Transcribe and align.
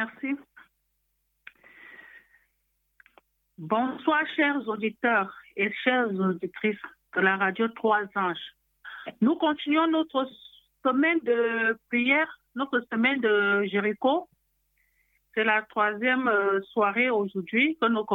Merci. 0.00 0.34
Bonsoir, 3.58 4.22
chers 4.34 4.66
auditeurs 4.66 5.30
et 5.56 5.70
chères 5.84 6.08
auditrices 6.08 6.86
de 7.14 7.20
la 7.20 7.36
radio 7.36 7.68
Trois 7.68 8.04
Anges. 8.16 8.56
Nous 9.20 9.34
continuons 9.34 9.88
notre 9.88 10.26
semaine 10.82 11.18
de 11.20 11.78
prière, 11.88 12.40
notre 12.54 12.80
semaine 12.90 13.20
de 13.20 13.64
Jéricho. 13.64 14.26
C'est 15.34 15.44
la 15.44 15.60
troisième 15.68 16.28
euh, 16.28 16.62
soirée 16.72 17.10
aujourd'hui 17.10 17.76
que 17.78 17.86
nous 17.88 18.06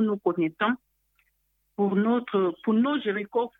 nous, 0.00 0.16
connaissons 0.18 0.76
pour, 1.74 1.96
notre, 1.96 2.54
pour 2.62 2.74
nos 2.74 3.00
Jéricho. 3.00 3.50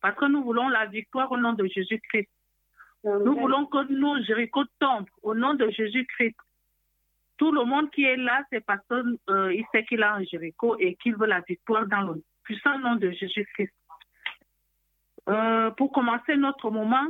Parce 0.00 0.16
que 0.16 0.24
nous 0.24 0.42
voulons 0.44 0.70
la 0.70 0.86
victoire 0.86 1.30
au 1.30 1.36
nom 1.36 1.52
de 1.52 1.66
Jésus-Christ. 1.66 2.30
Nous 3.04 3.34
voulons 3.34 3.66
que 3.66 3.90
nos 3.92 4.22
Jéricho 4.22 4.64
tombent 4.78 5.08
au 5.22 5.34
nom 5.34 5.54
de 5.54 5.68
Jésus-Christ. 5.70 6.36
Tout 7.38 7.52
le 7.52 7.64
monde 7.64 7.90
qui 7.90 8.04
est 8.04 8.16
là, 8.16 8.42
c'est 8.50 8.60
parce 8.60 8.86
qu'il 8.86 9.16
euh, 9.30 9.62
sait 9.72 9.84
qu'il 9.84 10.02
a 10.02 10.14
un 10.14 10.24
Jéricho 10.24 10.76
et 10.78 10.96
qu'il 10.96 11.16
veut 11.16 11.26
la 11.26 11.40
victoire 11.40 11.86
dans 11.86 12.02
le 12.02 12.22
puissant 12.42 12.78
nom 12.78 12.96
de 12.96 13.10
Jésus-Christ. 13.10 13.72
Euh, 15.28 15.70
pour 15.70 15.92
commencer 15.92 16.36
notre 16.36 16.70
moment, 16.70 17.06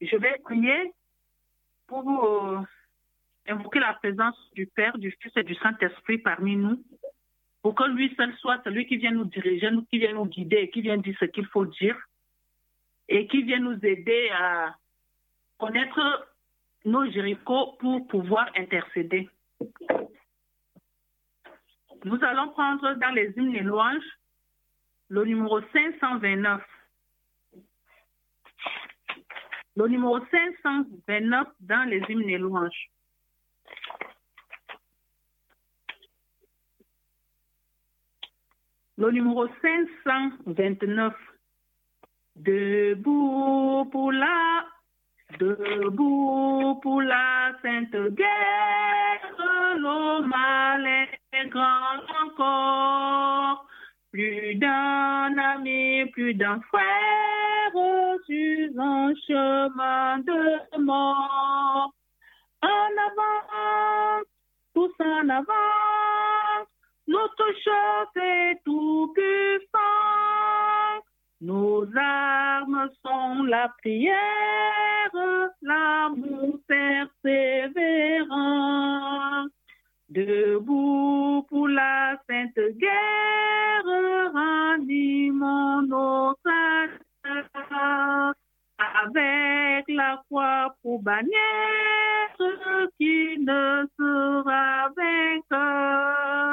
je 0.00 0.16
vais 0.16 0.38
prier 0.44 0.92
pour 1.88 2.24
euh, 2.24 2.60
invoquer 3.48 3.80
la 3.80 3.94
présence 3.94 4.36
du 4.54 4.66
Père, 4.66 4.96
du 4.98 5.10
Fils 5.20 5.32
et 5.36 5.42
du 5.42 5.56
Saint-Esprit 5.56 6.18
parmi 6.18 6.54
nous, 6.54 6.80
pour 7.62 7.74
que 7.74 7.84
lui 7.84 8.14
seul 8.16 8.32
soit 8.36 8.62
celui 8.62 8.86
qui 8.86 8.98
vient 8.98 9.10
nous 9.10 9.24
diriger, 9.24 9.70
qui 9.90 9.98
vient 9.98 10.12
nous 10.12 10.26
guider, 10.26 10.70
qui 10.70 10.82
vient 10.82 10.96
dire 10.96 11.16
ce 11.18 11.24
qu'il 11.24 11.46
faut 11.46 11.66
dire 11.66 11.96
et 13.08 13.26
qui 13.26 13.42
vient 13.42 13.58
nous 13.58 13.84
aider 13.84 14.30
à 14.32 14.76
connaître 15.60 16.28
nos 16.86 17.04
Jéricho 17.10 17.76
pour 17.78 18.06
pouvoir 18.08 18.50
intercéder. 18.56 19.28
Nous 22.04 22.18
allons 22.24 22.48
prendre 22.48 22.94
dans 22.94 23.14
les 23.14 23.32
hymnes 23.36 23.54
et 23.54 23.60
louanges 23.60 24.18
le 25.08 25.24
numéro 25.24 25.60
529. 25.60 26.62
Le 29.76 29.86
numéro 29.86 30.18
529 30.18 31.48
dans 31.60 31.88
les 31.88 32.02
hymnes 32.08 32.30
et 32.30 32.38
louanges. 32.38 32.90
Le 38.96 39.10
numéro 39.10 39.46
529. 39.62 41.14
Debout 42.36 43.88
pour 43.92 44.12
la 44.12 44.64
Debout 45.38 46.78
pour 46.82 47.02
la 47.02 47.52
sainte 47.62 48.14
guerre, 48.14 49.20
le 49.76 50.26
mal 50.26 50.86
est 51.32 51.48
grand 51.48 52.00
encore. 52.24 53.66
Plus 54.12 54.56
d'un 54.56 55.38
ami, 55.38 56.06
plus 56.12 56.34
d'un 56.34 56.60
frère 56.68 57.72
sur 58.26 58.80
un 58.80 59.14
chemin 59.26 60.18
de 60.18 60.78
mort. 60.80 61.92
En 62.62 62.90
avant, 63.06 64.22
tous 64.74 64.92
en 65.00 65.28
avant, 65.28 66.66
notre 67.06 67.46
chef 67.64 68.22
est 68.22 68.60
tout 68.64 69.12
puissant. 69.14 69.69
Nos 71.40 71.86
armes 71.96 72.90
sont 73.02 73.44
la 73.44 73.68
prière, 73.78 74.14
l'amour 75.62 76.58
persévérant. 76.68 77.06
Debout 80.10 81.46
pour 81.48 81.68
la 81.68 82.16
sainte 82.28 82.58
guerre, 82.76 83.84
ranimons 84.34 85.82
nos 85.82 86.34
avec 88.78 89.84
la 89.88 90.22
foi 90.28 90.74
pour 90.82 91.02
bannière 91.02 92.36
qui 92.98 93.38
ne 93.38 93.86
sera 93.96 94.88
vainqueur. 94.96 96.49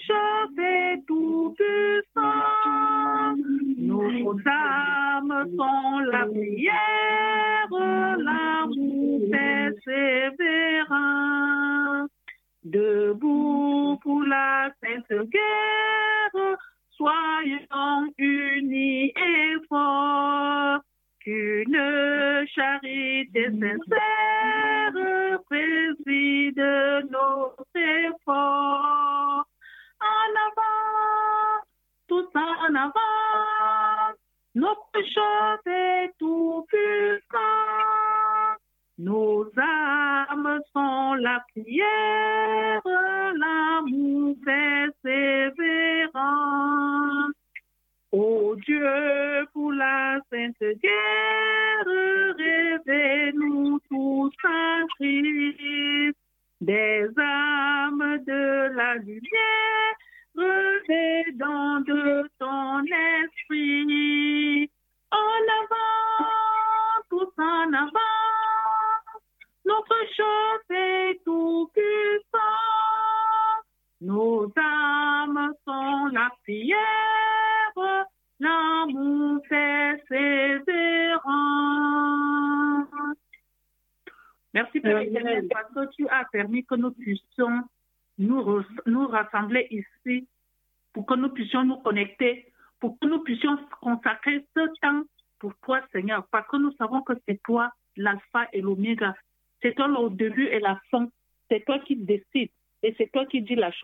Notre 0.00 0.06
chef 0.06 0.58
est 0.58 0.98
tout 1.06 1.54
puissant. 1.56 3.36
Nos 3.78 4.36
âmes 4.46 5.46
sont 5.56 5.98
la 6.10 6.26
prière, 6.26 6.79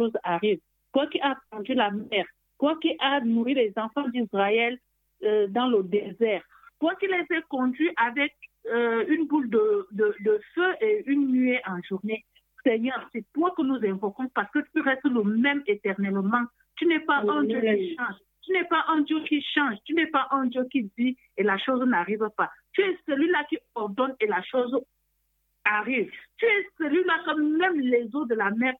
chose 0.06 0.16
arrive. 0.22 0.60
Toi 0.92 1.06
qui 1.08 1.20
as 1.20 1.36
conduit 1.50 1.74
la 1.74 1.90
mer, 1.90 2.26
toi 2.58 2.76
qui 2.80 2.96
as 3.00 3.20
nourri 3.20 3.54
les 3.54 3.72
enfants 3.76 4.08
d'Israël 4.08 4.78
euh, 5.24 5.46
dans 5.48 5.66
le 5.68 5.82
désert, 5.82 6.42
toi 6.80 6.94
qui 6.96 7.06
les 7.06 7.36
as 7.36 7.42
conduits 7.48 7.90
avec 7.96 8.34
euh, 8.68 9.04
une 9.08 9.26
boule 9.26 9.48
de, 9.50 9.86
de, 9.92 10.14
de, 10.20 10.40
feu 10.54 10.74
et 10.80 11.04
une 11.06 11.28
nuée 11.28 11.60
en 11.66 11.80
journée. 11.82 12.24
Seigneur, 12.64 13.08
c'est 13.12 13.24
toi 13.32 13.52
que 13.56 13.62
nous 13.62 13.78
invoquons 13.88 14.28
parce 14.34 14.50
que 14.50 14.58
tu 14.74 14.80
restes 14.80 15.04
le 15.04 15.22
même 15.22 15.62
éternellement. 15.66 16.44
Tu 16.76 16.86
n'es 16.86 17.00
pas 17.00 17.22
un 17.28 17.44
Dieu 17.44 17.60
qui 17.60 17.94
change. 17.96 18.16
Tu 18.42 18.52
n'es 18.52 18.64
pas 18.64 18.84
un 18.88 19.00
Dieu 19.00 19.20
qui 19.20 19.42
change. 19.54 19.76
Tu 19.84 19.94
n'es 19.94 20.06
pas 20.06 20.26
un 20.30 20.46
Dieu 20.46 20.66
qui 20.70 20.90
dit 20.98 21.16
et 21.36 21.42
la 21.42 21.58
chose 21.58 21.80
n'arrive 21.86 22.28
pas. 22.36 22.50
Tu 22.72 22.82
es 22.82 22.98
celui-là 23.06 23.44
qui 23.48 23.58
ordonne 23.74 24.14
et 24.20 24.26
la 24.26 24.42
chose 24.42 24.76
arrive. 25.64 26.10
Tu 26.38 26.44
es 26.44 26.66
celui-là 26.78 27.20
comme 27.24 27.56
même 27.56 27.80
les 27.80 28.08
eaux 28.14 28.24
de 28.24 28.34
la 28.34 28.50
mer 28.50 28.74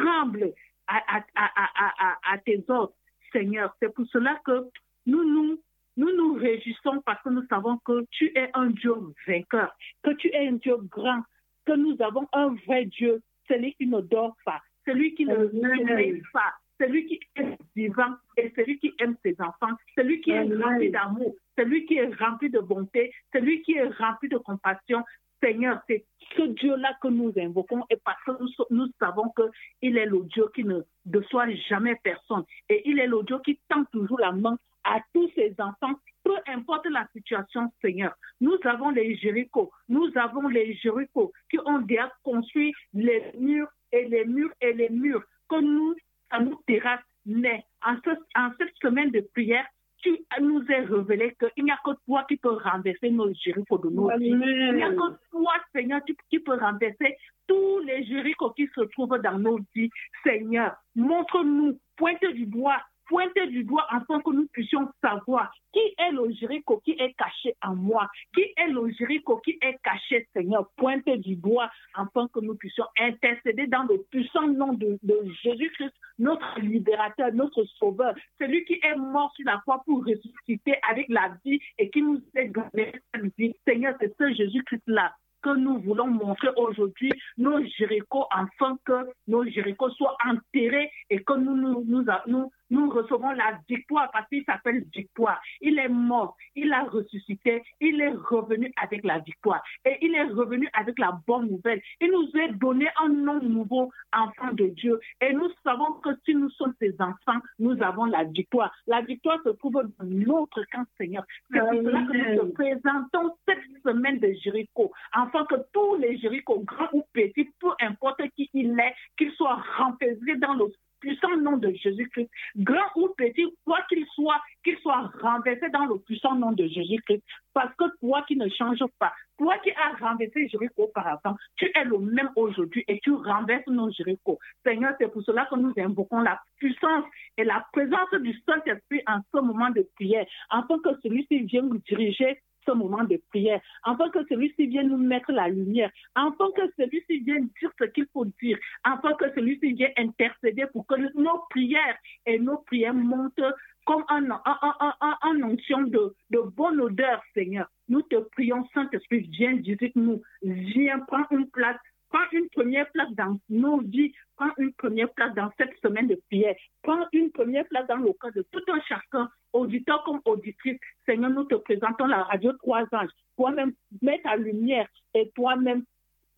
tremblent 0.00 0.52
à, 0.86 1.02
à, 1.16 1.24
à, 1.34 2.34
à 2.34 2.38
tes 2.38 2.62
ordres, 2.68 2.94
Seigneur. 3.32 3.74
C'est 3.80 3.92
pour 3.94 4.06
cela 4.08 4.40
que 4.44 4.66
nous 5.06 5.24
nous, 5.24 5.60
nous 5.96 6.16
nous 6.16 6.34
réjouissons 6.34 7.02
parce 7.04 7.22
que 7.22 7.30
nous 7.30 7.46
savons 7.48 7.78
que 7.78 8.04
tu 8.10 8.32
es 8.36 8.50
un 8.54 8.70
Dieu 8.70 8.94
vainqueur, 9.26 9.74
que 10.02 10.10
tu 10.12 10.28
es 10.28 10.48
un 10.48 10.52
Dieu 10.52 10.76
grand, 10.90 11.22
que 11.64 11.72
nous 11.72 11.96
avons 12.00 12.28
un 12.32 12.54
vrai 12.66 12.86
Dieu, 12.86 13.22
celui 13.48 13.74
qui 13.74 13.86
ne 13.86 14.00
dort 14.00 14.36
pas, 14.44 14.60
celui 14.86 15.14
qui 15.14 15.24
ne 15.24 15.48
sommeille 15.48 16.22
pas, 16.32 16.54
celui 16.80 17.06
qui 17.06 17.20
est 17.36 17.58
vivant 17.76 18.14
et 18.36 18.52
celui 18.56 18.78
qui 18.78 18.92
aime 18.98 19.16
ses 19.24 19.36
enfants, 19.40 19.74
celui 19.96 20.20
qui 20.20 20.30
est 20.30 20.42
rempli 20.42 20.90
d'amour, 20.90 21.34
celui 21.56 21.86
qui 21.86 21.96
est 21.96 22.12
rempli 22.14 22.50
de 22.50 22.58
bonté, 22.60 23.12
celui 23.32 23.62
qui 23.62 23.74
est 23.74 23.88
rempli 23.88 24.28
de 24.28 24.38
compassion. 24.38 25.04
Seigneur, 25.42 25.80
c'est 25.88 26.04
ce 26.36 26.42
Dieu-là 26.42 26.96
que 27.02 27.08
nous 27.08 27.32
invoquons 27.36 27.84
et 27.90 27.96
parce 28.04 28.22
que 28.24 28.32
nous, 28.40 28.48
nous 28.70 28.86
savons 28.98 29.32
qu'il 29.36 29.96
est 29.96 30.06
le 30.06 30.22
Dieu 30.24 30.48
qui 30.54 30.64
ne 30.64 30.80
déçoit 31.04 31.50
jamais 31.68 31.96
personne 32.02 32.44
et 32.68 32.88
il 32.88 32.98
est 32.98 33.06
le 33.06 33.22
Dieu 33.24 33.38
qui 33.44 33.58
tend 33.68 33.84
toujours 33.92 34.20
la 34.20 34.32
main 34.32 34.56
à 34.84 35.00
tous 35.14 35.30
ses 35.34 35.54
enfants, 35.58 35.94
peu 36.24 36.34
importe 36.46 36.86
la 36.86 37.06
situation, 37.12 37.72
Seigneur. 37.80 38.14
Nous 38.40 38.58
avons 38.64 38.90
les 38.90 39.16
Jéricho, 39.16 39.70
nous 39.88 40.10
avons 40.16 40.48
les 40.48 40.74
Jéricho 40.74 41.32
qui 41.50 41.58
ont 41.64 41.80
déjà 41.80 42.12
construit 42.22 42.72
les 42.92 43.32
murs 43.38 43.68
et 43.92 44.04
les 44.06 44.24
murs 44.24 44.52
et 44.60 44.72
les 44.72 44.88
murs 44.88 45.22
que 45.48 45.60
nous, 45.60 45.94
ça 46.30 46.40
nous 46.40 46.60
terrasse. 46.66 47.00
Mais 47.24 47.64
en, 47.86 47.94
en 48.36 48.50
cette 48.58 48.74
semaine 48.80 49.10
de 49.10 49.20
prière, 49.32 49.66
tu 50.02 50.18
nous 50.40 50.62
as 50.68 50.84
révélé 50.86 51.34
qu'il 51.38 51.64
n'y 51.64 51.70
a 51.70 51.78
que 51.84 51.92
toi 52.06 52.24
qui 52.28 52.36
peux 52.36 52.56
renverser 52.56 53.10
nos 53.10 53.32
Jéricho 53.32 53.78
de 53.78 53.88
nos 53.88 54.08
vies. 54.18 54.28
Il 54.28 54.74
n'y 54.74 54.82
a 54.82 54.90
que 54.90 55.18
toi, 55.30 55.54
Seigneur, 55.74 56.00
qui 56.28 56.38
peux 56.40 56.58
renverser 56.58 57.16
tous 57.46 57.80
les 57.80 58.04
Jéricho 58.04 58.50
qui 58.50 58.68
se 58.74 58.82
trouvent 58.92 59.18
dans 59.22 59.38
nos 59.38 59.58
vies. 59.74 59.90
Seigneur, 60.24 60.74
montre-nous, 60.94 61.78
pointe 61.96 62.24
du 62.34 62.46
doigt 62.46 62.80
pointer 63.12 63.46
du 63.48 63.62
doigt 63.64 63.86
afin 63.90 64.22
que 64.22 64.30
nous 64.30 64.46
puissions 64.46 64.88
savoir 65.02 65.52
qui 65.70 65.80
est 65.98 66.12
le 66.12 66.32
Jéricho 66.32 66.80
qui 66.82 66.92
est 66.92 67.12
caché 67.12 67.54
en 67.62 67.76
moi, 67.76 68.08
qui 68.34 68.40
est 68.40 68.68
le 68.68 68.90
Jéricho 68.90 69.36
qui 69.44 69.58
est 69.60 69.76
caché, 69.84 70.26
Seigneur. 70.32 70.66
Pointer 70.78 71.18
du 71.18 71.36
doigt 71.36 71.70
afin 71.94 72.26
que 72.28 72.40
nous 72.40 72.54
puissions 72.54 72.86
intercéder 72.98 73.66
dans 73.66 73.82
le 73.82 74.02
puissant 74.10 74.48
nom 74.48 74.72
de, 74.72 74.98
Jésus-Christ, 75.42 75.92
notre 76.18 76.58
libérateur, 76.60 77.34
notre 77.34 77.64
sauveur, 77.78 78.14
celui 78.40 78.64
qui 78.64 78.80
est 78.82 78.96
mort 78.96 79.30
sur 79.36 79.44
la 79.44 79.58
croix 79.58 79.82
pour 79.84 80.06
ressusciter 80.06 80.76
avec 80.90 81.06
la 81.10 81.36
vie 81.44 81.60
et 81.78 81.90
qui 81.90 82.00
nous 82.00 82.22
a 82.34 82.44
donné 82.44 82.92
la 83.12 83.20
vie. 83.36 83.54
Seigneur, 83.66 83.94
c'est 84.00 84.14
ce 84.16 84.32
Jésus-Christ-là 84.32 85.12
que 85.42 85.56
nous 85.56 85.80
voulons 85.80 86.06
montrer 86.06 86.48
aujourd'hui 86.56 87.12
nos 87.36 87.62
Jéricho 87.64 88.26
afin 88.30 88.78
que 88.84 89.10
nos 89.26 89.44
Jéricho 89.44 89.90
soient 89.90 90.16
enterrés 90.24 90.90
et 91.10 91.22
que 91.22 91.34
nous, 91.34 91.84
nous 91.84 92.50
nous 92.72 92.88
recevons 92.88 93.30
la 93.32 93.58
victoire 93.68 94.10
parce 94.12 94.26
qu'il 94.28 94.44
s'appelle 94.44 94.84
victoire. 94.94 95.40
Il 95.60 95.78
est 95.78 95.88
mort, 95.88 96.36
il 96.56 96.72
a 96.72 96.84
ressuscité, 96.84 97.62
il 97.80 98.00
est 98.00 98.14
revenu 98.14 98.72
avec 98.82 99.04
la 99.04 99.18
victoire 99.18 99.62
et 99.84 99.98
il 100.00 100.14
est 100.14 100.24
revenu 100.24 100.68
avec 100.72 100.98
la 100.98 101.12
bonne 101.26 101.50
nouvelle. 101.50 101.82
Il 102.00 102.10
nous 102.10 102.28
a 102.40 102.48
donné 102.52 102.88
un 103.02 103.08
nom 103.08 103.40
nouveau, 103.42 103.92
enfant 104.12 104.52
de 104.52 104.68
Dieu. 104.68 104.98
Et 105.20 105.34
nous 105.34 105.50
savons 105.62 105.92
que 106.02 106.10
si 106.24 106.34
nous 106.34 106.48
sommes 106.50 106.74
ses 106.80 106.94
enfants, 106.98 107.40
nous 107.58 107.80
avons 107.82 108.06
la 108.06 108.24
victoire. 108.24 108.72
La 108.86 109.02
victoire 109.02 109.38
se 109.44 109.50
trouve 109.50 109.74
dans 109.74 110.06
notre 110.06 110.64
camp, 110.72 110.84
Seigneur. 110.96 111.24
C'est 111.50 111.60
pour 111.60 111.74
cela 111.74 112.02
que 112.02 112.16
nous 112.16 112.48
te 112.48 112.52
présentons 112.54 113.36
cette 113.46 113.82
semaine 113.84 114.18
de 114.18 114.32
Jéricho, 114.42 114.90
afin 115.12 115.44
que 115.44 115.56
tous 115.74 115.96
les 115.96 116.16
Jéricho, 116.18 116.60
grands 116.60 116.88
ou 116.94 117.04
petits, 117.12 117.50
peu 117.60 117.70
importe 117.80 118.22
qui 118.34 118.48
il 118.54 118.78
est, 118.80 118.94
qu'ils 119.18 119.32
soient 119.32 119.62
renfermés 119.76 120.36
dans 120.36 120.54
le 120.54 120.66
puissant 121.02 121.36
nom 121.36 121.56
de 121.58 121.70
Jésus-Christ, 121.72 122.30
grand 122.56 122.88
ou 122.96 123.08
petit, 123.16 123.46
quoi 123.64 123.80
qu'il 123.88 124.06
soit, 124.14 124.40
qu'il 124.64 124.78
soit 124.78 125.10
renversé 125.20 125.68
dans 125.70 125.84
le 125.86 125.98
puissant 125.98 126.34
nom 126.36 126.52
de 126.52 126.66
Jésus-Christ. 126.66 127.22
Parce 127.52 127.74
que 127.76 127.84
toi 128.00 128.24
qui 128.26 128.36
ne 128.36 128.48
changes 128.48 128.84
pas, 128.98 129.12
toi 129.36 129.58
qui 129.58 129.70
as 129.72 129.98
renversé 130.00 130.48
Jéricho 130.48 130.84
auparavant, 130.84 131.36
tu 131.56 131.70
es 131.74 131.84
le 131.84 131.98
même 131.98 132.30
aujourd'hui 132.36 132.84
et 132.88 132.98
tu 133.00 133.12
renverses 133.12 133.66
nos 133.66 133.90
Jéricho. 133.90 134.38
Seigneur, 134.64 134.94
c'est 134.98 135.12
pour 135.12 135.22
cela 135.24 135.46
que 135.46 135.56
nous 135.56 135.72
invoquons 135.76 136.20
la 136.20 136.40
puissance 136.56 137.04
et 137.36 137.44
la 137.44 137.66
présence 137.72 138.10
du 138.20 138.32
Saint-Esprit 138.46 139.02
en 139.06 139.18
ce 139.34 139.40
moment 139.40 139.70
de 139.70 139.86
prière, 139.96 140.26
afin 140.50 140.78
que 140.78 140.90
celui-ci 141.02 141.40
vienne 141.40 141.68
nous 141.68 141.82
diriger 141.88 142.38
ce 142.66 142.72
moment 142.72 143.04
de 143.04 143.20
prière, 143.30 143.60
afin 143.84 144.08
que 144.10 144.24
celui-ci 144.28 144.66
vienne 144.66 144.88
nous 144.88 144.98
mettre 144.98 145.32
la 145.32 145.48
lumière, 145.48 145.90
afin 146.14 146.50
que 146.56 146.62
celui-ci 146.78 147.20
vienne 147.20 147.48
dire 147.60 147.70
ce 147.78 147.84
qu'il 147.84 148.06
faut 148.12 148.26
dire, 148.40 148.58
afin 148.84 149.12
que 149.14 149.32
celui-ci 149.34 149.72
vienne 149.72 149.92
intercéder 149.96 150.66
pour 150.72 150.86
que 150.86 150.94
nos 151.18 151.38
prières 151.50 151.96
et 152.26 152.38
nos 152.38 152.58
prières 152.58 152.94
montent 152.94 153.40
comme 153.84 154.04
un, 154.08 154.30
un, 154.30 155.16
un, 155.22 155.42
onction 155.42 155.82
de, 155.82 156.14
de 156.30 156.38
bonne 156.40 156.80
odeur, 156.80 157.20
Seigneur. 157.34 157.66
Nous 157.88 158.02
te 158.02 158.16
prions, 158.30 158.66
Saint-Esprit, 158.74 159.28
viens, 159.32 159.56
visite-nous, 159.56 160.22
viens, 160.42 161.00
prends 161.00 161.26
une 161.30 161.50
place 161.50 161.78
Prends 162.12 162.30
une 162.32 162.48
première 162.50 162.90
place 162.90 163.10
dans 163.12 163.38
nos 163.48 163.80
vies. 163.80 164.12
Prends 164.36 164.50
une 164.58 164.72
première 164.74 165.10
place 165.14 165.34
dans 165.34 165.50
cette 165.56 165.74
semaine 165.82 166.08
de 166.08 166.20
prière. 166.26 166.54
Prends 166.82 167.06
une 167.12 167.32
première 167.32 167.66
place 167.68 167.86
dans 167.86 167.96
le 167.96 168.12
cœur 168.12 168.32
de 168.32 168.42
tout 168.52 168.62
un 168.68 168.80
chacun, 168.82 169.30
auditeur 169.54 170.04
comme 170.04 170.20
auditrice. 170.26 170.78
Seigneur, 171.06 171.30
nous 171.30 171.44
te 171.44 171.54
présentons 171.54 172.06
la 172.06 172.24
radio 172.24 172.52
Trois 172.52 172.84
Anges. 172.92 173.10
Toi-même, 173.36 173.72
mets 174.02 174.20
ta 174.20 174.36
lumière 174.36 174.86
et 175.14 175.30
toi-même, 175.34 175.84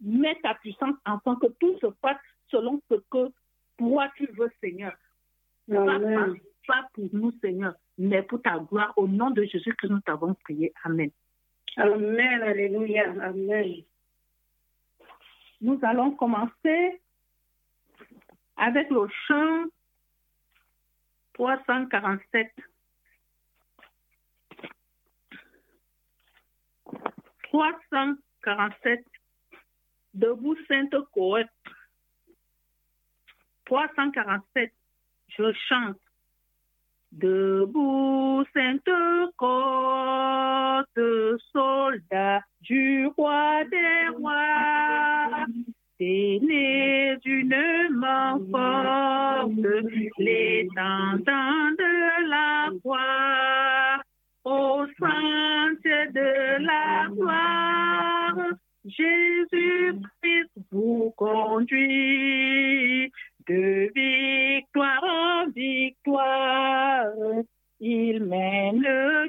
mets 0.01 0.39
ta 0.45 0.55
puissance 0.55 0.95
afin 1.05 1.35
que 1.37 1.49
tout 1.59 1.77
se 1.81 1.89
passe 2.01 2.19
selon 2.53 2.81
ce 2.89 2.95
que 3.11 3.33
toi 3.77 4.09
tu 4.17 4.29
veux, 4.39 4.51
Seigneur. 4.61 4.93
Pas, 5.69 5.99
pas, 6.69 6.89
pour 6.93 7.09
nous, 7.13 7.33
Seigneur, 7.41 7.75
mais 7.99 8.23
pour 8.23 8.41
ta 8.43 8.61
gloire. 8.61 8.93
Au 8.97 9.09
nom 9.09 9.31
de 9.31 9.43
Jésus 9.43 9.75
que 9.75 9.89
nous 9.89 10.01
t'avons 10.01 10.35
prié. 10.45 10.73
Amen. 10.85 11.11
Amen. 11.77 12.43
Alléluia. 12.43 13.11
Amen. 13.21 13.83
Nous 15.65 15.79
allons 15.81 16.11
commencer 16.11 17.01
avec 18.59 18.91
le 18.91 19.09
chant 19.27 19.65
347. 21.33 22.53
347. 27.45 29.07
Debout 30.13 30.55
Sainte 30.69 30.95
Côte. 31.15 31.47
347. 33.65 34.71
Je 35.29 35.51
chante. 35.67 36.04
Debout 37.21 38.45
Sainte 38.53 38.91
Côte, 39.37 41.01
soldat 41.53 42.41
du 42.61 43.07
roi 43.17 43.65
des 43.71 44.09
rois. 44.17 45.47
Né 46.01 47.17
d'une 47.23 47.57
main 47.91 48.39
forte, 48.51 49.51
l'étendant 50.19 51.71
de 51.79 52.29
la 52.29 52.71
croix, 52.81 54.03
au 54.45 54.87
centre 54.99 56.13
de 56.13 56.63
la 56.65 57.07
gloire, 57.11 58.37
Jésus-Christ 58.85 60.51
vous 60.71 61.15
conduit 61.17 63.11
de 63.49 63.91
victoire 63.95 65.05
en 65.05 65.47
victoire. 65.51 67.07
Il 67.81 68.25
mène 68.25 68.87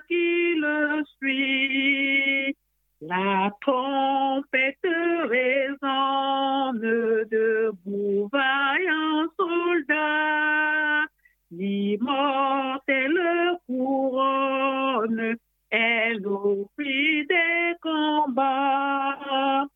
qui 0.07 0.55
le 0.55 1.03
suit. 1.17 2.55
La 3.01 3.51
trompette 3.62 4.77
résonne 5.29 6.79
debout, 7.29 8.29
vaillant 8.31 9.27
soldat. 9.38 11.05
L'immortelle 11.51 13.19
couronne 13.67 15.38
elle 15.69 16.25
offrit 16.25 17.25
des 17.27 17.74
combats. 17.81 19.67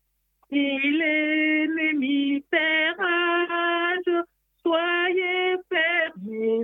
Si 0.48 0.78
l'ennemi 0.98 2.42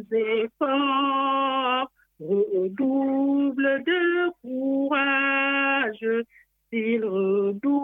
fermés 0.05 0.43
et 0.43 0.49
forts. 0.59 1.91
Redouble 2.19 3.85
de 3.85 4.31
courage, 4.43 6.25
s'il 6.71 7.05
redouble 7.05 7.76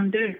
352. 0.00 0.39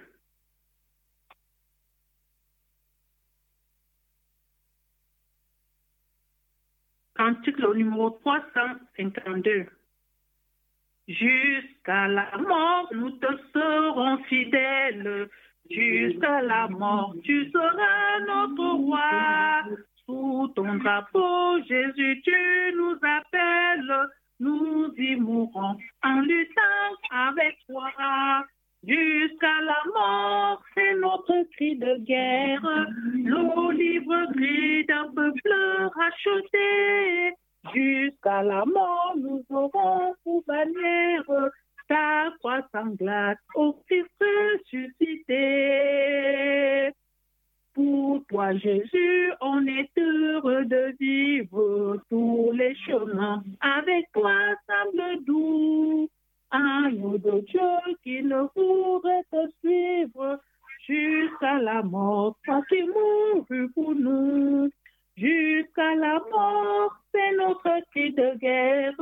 toi, 48.31 48.53
Jésus, 48.55 49.31
on 49.41 49.65
est 49.67 49.89
heureux 49.97 50.63
de 50.63 50.95
vivre 50.99 51.97
tous 52.09 52.51
les 52.53 52.73
chemins. 52.75 53.43
Avec 53.59 54.05
toi, 54.13 54.33
semble 54.67 55.23
doux. 55.25 56.09
Agneau 56.49 57.17
de 57.17 57.39
Dieu 57.41 57.95
qui 58.03 58.23
ne 58.23 58.43
pourrait 58.47 59.23
te 59.31 59.49
suivre 59.59 60.39
jusqu'à 60.87 61.59
la 61.59 61.81
mort, 61.83 62.35
toi 62.45 62.61
qui 62.69 62.83
mourus 62.83 63.71
pour 63.73 63.95
nous. 63.95 64.69
Jusqu'à 65.17 65.95
la 65.95 66.19
mort, 66.31 66.95
c'est 67.13 67.35
notre 67.37 67.85
cri 67.91 68.11
de 68.13 68.37
guerre, 68.37 68.95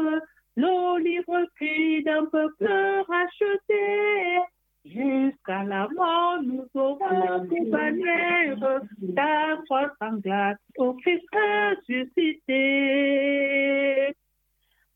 l'olive 0.57 1.47
cri 1.55 2.03
d'un 2.03 2.25
peuple 2.25 2.67
racheté. 3.07 4.39
Jusqu'à 4.85 5.63
la 5.63 5.87
mort, 5.89 6.41
nous 6.41 6.65
aurons 6.73 7.45
pour 7.47 7.65
bannière 7.69 8.81
ta 9.15 9.57
croix 9.65 9.91
sanglate 9.99 10.57
au 10.77 10.93
Christ 10.93 11.25
ressuscité. 11.33 12.55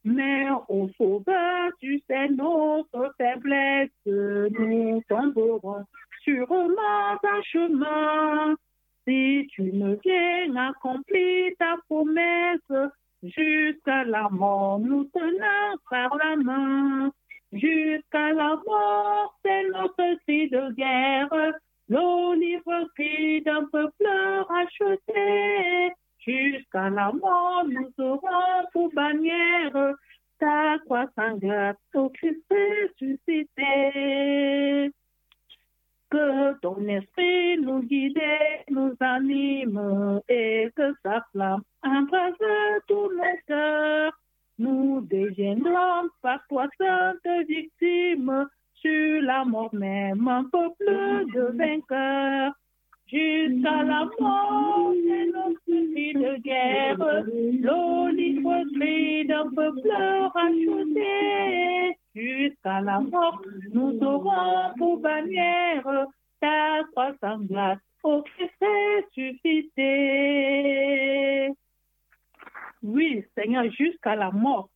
Mais 0.06 0.48
au 0.70 0.90
Sauveur, 0.98 1.72
tu 1.80 2.02
sais 2.08 2.30
notre 2.30 3.13
faiblesse, 3.18 3.90
nous 4.06 5.02
tomberons 5.10 5.86
sûrement 6.24 7.20
un 7.24 7.42
chemin. 7.44 8.56
Si 9.06 9.48
tu 9.52 9.63
ne 9.63 9.96
viens 10.04 10.56
accomplir 10.56 11.52
ta 11.60 11.75
promesse, 11.88 12.92
jusqu'à 13.22 14.04
la 14.06 14.30
mort, 14.30 14.80
nous 14.80 15.06
tenons 15.06 15.78
par 15.90 16.16
la 16.16 16.36
main. 16.38 17.12
Jusqu'à 17.53 18.33
la 18.33 18.60
mort, 18.65 19.38
c'est 19.45 19.69
notre 19.69 20.17
cri 20.24 20.50
de 20.50 20.72
guerre, 20.74 21.53
l'olive 21.88 22.88
cri 22.95 23.41
d'un 23.43 23.65
peuple 23.65 24.07
racheté. 24.50 25.93
Jusqu'à 26.25 26.89
la 26.89 27.12
mort, 27.12 27.63
nous 27.67 27.91
aurons 28.03 28.65
pour 28.72 28.91
bannière 28.93 29.93
ta 30.39 30.79
croix 30.86 31.05
sanglate 31.15 31.77
au 31.93 32.10
Christ 32.10 32.41
ressuscité. 32.50 33.51
Que 36.10 36.53
ton 36.60 36.88
esprit 36.88 37.57
nous 37.62 37.83
guide, 37.83 38.19
nous 38.69 38.95
anime 39.00 40.22
et 40.27 40.72
que 40.75 40.93
sa 41.03 41.24
flamme 41.31 41.62
embrase 41.83 42.33
tous 42.88 43.12
nos 43.13 43.38
cœurs. 43.48 44.23
Nous 44.63 45.01
deviendrons 45.01 46.08
par 46.22 46.39
toi 46.48 46.67
sainte 46.77 47.48
victime 47.50 48.48
sur 48.75 49.22
la 49.22 49.43
mort 49.43 49.74
même, 49.75 50.25
un 50.25 50.46
peuple 50.46 51.25
de 51.36 51.58
vainqueurs. 51.58 52.53
Jusqu'à 53.08 53.84
la 53.84 54.08
mort, 54.17 54.93
c'est 55.05 55.25
notre 55.34 55.60
cri 55.65 56.13
de 56.13 56.41
guerre, 56.41 56.98
l'olive 57.62 58.48
cri 58.74 59.25
d'un 59.27 59.50
peuple 59.51 59.91
racheté. 60.34 61.98
Jusqu'à 62.15 62.79
la 62.79 63.01
mort, 63.01 63.41
nous 63.74 64.00
aurons 64.01 64.74
pour 64.77 64.98
bannière 65.00 66.08
ta 66.39 66.84
croix 66.91 67.12
sanglate 67.20 67.79
au 68.03 68.22
Christ 68.22 68.53
ressuscité. 69.17 69.84
Oui, 72.84 73.24
Seigneur, 73.38 73.63
jusqu'à 73.72 74.16
la 74.16 74.30
mort, 74.30 74.70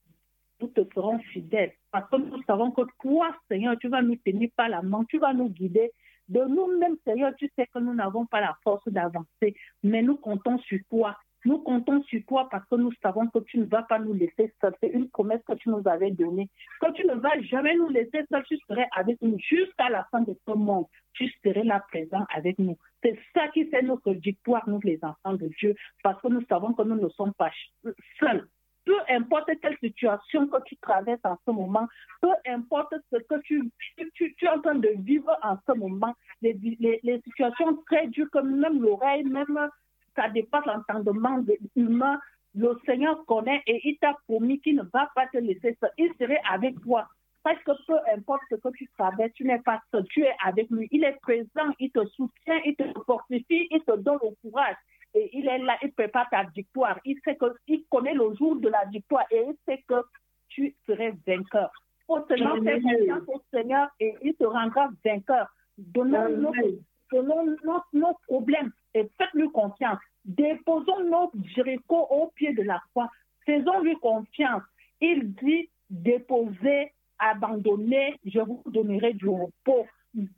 nous 0.61 0.69
te 0.69 0.81
serons 0.95 1.19
fidèles. 1.19 1.73
Parce 1.91 2.09
que 2.09 2.15
nous 2.15 2.41
savons 2.43 2.71
que 2.71 2.81
toi, 3.01 3.35
Seigneur, 3.49 3.77
tu 3.77 3.89
vas 3.89 4.01
nous 4.01 4.15
tenir 4.15 4.49
par 4.55 4.69
la 4.69 4.81
main, 4.81 5.03
tu 5.09 5.19
vas 5.19 5.33
nous 5.33 5.49
guider. 5.49 5.91
De 6.29 6.41
nous-mêmes, 6.43 6.97
Seigneur, 7.05 7.33
tu 7.37 7.49
sais 7.55 7.67
que 7.67 7.79
nous 7.79 7.93
n'avons 7.93 8.25
pas 8.25 8.41
la 8.41 8.57
force 8.63 8.87
d'avancer, 8.87 9.55
mais 9.83 10.01
nous 10.01 10.17
comptons 10.17 10.57
sur 10.59 10.79
toi. 10.89 11.15
Nous 11.47 11.59
comptons 11.59 12.03
sur 12.03 12.19
toi 12.27 12.49
parce 12.51 12.67
que 12.67 12.75
nous 12.75 12.91
savons 13.01 13.27
que 13.27 13.39
tu 13.39 13.57
ne 13.57 13.63
vas 13.63 13.83
pas 13.83 13.99
nous 13.99 14.13
laisser 14.13 14.53
seuls. 14.59 14.75
C'est 14.81 14.89
une 14.89 15.09
promesse 15.09 15.39
que 15.47 15.53
tu 15.53 15.69
nous 15.69 15.81
avais 15.87 16.11
donnée. 16.11 16.49
Que 16.81 16.91
tu 16.91 17.07
ne 17.07 17.13
vas 17.13 17.39
jamais 17.39 17.73
nous 17.77 17.87
laisser 17.87 18.25
seuls, 18.29 18.43
tu 18.43 18.57
serais 18.67 18.89
avec 18.93 19.21
nous 19.21 19.39
jusqu'à 19.39 19.87
la 19.87 20.03
fin 20.11 20.19
de 20.19 20.35
ce 20.45 20.51
monde. 20.51 20.87
Tu 21.13 21.29
serais 21.41 21.63
là 21.63 21.79
présent 21.87 22.25
avec 22.35 22.59
nous. 22.59 22.77
C'est 23.01 23.17
ça 23.33 23.47
qui 23.53 23.63
fait 23.67 23.81
notre 23.81 24.11
victoire, 24.11 24.67
nous 24.67 24.81
les 24.83 24.99
enfants 25.01 25.35
de 25.35 25.47
Dieu, 25.57 25.73
parce 26.03 26.21
que 26.21 26.27
nous 26.27 26.43
savons 26.49 26.73
que 26.73 26.81
nous 26.81 26.95
ne 26.95 27.07
sommes 27.07 27.33
pas 27.33 27.51
seuls. 28.19 28.45
Peu 28.83 28.97
importe 29.07 29.49
quelle 29.61 29.77
situation 29.77 30.47
que 30.47 30.61
tu 30.65 30.75
traverses 30.77 31.23
en 31.23 31.37
ce 31.45 31.51
moment, 31.51 31.87
peu 32.19 32.31
importe 32.45 32.93
ce 33.09 33.19
que 33.19 33.39
tu, 33.43 33.71
es 33.97 34.49
en 34.49 34.59
train 34.59 34.75
de 34.75 34.89
vivre 34.97 35.33
en 35.43 35.55
ce 35.65 35.77
moment, 35.77 36.13
les 36.41 37.21
situations 37.23 37.77
très 37.85 38.07
dures, 38.07 38.29
comme 38.31 38.59
même 38.59 38.81
l'oreille, 38.81 39.23
même 39.23 39.69
ça 40.17 40.29
dépasse 40.29 40.65
l'entendement 40.65 41.39
humain. 41.75 42.19
Le 42.55 42.77
Seigneur 42.85 43.23
connaît 43.25 43.61
et 43.67 43.79
il 43.87 43.97
t'a 43.99 44.17
promis 44.27 44.59
qu'il 44.59 44.77
ne 44.77 44.83
va 44.91 45.09
pas 45.15 45.27
te 45.27 45.37
laisser 45.37 45.77
seul. 45.79 45.91
Il 45.97 46.11
serait 46.19 46.41
avec 46.51 46.79
toi. 46.81 47.07
Parce 47.43 47.61
que 47.63 47.71
peu 47.85 47.97
importe 48.13 48.41
ce 48.49 48.55
que 48.55 48.69
tu 48.75 48.89
traverses, 48.97 49.31
tu 49.33 49.45
n'es 49.45 49.59
pas 49.59 49.81
seul, 49.91 50.03
tu 50.09 50.23
es 50.23 50.33
avec 50.43 50.69
lui. 50.69 50.87
Il 50.91 51.03
est 51.03 51.17
présent, 51.21 51.71
il 51.79 51.91
te 51.91 52.05
soutient, 52.07 52.59
il 52.65 52.75
te 52.75 52.83
fortifie, 53.05 53.67
il 53.71 53.81
te 53.85 53.95
donne 53.95 54.17
le 54.21 54.35
courage. 54.41 54.75
Et 55.13 55.29
il 55.37 55.47
est 55.47 55.59
là, 55.59 55.77
il 55.81 55.93
prépare 55.93 56.29
ta 56.29 56.43
victoire. 56.43 56.99
Il 57.05 57.17
sait 57.23 57.35
que, 57.35 57.45
il 57.67 57.85
connaît 57.89 58.13
le 58.13 58.35
jour 58.35 58.57
de 58.57 58.67
la 58.67 58.83
victoire 58.85 59.25
et 59.31 59.45
il 59.47 59.55
sait 59.65 59.83
que 59.87 60.03
tu 60.49 60.75
serais 60.85 61.13
vainqueur. 61.25 61.71
Faut 62.05 62.25
seulement 62.27 62.61
faire 62.61 62.81
confiance 62.81 63.23
au 63.27 63.41
Seigneur 63.53 63.87
et 63.99 64.15
il 64.23 64.33
te 64.35 64.45
rendra 64.45 64.89
vainqueur. 65.05 65.47
Donnons 65.77 66.29
nos, 66.29 66.53
donnons 67.11 67.45
nos, 67.63 67.81
nos 67.93 68.13
problèmes 68.27 68.71
et 68.97 69.09
faites-lui 69.17 69.49
confiance. 69.51 69.99
Déposons 70.25 71.03
notre 71.09 71.37
Jéricho 71.55 72.07
au 72.09 72.27
pied 72.35 72.53
de 72.53 72.63
la 72.63 72.81
croix. 72.89 73.09
Faisons-lui 73.45 73.95
confiance. 73.97 74.63
Il 74.99 75.33
dit 75.35 75.69
déposer, 75.89 76.91
abandonner, 77.19 78.19
je 78.25 78.39
vous 78.39 78.61
donnerai 78.65 79.13
du 79.13 79.29
repos. 79.29 79.87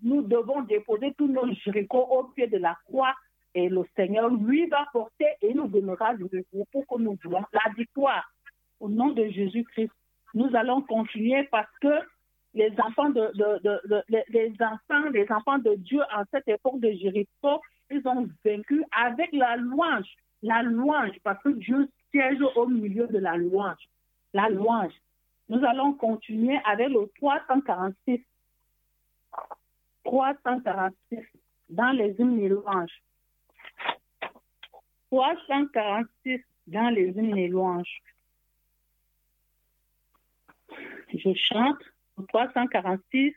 Nous 0.04 0.22
devons 0.22 0.62
déposer 0.64 1.14
tous 1.18 1.28
nos 1.28 1.52
Jéricho 1.54 2.00
au 2.00 2.24
pied 2.26 2.48
de 2.48 2.58
la 2.58 2.78
croix 2.86 3.16
et 3.56 3.70
le 3.70 3.84
Seigneur 3.96 4.30
lui 4.30 4.68
va 4.68 4.86
porter 4.94 5.28
et 5.42 5.54
nous 5.54 5.68
donnera 5.68 6.14
le 6.14 6.30
repos 6.54 6.86
que 6.90 7.02
nous 7.02 7.18
voulons, 7.24 7.44
la 7.52 7.72
victoire. 7.76 8.30
Au 8.80 8.90
nom 8.90 9.10
de 9.10 9.28
Jésus-Christ, 9.28 9.92
nous 10.34 10.56
allons 10.56 10.82
continuer 10.82 11.44
parce 11.52 11.72
que 11.82 11.94
les 12.54 12.72
enfants 12.80 13.10
de, 13.10 13.32
les 14.20 14.52
enfants, 14.62 15.10
les 15.12 15.32
enfants 15.32 15.60
de 15.60 15.76
Dieu 15.76 16.02
en 16.16 16.24
cette 16.32 16.48
époque 16.48 16.80
de 16.80 16.92
Jéricho, 16.92 17.62
ils 17.90 18.08
ont 18.08 18.28
vaincu 18.46 18.84
avec 18.92 19.32
la 19.34 19.58
louange. 19.58 20.08
La 20.42 20.64
louange, 20.64 21.18
parce 21.24 21.42
que 21.44 21.50
Dieu 21.50 21.90
siège 22.12 22.42
au 22.56 22.66
milieu 22.68 23.08
de 23.08 23.18
la 23.18 23.36
louange. 23.36 23.90
La 24.34 24.50
louange. 24.50 24.94
Nous 25.50 25.64
allons 25.66 25.94
continuer 25.94 26.60
avec 26.66 26.90
le 26.90 27.10
346. 27.18 28.22
346 30.04 31.20
dans 31.70 31.92
les 31.92 32.16
hymnes 32.20 32.40
et 32.40 32.50
louanges. 32.50 33.02
346 35.12 36.42
dans 36.68 36.90
les 36.90 37.10
hymnes 37.10 37.38
et 37.38 37.48
louanges. 37.48 38.02
Je 41.14 41.34
chante 41.34 41.82
346 42.28 43.34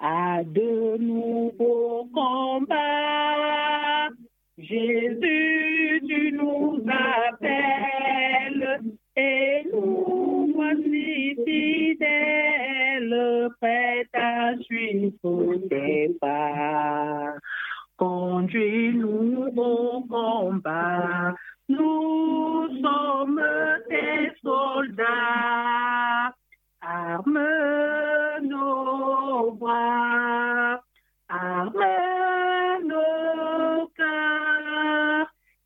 à 0.00 0.42
de 0.44 0.96
nouveaux 0.98 2.08
combats. 2.14 4.08
Jésus, 4.58 6.02
tu 6.08 6.32
nous 6.32 6.82
appelles 6.88 8.80
et 9.16 9.62
nous 9.72 10.52
voici 10.54 11.36
fidèles, 11.46 13.48
prêts 13.60 14.06
à 14.14 14.56
suivre 14.62 15.56
tes 15.68 16.16
pas. 16.20 17.34
Conduis-nous 17.96 19.48
au 19.56 20.04
combat, 20.08 21.34
nous 21.68 22.68
sommes 22.80 23.42
tes 23.88 24.32
soldats. 24.42 26.32
Arme 26.80 27.38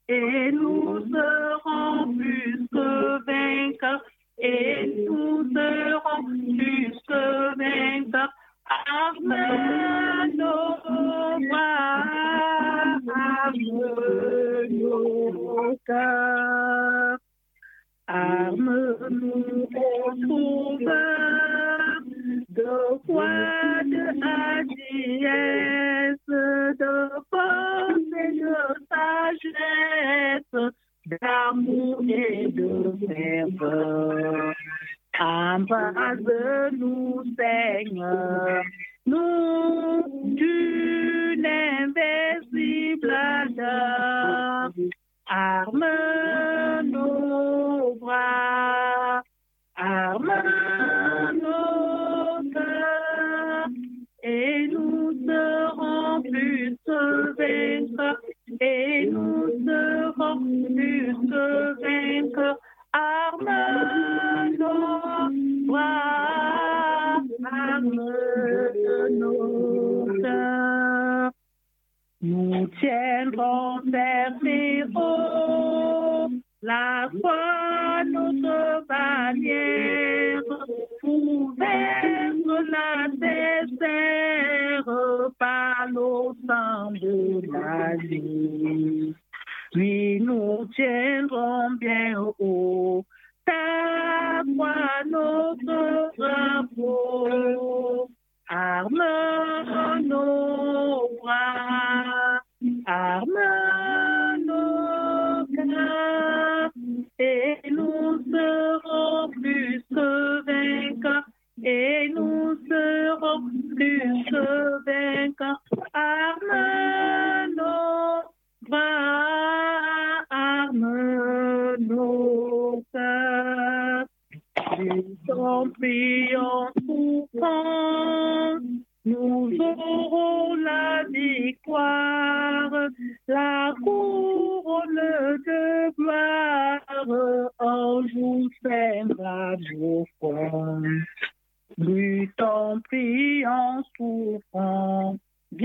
et 0.08 0.52
nous 0.52 1.00
serons 1.10 2.14
plus 2.16 2.68
que 2.72 3.24
vainqueurs, 3.24 4.04
et 4.38 5.06
nous 5.06 5.50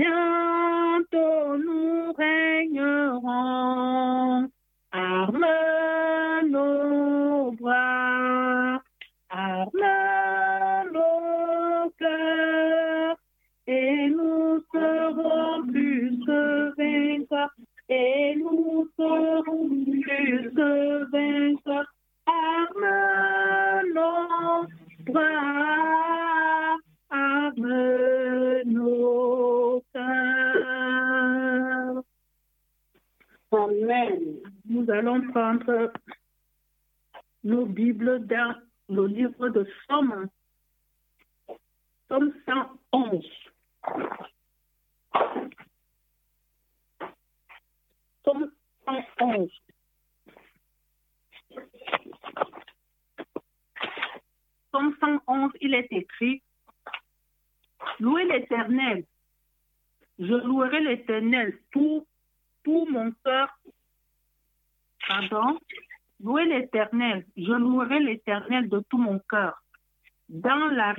Yeah. 0.00 0.39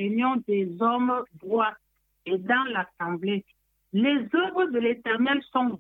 Réunion 0.01 0.35
des 0.47 0.81
hommes 0.81 1.23
droits 1.41 1.75
et 2.25 2.37
dans 2.37 2.63
l'assemblée. 2.65 3.43
Les 3.93 4.27
œuvres 4.33 4.65
de 4.65 4.79
l'Éternel 4.79 5.41
sont 5.51 5.77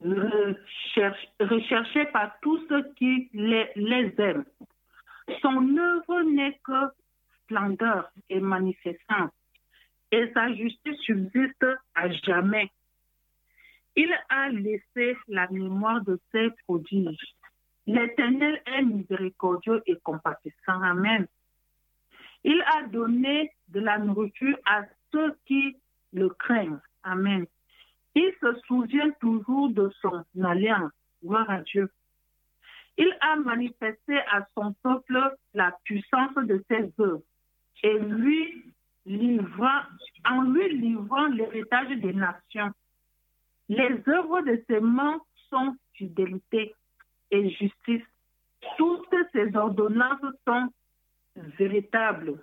recherch- 0.00 1.28
recherchées 1.40 2.06
par 2.06 2.38
tous 2.40 2.60
ceux 2.68 2.84
qui 2.94 3.28
les, 3.32 3.68
les 3.76 4.14
aiment. 4.18 4.44
Son 5.40 5.76
œuvre 5.76 6.22
n'est 6.22 6.58
que 6.64 6.90
splendeur 7.44 8.10
et 8.28 8.40
magnificence, 8.40 9.30
et 10.10 10.30
sa 10.34 10.52
justice 10.54 10.98
subsiste 11.00 11.66
à 11.94 12.10
jamais. 12.10 12.70
Il 13.94 14.12
a 14.30 14.48
laissé 14.48 15.16
la 15.28 15.46
mémoire 15.48 16.02
de 16.02 16.18
ses 16.32 16.48
prodiges 16.64 17.34
L'Éternel 17.86 18.62
est 18.66 18.82
miséricordieux 18.82 19.82
et 19.86 19.96
compatissant. 20.04 20.80
Amen. 20.82 21.26
Il 22.44 22.62
a 22.74 22.86
donné 22.88 23.52
de 23.68 23.80
la 23.80 23.98
nourriture 23.98 24.58
à 24.66 24.82
ceux 25.12 25.36
qui 25.46 25.76
le 26.12 26.28
craignent. 26.28 26.80
Amen. 27.02 27.46
Il 28.14 28.32
se 28.40 28.54
souvient 28.66 29.10
toujours 29.20 29.70
de 29.70 29.90
son 30.00 30.24
alliance. 30.42 30.92
Gloire 31.22 31.48
à 31.48 31.60
Dieu. 31.62 31.90
Il 32.98 33.16
a 33.20 33.36
manifesté 33.36 34.18
à 34.30 34.46
son 34.56 34.74
peuple 34.82 35.34
la 35.54 35.72
puissance 35.84 36.34
de 36.36 36.62
ses 36.68 36.92
œuvres 37.00 37.22
et 37.82 37.98
lui 37.98 38.64
livrant, 39.06 39.82
en 40.28 40.42
lui 40.42 40.76
livrant 40.78 41.26
l'héritage 41.28 41.96
des 41.98 42.12
nations. 42.12 42.72
Les 43.68 44.02
œuvres 44.08 44.42
de 44.42 44.62
ses 44.68 44.80
mains 44.80 45.20
sont 45.48 45.76
fidélité 45.94 46.74
et 47.30 47.50
justice. 47.50 48.02
Toutes 48.76 49.14
ces 49.32 49.54
ordonnances 49.56 50.20
sont 50.46 50.68
véritables, 51.36 52.40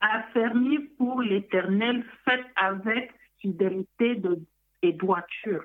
affermies 0.00 0.88
pour 0.98 1.22
l'Éternel, 1.22 2.04
faites 2.24 2.46
avec 2.56 3.12
fidélité 3.40 4.16
de, 4.16 4.38
et 4.82 4.92
droiture. 4.92 5.64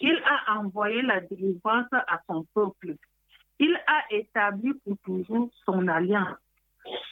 Il 0.00 0.20
a 0.24 0.58
envoyé 0.58 1.02
la 1.02 1.20
délivrance 1.20 1.86
à 1.92 2.20
son 2.26 2.44
peuple. 2.54 2.96
Il 3.58 3.74
a 3.86 4.04
établi 4.10 4.74
pour 4.84 4.96
toujours 5.04 5.50
son 5.64 5.88
alliance. 5.88 6.38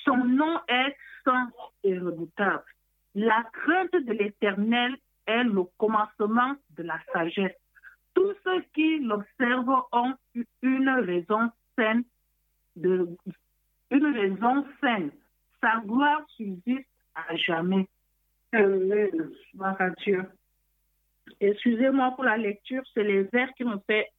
Son 0.05 0.17
nom 0.17 0.61
est 0.69 0.97
saint 1.25 1.51
et 1.83 1.99
redoutable. 1.99 2.65
La 3.15 3.45
crainte 3.53 3.93
de 3.93 4.13
l'Éternel 4.13 4.97
est 5.27 5.45
le 5.45 5.65
commencement 5.79 6.55
de 6.77 6.83
la 6.83 6.99
sagesse. 7.13 7.57
Tous 8.15 8.35
ceux 8.45 8.61
qui 8.75 8.99
l'observent 9.01 9.85
ont 9.93 10.15
une 10.63 10.91
raison 10.91 11.51
saine, 11.77 12.05
de, 12.77 13.09
une 13.91 14.07
raison 14.07 14.67
saine. 14.81 15.11
Sa 15.61 15.81
gloire 15.81 16.23
subsiste 16.37 16.89
à 17.15 17.37
jamais. 17.37 17.87
Excusez-moi 21.41 22.13
pour 22.13 22.25
la 22.25 22.37
lecture, 22.37 22.83
c'est 22.93 23.03
les 23.03 23.23
vers 23.25 23.53
qui 23.55 23.65
me 23.65 23.79
fait, 23.87 24.11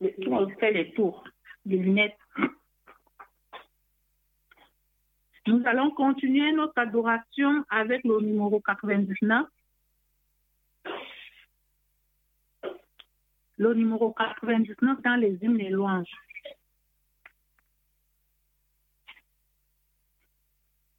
qui 0.00 0.28
me 0.28 0.46
fait 0.56 0.72
les 0.72 0.92
tours, 0.92 1.24
les 1.66 1.78
lunettes. 1.78 2.18
Nous 5.46 5.62
allons 5.64 5.90
continuer 5.90 6.52
notre 6.52 6.78
adoration 6.78 7.64
avec 7.70 8.04
le 8.04 8.20
numéro 8.20 8.60
99. 8.60 9.46
Le 13.56 13.74
numéro 13.74 14.12
99 14.12 15.02
dans 15.02 15.16
les 15.16 15.38
hymnes 15.42 15.60
et 15.60 15.70
louanges. 15.70 16.14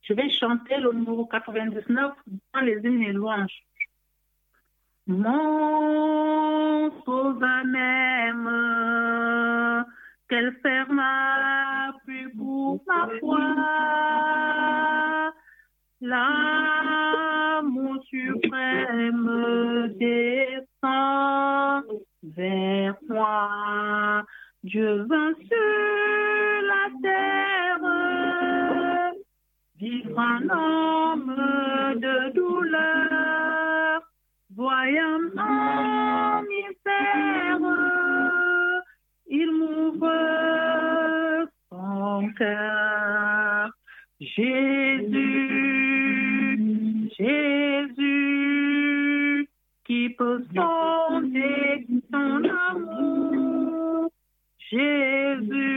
Je 0.09 0.13
vais 0.15 0.29
chanter 0.31 0.77
le 0.77 0.91
numéro 0.91 1.27
99 1.27 2.13
dans 2.51 2.61
les 2.61 2.79
hymnes 2.83 3.03
et 3.03 3.13
louanges. 3.13 3.61
Mon 5.05 6.89
sauveur 7.05 7.63
même, 7.65 8.49
qu'elle 10.27 10.55
ferma 10.63 11.93
plus 12.05 12.27
pour 12.35 12.81
ma 12.87 13.07
foi. 13.19 13.39
L'amour 16.01 18.03
suprême 18.09 19.93
descend 19.99 21.83
vers 22.23 22.95
moi. 23.07 24.23
Dieu 24.63 25.03
vint 25.03 25.35
sur 25.35 26.63
la 26.63 26.89
terre, 27.03 27.83
vivre 29.79 30.19
un 30.19 30.49
homme 30.49 31.35
de 31.95 32.33
douleur, 32.33 34.01
voyant 34.53 35.19
mon 35.35 36.41
misère, 36.41 37.59
il 39.27 39.51
m'ouvre 39.51 41.47
son 41.69 42.29
cœur. 42.37 43.71
Jésus, 44.19 45.49
Jésus, 47.17 48.19
qui 49.85 50.09
peut 50.09 50.43
sonder 50.53 51.87
ton 52.11 52.43
amour. 52.69 54.11
Jésus, 54.69 55.69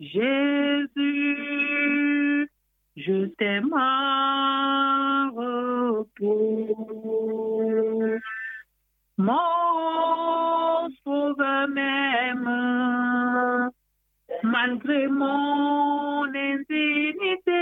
Jésus, 0.00 0.91
je 2.96 3.26
t'aime 3.36 3.72
à 3.74 5.28
retour. 5.34 6.76
Mon 9.18 10.88
sauveur 11.04 11.68
même, 11.68 13.70
malgré 14.42 15.06
mon 15.08 16.24
intimité, 16.24 17.52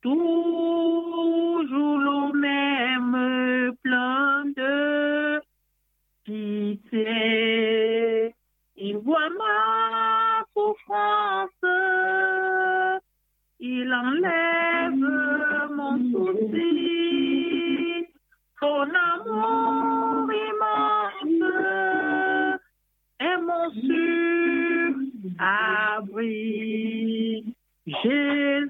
toujours 0.00 1.98
le 1.98 2.32
même 2.38 3.76
plein 3.82 4.44
de 4.56 5.42
pitié. 6.24 8.34
Il 8.76 8.96
voit 8.98 9.28
ma 9.30 10.44
souffrance, 10.54 11.50
il 13.64 13.94
enlève 13.94 15.06
mon 15.70 15.96
souci, 16.10 18.08
son 18.58 18.88
amour 19.14 20.28
immense 20.50 21.44
est 23.20 23.40
mon 23.40 23.70
sûr 23.70 24.96
abri. 25.38 27.54
Jésus, 27.86 28.66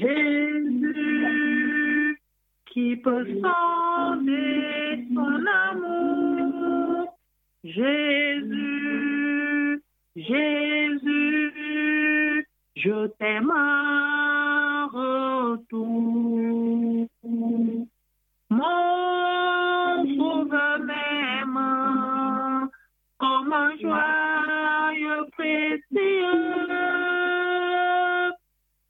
Jésus, 0.00 2.18
qui 2.72 2.96
peut 2.96 3.26
sonder 3.42 5.04
son 5.12 5.44
amour. 5.46 7.12
Jésus, 7.62 8.52
Jésus, 10.16 11.45
je 12.76 13.06
t'aime 13.18 13.50
à 13.50 14.86
retour. 14.92 15.88
Mon 18.50 20.16
sauveur 20.16 20.78
même, 20.80 22.68
comme 23.18 23.52
un 23.52 23.76
joyeux 23.78 25.24
précieux 25.32 25.82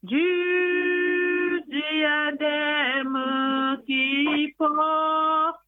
du 0.03 1.65
diadème 1.69 3.19
qui 3.87 4.55
porte 4.59 5.61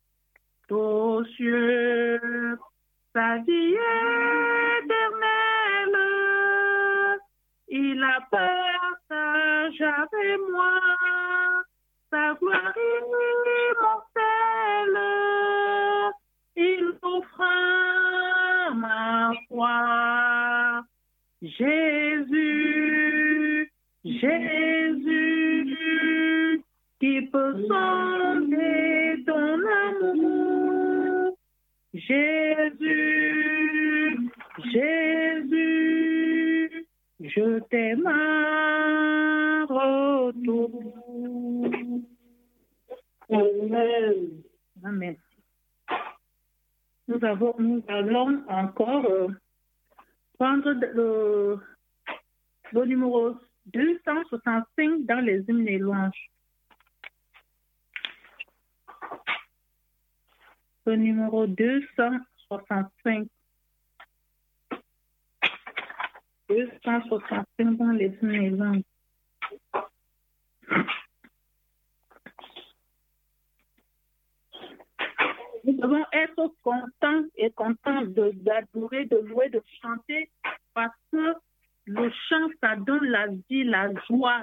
aux 0.71 1.25
cieux 1.37 2.08
Partage 8.31 9.81
avec 9.81 10.41
moi 10.51 10.73
sa 12.11 12.35
gloire 12.35 12.75
immortelle. 13.77 15.01
Il 16.57 16.93
offre 17.03 17.43
ma 18.75 19.33
foi. 19.49 20.83
Jésus, 21.41 22.13
Jésus, 24.05 25.67
qui 27.01 27.23
peut 27.33 27.67
sonder 27.69 29.23
ton 29.25 29.61
amour. 29.87 31.37
Avons, 47.29 47.55
nous 47.59 47.83
allons 47.89 48.43
encore 48.49 49.05
euh, 49.07 49.29
prendre 50.39 50.73
le, 50.73 51.59
le 52.73 52.85
numéro 52.85 53.37
265 53.67 55.05
dans 55.07 55.25
les 55.25 55.45
hymnes 55.49 55.69
et 55.69 55.79
louanges. 55.79 56.31
le 60.89 60.97
numéro 60.97 61.47
265. 61.47 63.29
265 66.49 67.77
dans 67.77 67.91
les 67.91 68.09
maisons. 68.23 68.83
Nous 75.65 75.75
devons 75.75 76.05
être 76.13 76.55
contents 76.63 77.25
et 77.37 77.51
contents 77.51 78.03
de, 79.51 79.63
chanter 79.83 80.31
parce 80.75 80.95
que 81.13 81.35
le 81.87 82.11
chant, 82.29 82.49
ça 82.63 82.77
donne 82.77 83.05
la 83.05 83.29
vie, 83.29 83.65
la 83.65 83.89
joie, 84.09 84.43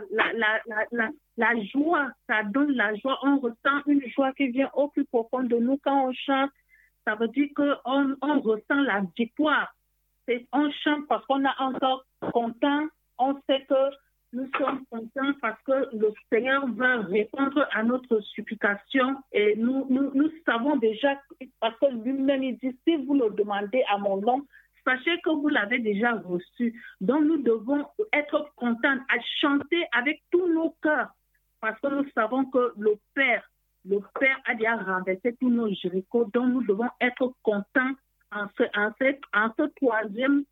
la, 1.38 1.62
joie, 1.72 2.10
ça 2.28 2.44
donne 2.44 2.72
la 2.72 2.96
joie. 2.96 3.20
On 3.22 3.38
ressent 3.38 3.82
une 3.86 4.02
joie 4.10 4.34
qui 4.34 4.48
vient 4.48 4.70
au 4.74 4.88
plus 4.88 5.06
profond 5.06 5.44
de 5.44 5.56
nous 5.58 5.78
quand 5.84 6.08
on 6.08 6.14
chante. 6.14 6.50
Ça 7.06 7.14
veut 7.16 7.28
dire 7.28 7.50
qu'on 7.56 8.16
on 8.22 8.40
ressent 8.40 8.82
la 8.82 9.04
victoire. 9.16 9.76
On 10.54 10.72
chante 10.72 11.08
parce 11.08 11.24
qu'on 11.28 11.46
a 11.46 11.56
encore 11.60 12.04
content. 12.34 12.88
On 13.20 13.36
sait 13.48 13.64
que 13.70 13.92
nous 14.36 14.50
sommes 14.58 14.84
contents 14.92 15.34
parce 15.42 15.62
que 15.64 15.96
le 15.96 16.14
Seigneur 16.32 16.68
va 16.74 16.98
répondre 16.98 17.68
à 17.72 17.84
notre 17.84 18.20
supplication 18.20 19.16
et 19.32 19.56
nous, 19.56 19.88
nous 19.90 20.32
savons 20.46 20.76
déjà, 20.76 21.20
parce 21.62 21.78
que 21.80 21.86
lui-même, 22.04 22.44
il 22.44 22.58
dit, 22.58 22.78
si 22.86 22.98
vous 22.98 23.14
le 23.14 23.30
demandez 23.32 23.84
à 23.88 23.98
mon 23.98 24.18
nom, 24.18 24.46
sachez 24.86 25.20
que 25.22 25.30
vous 25.30 25.50
l'avez 25.50 25.80
déjà 25.80 26.14
reçu. 26.14 26.82
Donc 27.02 27.26
nous 27.26 27.42
devons 27.42 27.86
être 28.14 28.52
contents, 28.56 28.98
à 29.10 29.20
chanter 29.42 29.86
avec 29.92 30.22
tous 30.32 30.48
nos 30.48 30.76
cœurs, 30.82 31.10
parce 31.60 31.80
que 31.80 31.88
nous 31.88 32.10
savons 32.12 32.46
que 32.46 32.74
le 32.78 32.96
Père, 33.14 33.50
le 33.84 34.00
Père 34.20 34.40
a 34.46 34.56
déjà 34.56 34.76
renversé 34.76 35.36
tous 35.40 35.50
nos 35.50 35.74
Jéricho. 35.74 36.26
Donc 36.34 36.50
nous 36.50 36.64
devons 36.64 36.90
être 37.02 37.34
contents 37.44 37.92
en 38.32 38.48
ce, 38.58 39.64
troisième 39.76 40.44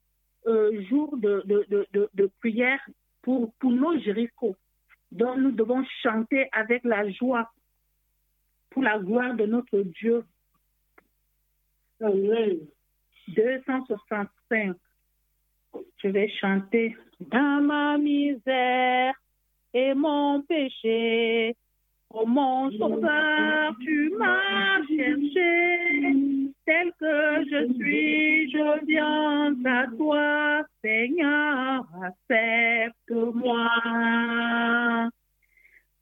euh, 0.47 0.81
jour 0.89 1.15
de, 1.17 2.31
prière 2.39 2.79
pour, 3.21 3.53
pour 3.55 3.71
nos 3.71 3.97
Jéricho. 3.99 4.55
Donc 5.11 5.37
nous 5.37 5.51
devons 5.51 5.83
chanter 6.01 6.49
avec 6.51 6.83
la 6.83 7.09
joie 7.11 7.51
pour 8.71 8.81
la 8.81 8.97
gloire 8.97 9.35
de 9.35 9.45
notre 9.45 9.79
Dieu. 9.79 10.23
Amen. 12.01 12.59
265. 13.29 14.75
Je 15.97 16.07
vais 16.07 16.29
chanter 16.39 16.95
dans 17.19 17.61
ma 17.61 17.97
misère 17.97 19.13
et 19.73 19.93
mon 19.93 20.41
péché. 20.41 21.55
Oh 22.15 22.27
mon 22.27 22.69
sauveur, 22.77 23.75
tu 23.81 24.13
m'as 24.19 24.85
cherché. 24.87 26.13
Tel 26.65 26.91
que 26.99 27.43
je 27.49 27.73
suis, 27.73 28.51
je 28.51 28.85
viens 28.85 29.55
à 29.65 29.87
toi, 29.97 30.61
Seigneur, 30.83 31.85
accepte-moi. 32.03 33.69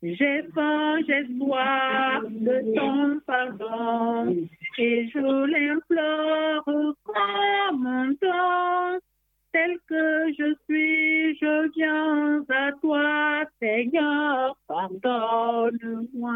J'ai 0.03 0.41
faim, 0.55 0.97
j'ai 1.07 1.27
soif 1.37 2.23
de 2.27 2.75
ton 2.75 3.19
pardon 3.27 4.35
et 4.79 5.07
je 5.09 5.19
l'implore 5.19 6.63
comme 7.03 7.85
un 7.85 8.07
don. 8.19 8.99
Tel 9.53 9.77
que 9.87 10.33
je 10.39 10.55
suis, 10.63 11.37
je 11.37 11.69
viens 11.75 12.43
à 12.49 12.71
toi, 12.81 13.43
Seigneur, 13.59 14.57
pardonne-moi. 14.67 16.31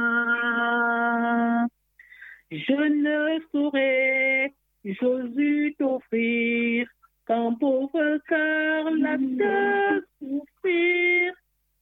Je 2.52 2.74
ne 2.74 3.40
saurais, 3.52 4.54
Jésus, 4.84 5.76
t'offrir 5.80 6.88
qu'un 7.26 7.54
pauvre 7.54 8.20
cœur 8.28 8.92
la 8.92 9.18
de 9.18 10.06
souffrir. 10.20 11.34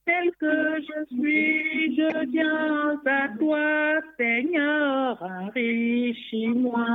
Tel 0.05 0.31
que 0.37 0.81
je 0.81 1.05
suis, 1.15 1.95
je 1.95 2.25
viens 2.31 2.99
à 3.05 3.29
toi, 3.39 4.01
Seigneur, 4.17 5.17
enrichis-moi. 5.21 6.85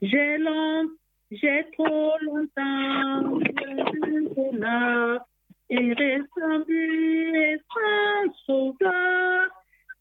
J'ai 0.00 0.38
longtemps, 0.38 0.88
j'ai 1.30 1.66
trop 1.76 2.12
longtemps 2.22 3.38
vu 3.38 4.58
là, 4.58 5.18
et 5.68 5.94
et 5.98 7.58
sans 7.72 8.32
sauveur. 8.46 9.48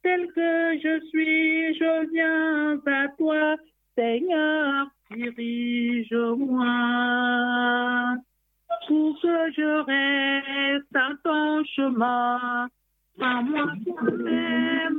Tel 0.04 0.28
que 0.34 0.80
je 0.84 1.00
suis, 1.10 1.76
je 1.78 2.12
viens 2.14 2.80
à 2.86 3.08
toi, 3.18 3.58
Seigneur, 3.96 4.88
dirige-moi. 5.12 6.68
Pour 8.88 9.22
que 9.22 9.52
je 9.56 9.84
reste 9.86 10.96
à 10.96 11.10
ton 11.24 11.64
chemin, 11.66 12.68
à 13.20 13.42
moi 13.42 13.74
toi-même 13.86 14.91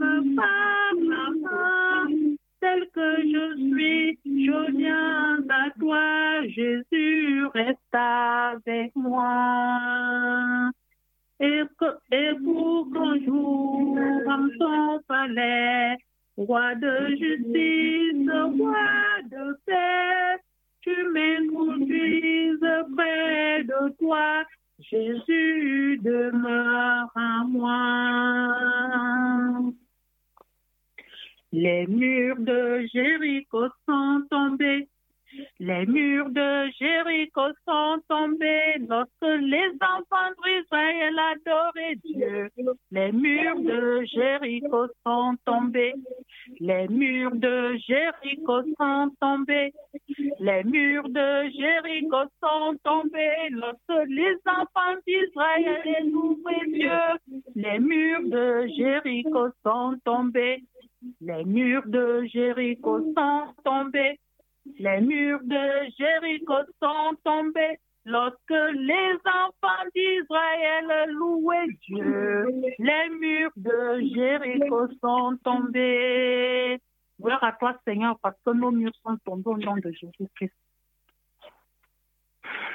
de 79.77 79.91
Jésus-Christ. 79.91 80.53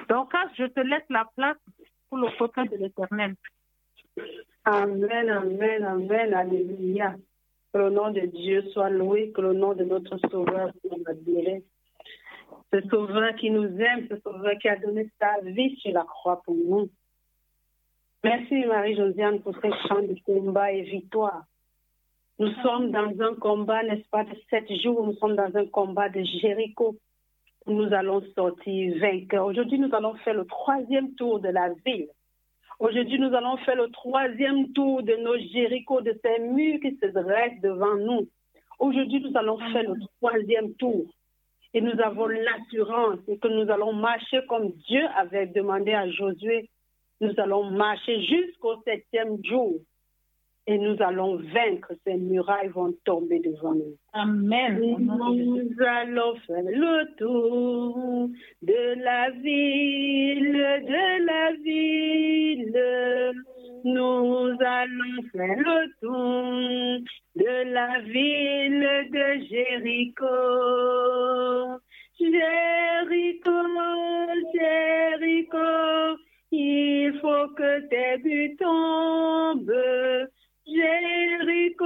Donc, 0.10 0.32
je 0.58 0.66
te 0.66 0.80
laisse 0.80 1.10
la 1.10 1.26
place 1.36 1.58
pour 2.10 2.18
le 2.18 2.30
peuple 2.38 2.70
de 2.70 2.78
l'Éternel. 2.78 3.36
Amen, 4.66 5.30
amen, 5.30 5.84
amen, 5.84 6.34
alléluia. 6.34 7.16
Que 7.74 7.80
le 7.80 7.90
nom 7.90 8.12
de 8.12 8.22
Dieu 8.22 8.64
soit 8.74 8.90
loué, 8.90 9.32
que 9.32 9.42
le 9.42 9.54
nom 9.54 9.74
de 9.74 9.84
notre 9.84 10.18
Sauveur 10.30 10.72
soit 10.82 11.10
admiré 11.10 11.64
ce 12.74 12.82
sauveur 12.90 13.36
qui 13.36 13.50
nous 13.50 13.66
aime, 13.80 14.08
ce 14.10 14.20
sauveur 14.20 14.58
qui 14.60 14.68
a 14.68 14.76
donné 14.76 15.10
sa 15.20 15.40
vie 15.42 15.76
sur 15.78 15.92
la 15.92 16.04
croix 16.04 16.42
pour 16.44 16.56
nous. 16.56 16.90
Merci 18.24 18.66
Marie-Josiane 18.66 19.42
pour 19.42 19.56
ce 19.56 19.88
chant 19.88 20.02
de 20.02 20.16
combat 20.26 20.72
et 20.72 20.82
victoire. 20.82 21.46
Nous 22.40 22.54
sommes 22.62 22.92
dans 22.92 23.12
un 23.20 23.34
combat, 23.34 23.82
n'est-ce 23.82 24.08
pas, 24.10 24.24
de 24.24 24.36
sept 24.52 24.72
jours, 24.84 25.04
nous 25.04 25.16
sommes 25.16 25.36
dans 25.36 25.56
un 25.56 25.66
combat 25.66 26.08
de 26.10 26.22
Jéricho. 26.22 26.96
Nous 27.66 27.92
allons 27.92 28.22
sortir 28.36 28.96
vainqueurs. 29.00 29.48
Aujourd'hui, 29.48 29.80
nous 29.80 29.94
allons 29.94 30.14
faire 30.18 30.36
le 30.36 30.46
troisième 30.46 31.16
tour 31.16 31.40
de 31.40 31.50
la 31.50 31.70
ville. 31.84 32.08
Aujourd'hui, 32.80 33.20
nous 33.20 33.34
allons 33.34 33.58
faire 33.58 33.76
le 33.76 33.90
troisième 33.90 34.72
tour 34.74 35.02
de 35.02 35.16
nos 35.16 35.36
Jéricho, 35.52 36.02
de 36.02 36.16
ces 36.24 36.40
murs 36.40 36.80
qui 36.80 36.96
se 36.98 37.08
dressent 37.08 37.60
devant 37.64 37.96
nous. 37.96 38.28
Aujourd'hui, 38.78 39.20
nous 39.20 39.36
allons 39.36 39.58
faire 39.58 39.90
le 39.90 39.96
troisième 40.18 40.76
tour. 40.76 41.06
Et 41.74 41.82
nous 41.82 42.00
avons 42.00 42.28
l'assurance 42.28 43.20
que 43.42 43.48
nous 43.48 43.72
allons 43.72 43.94
marcher 43.94 44.42
comme 44.48 44.74
Dieu 44.88 45.04
avait 45.18 45.48
demandé 45.48 45.92
à 45.92 46.08
Josué. 46.08 46.70
Nous 47.20 47.34
allons 47.38 47.72
marcher 47.72 48.22
jusqu'au 48.22 48.80
septième 48.84 49.44
jour. 49.44 49.80
Et 50.68 50.78
nous 50.78 50.96
allons 51.00 51.38
vaincre. 51.38 51.94
Ces 52.06 52.16
murailles 52.16 52.68
vont 52.68 52.94
tomber 53.06 53.40
devant 53.40 53.74
nous. 53.74 53.96
Amen. 54.14 54.78
Nous 55.00 55.72
allons 55.80 56.36
faire 56.46 56.64
le 56.64 57.16
tour 57.16 58.30
de 58.62 59.04
la 59.04 59.30
ville, 59.32 60.54
de 60.54 61.26
la 61.26 61.52
ville. 61.64 63.34
Nous 63.86 64.58
allons 64.60 65.22
faire 65.32 65.58
le 65.58 65.88
tour 66.02 67.00
de 67.36 67.74
la 67.74 68.00
ville 68.02 69.10
de 69.12 69.28
Jéricho. 69.48 70.26
Jéricho, 72.20 73.52
Jéricho, 74.54 76.18
il 76.52 77.14
faut 77.22 77.48
que 77.56 77.88
tes 77.88 78.18
buts 78.24 78.58
tombent. 78.58 80.28
Jéricho, 80.68 81.86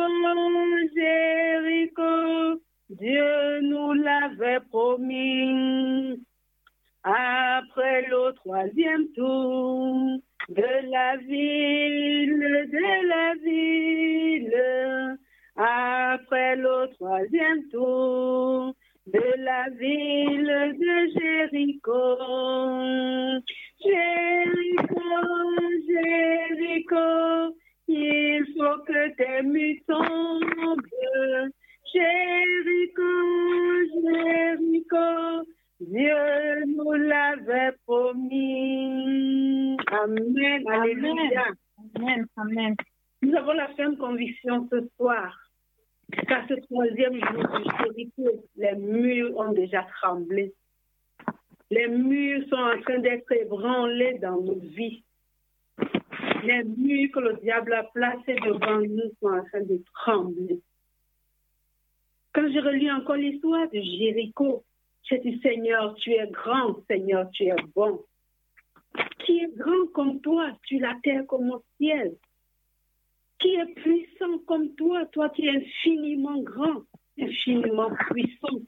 Jéricho, 0.96 2.62
Dieu 2.90 3.62
nous 3.62 3.94
l'avait 3.94 4.60
promis. 4.70 6.20
Après 7.04 8.08
le 8.08 8.32
troisième 8.34 9.08
tour 9.14 10.20
de 10.50 10.92
la 10.92 11.18
ville, 11.18 12.68
de 12.72 13.08
la 13.08 13.34
ville, 13.44 15.18
après 15.56 16.56
le 16.56 16.88
troisième 16.96 17.68
tour 17.70 18.74
de 19.08 19.34
la 19.38 19.70
ville 19.70 20.76
de 20.80 20.96
Jéricho. 21.20 22.18
Jéricho, 23.84 25.02
Jéricho, 25.88 27.56
il 27.94 28.46
faut 28.58 28.84
que 28.84 29.16
tes 29.16 29.42
murs 29.44 29.82
tombent. 29.88 30.82
Jéricho, 31.94 33.12
Jéricho, 34.04 35.46
Dieu 35.80 36.66
nous 36.68 36.92
l'avait 36.94 37.74
promis. 37.86 39.78
Amen, 39.92 40.68
Alléluia. 40.68 41.46
Amen. 41.96 42.26
Amen. 42.38 42.76
Nous 43.22 43.36
avons 43.36 43.54
la 43.54 43.68
ferme 43.76 43.98
conviction 43.98 44.68
ce 44.72 44.88
soir 44.96 45.38
qu'à 46.28 46.46
ce 46.48 46.54
troisième 46.66 47.16
jour 47.16 47.44
du 47.58 47.64
Jéricho, 47.80 48.46
les 48.56 48.76
murs 48.76 49.38
ont 49.38 49.52
déjà 49.54 49.86
tremblé. 50.02 50.54
Les 51.70 51.88
murs 51.88 52.44
sont 52.50 52.56
en 52.56 52.82
train 52.82 53.00
d'être 53.00 53.32
ébranlés 53.32 54.20
dans 54.22 54.42
nos 54.42 54.60
vies. 54.60 55.04
Les 56.44 56.64
murs 56.64 57.12
que 57.14 57.20
le 57.20 57.38
diable 57.42 57.74
a 57.74 57.84
placés 57.84 58.36
devant 58.36 58.80
nous 58.80 59.12
sont 59.20 59.28
en 59.28 59.44
train 59.46 59.62
de 59.62 59.82
trembler. 59.94 60.60
Quand 62.34 62.50
je 62.52 62.60
relis 62.60 62.92
encore 62.92 63.16
l'histoire 63.16 63.70
de 63.70 63.80
Jéricho, 63.80 64.64
je 65.10 65.16
dis 65.18 65.40
Seigneur, 65.42 65.94
tu 65.96 66.12
es 66.12 66.28
grand, 66.28 66.84
Seigneur, 66.88 67.30
tu 67.32 67.44
es 67.44 67.56
bon. 67.76 68.04
Qui 69.20 69.40
est 69.40 69.56
grand 69.56 69.88
comme 69.94 70.22
toi, 70.22 70.52
tu 70.64 70.80
la 70.80 70.96
terre 71.04 71.26
comme 71.28 71.52
au 71.52 71.64
ciel. 71.78 72.16
Qui 73.40 73.56
est 73.56 73.74
puissant 73.76 74.40
comme 74.48 74.74
toi, 74.76 75.06
toi 75.08 75.30
qui 75.30 75.46
es 75.46 75.50
infiniment 75.50 76.42
grand, 76.42 76.84
infiniment 77.20 77.92
puissant. 78.10 78.62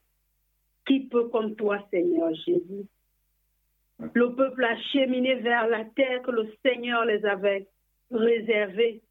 Qui 0.85 1.07
peut 1.07 1.29
comme 1.29 1.55
toi, 1.55 1.79
Seigneur 1.89 2.33
Jésus? 2.35 2.87
Le 4.13 4.35
peuple 4.35 4.63
a 4.63 4.77
cheminé 4.91 5.35
vers 5.35 5.67
la 5.67 5.85
terre 5.85 6.21
que 6.23 6.31
le 6.31 6.51
Seigneur 6.65 7.05
les 7.05 7.25
avait 7.25 7.67
réservée. 8.11 9.01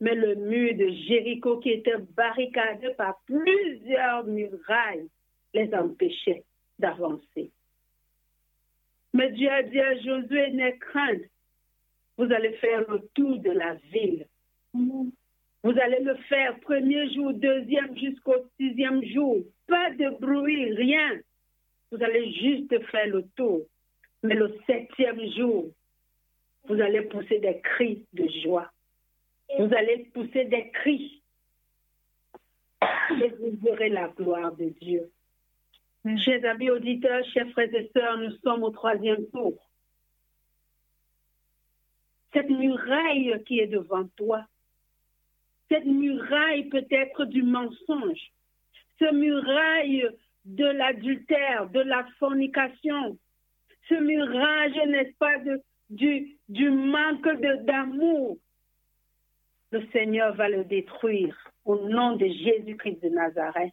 Mais 0.00 0.14
le 0.14 0.36
mur 0.36 0.74
de 0.74 0.88
Jéricho 1.08 1.58
qui 1.58 1.70
était 1.70 1.98
barricadé 2.16 2.90
par 2.96 3.20
plusieurs 3.26 4.24
murailles 4.24 5.08
les 5.54 5.72
empêchait 5.74 6.44
d'avancer. 6.78 7.50
Mais 9.12 9.30
Dieu 9.32 9.50
a 9.50 9.62
dit 9.62 9.80
à 9.80 9.96
Josué, 9.96 10.52
n'aie 10.52 10.78
crainte, 10.78 11.22
vous 12.16 12.30
allez 12.32 12.52
faire 12.54 12.88
le 12.90 13.00
tour 13.14 13.38
de 13.38 13.50
la 13.50 13.74
ville. 13.92 14.26
Vous 14.74 15.78
allez 15.80 16.00
le 16.02 16.14
faire 16.28 16.58
premier 16.60 17.12
jour, 17.12 17.32
deuxième 17.32 17.96
jusqu'au 17.96 18.36
sixième 18.58 19.04
jour. 19.04 19.38
Pas 19.66 19.90
de 19.90 20.10
bruit, 20.20 20.72
rien. 20.74 21.20
Vous 21.90 22.02
allez 22.02 22.32
juste 22.32 22.78
faire 22.90 23.06
le 23.06 23.24
tour. 23.36 23.62
Mais 24.22 24.34
le 24.34 24.56
septième 24.66 25.20
jour, 25.32 25.70
vous 26.64 26.80
allez 26.80 27.02
pousser 27.02 27.38
des 27.38 27.60
cris 27.60 28.04
de 28.12 28.28
joie. 28.42 28.70
Vous 29.58 29.72
allez 29.74 30.10
pousser 30.12 30.44
des 30.44 30.70
cris. 30.70 31.22
Et 33.22 33.28
vous 33.30 33.56
verrez 33.62 33.88
la 33.88 34.08
gloire 34.08 34.54
de 34.54 34.68
Dieu. 34.80 35.10
Chers 36.24 36.44
amis 36.44 36.70
auditeurs, 36.70 37.24
chers 37.32 37.50
frères 37.50 37.74
et 37.74 37.90
sœurs, 37.94 38.18
nous 38.18 38.32
sommes 38.42 38.62
au 38.62 38.70
troisième 38.70 39.26
tour. 39.28 39.54
Cette 42.32 42.50
muraille 42.50 43.42
qui 43.46 43.60
est 43.60 43.66
devant 43.66 44.06
toi, 44.16 44.44
cette 45.70 45.86
muraille 45.86 46.68
peut 46.68 46.86
être 46.90 47.24
du 47.24 47.42
mensonge, 47.42 48.32
ce 48.98 49.12
muraille 49.12 50.06
de 50.44 50.64
l'adultère, 50.64 51.68
de 51.70 51.80
la 51.80 52.06
fornication, 52.18 53.18
ce 53.88 53.94
muraille, 53.94 54.88
n'est-ce 54.88 55.16
pas, 55.18 55.38
de, 55.38 55.62
du 55.90 56.70
manque 56.70 57.28
d'amour. 57.64 58.38
Le 59.70 59.86
Seigneur 59.92 60.34
va 60.34 60.48
le 60.48 60.64
détruire 60.64 61.36
au 61.64 61.76
nom 61.88 62.16
de 62.16 62.26
Jésus-Christ 62.26 63.02
de 63.02 63.08
Nazareth. 63.10 63.72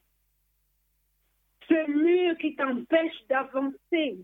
Ce 1.67 1.89
mur 1.89 2.37
qui 2.37 2.55
t'empêche 2.55 3.15
d'avancer, 3.29 4.17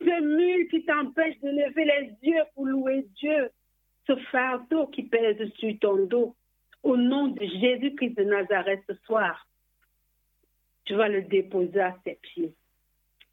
ce 0.00 0.20
mur 0.22 0.68
qui 0.70 0.84
t'empêche 0.84 1.38
de 1.40 1.48
lever 1.48 1.84
les 1.84 2.30
yeux 2.30 2.42
pour 2.54 2.66
louer 2.66 3.06
Dieu, 3.16 3.50
ce 4.06 4.16
fardeau 4.32 4.86
qui 4.88 5.04
pèse 5.04 5.36
sur 5.54 5.78
ton 5.78 6.06
dos, 6.06 6.34
au 6.82 6.96
nom 6.96 7.28
de 7.28 7.44
Jésus-Christ 7.44 8.16
de 8.16 8.24
Nazareth 8.24 8.82
ce 8.88 8.94
soir, 9.06 9.46
tu 10.84 10.94
vas 10.94 11.08
le 11.08 11.22
déposer 11.22 11.80
à 11.80 11.96
ses 12.04 12.18
pieds. 12.20 12.54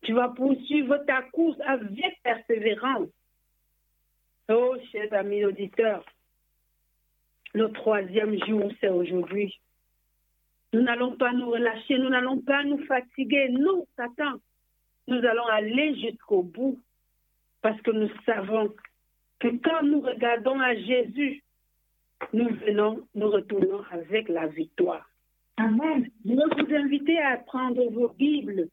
Tu 0.01 0.13
vas 0.13 0.29
poursuivre 0.29 0.97
ta 1.05 1.21
course 1.21 1.59
avec 1.65 2.21
persévérance. 2.23 3.09
Oh, 4.49 4.75
chers 4.91 5.13
amis 5.13 5.45
auditeurs, 5.45 6.03
le 7.53 7.71
troisième 7.71 8.37
jour, 8.45 8.71
c'est 8.79 8.89
aujourd'hui. 8.89 9.59
Nous 10.73 10.81
n'allons 10.81 11.15
pas 11.17 11.33
nous 11.33 11.49
relâcher, 11.49 11.97
nous 11.97 12.09
n'allons 12.09 12.39
pas 12.39 12.63
nous 12.63 12.83
fatiguer. 12.85 13.49
Non, 13.49 13.85
Satan, 13.95 14.39
nous 15.07 15.17
allons 15.17 15.45
aller 15.47 15.95
jusqu'au 15.99 16.43
bout 16.43 16.79
parce 17.61 17.79
que 17.81 17.91
nous 17.91 18.09
savons 18.25 18.73
que 19.39 19.47
quand 19.63 19.83
nous 19.83 20.01
regardons 20.01 20.59
à 20.59 20.75
Jésus, 20.75 21.43
nous 22.33 22.49
venons, 22.49 23.07
nous 23.15 23.29
retournons 23.29 23.83
avec 23.91 24.29
la 24.29 24.47
victoire. 24.47 25.07
Amen. 25.57 26.09
Je 26.25 26.31
vais 26.31 26.35
vous 26.35 26.75
inviter 26.75 27.19
à 27.19 27.37
prendre 27.37 27.83
vos 27.91 28.09
Bibles 28.09 28.67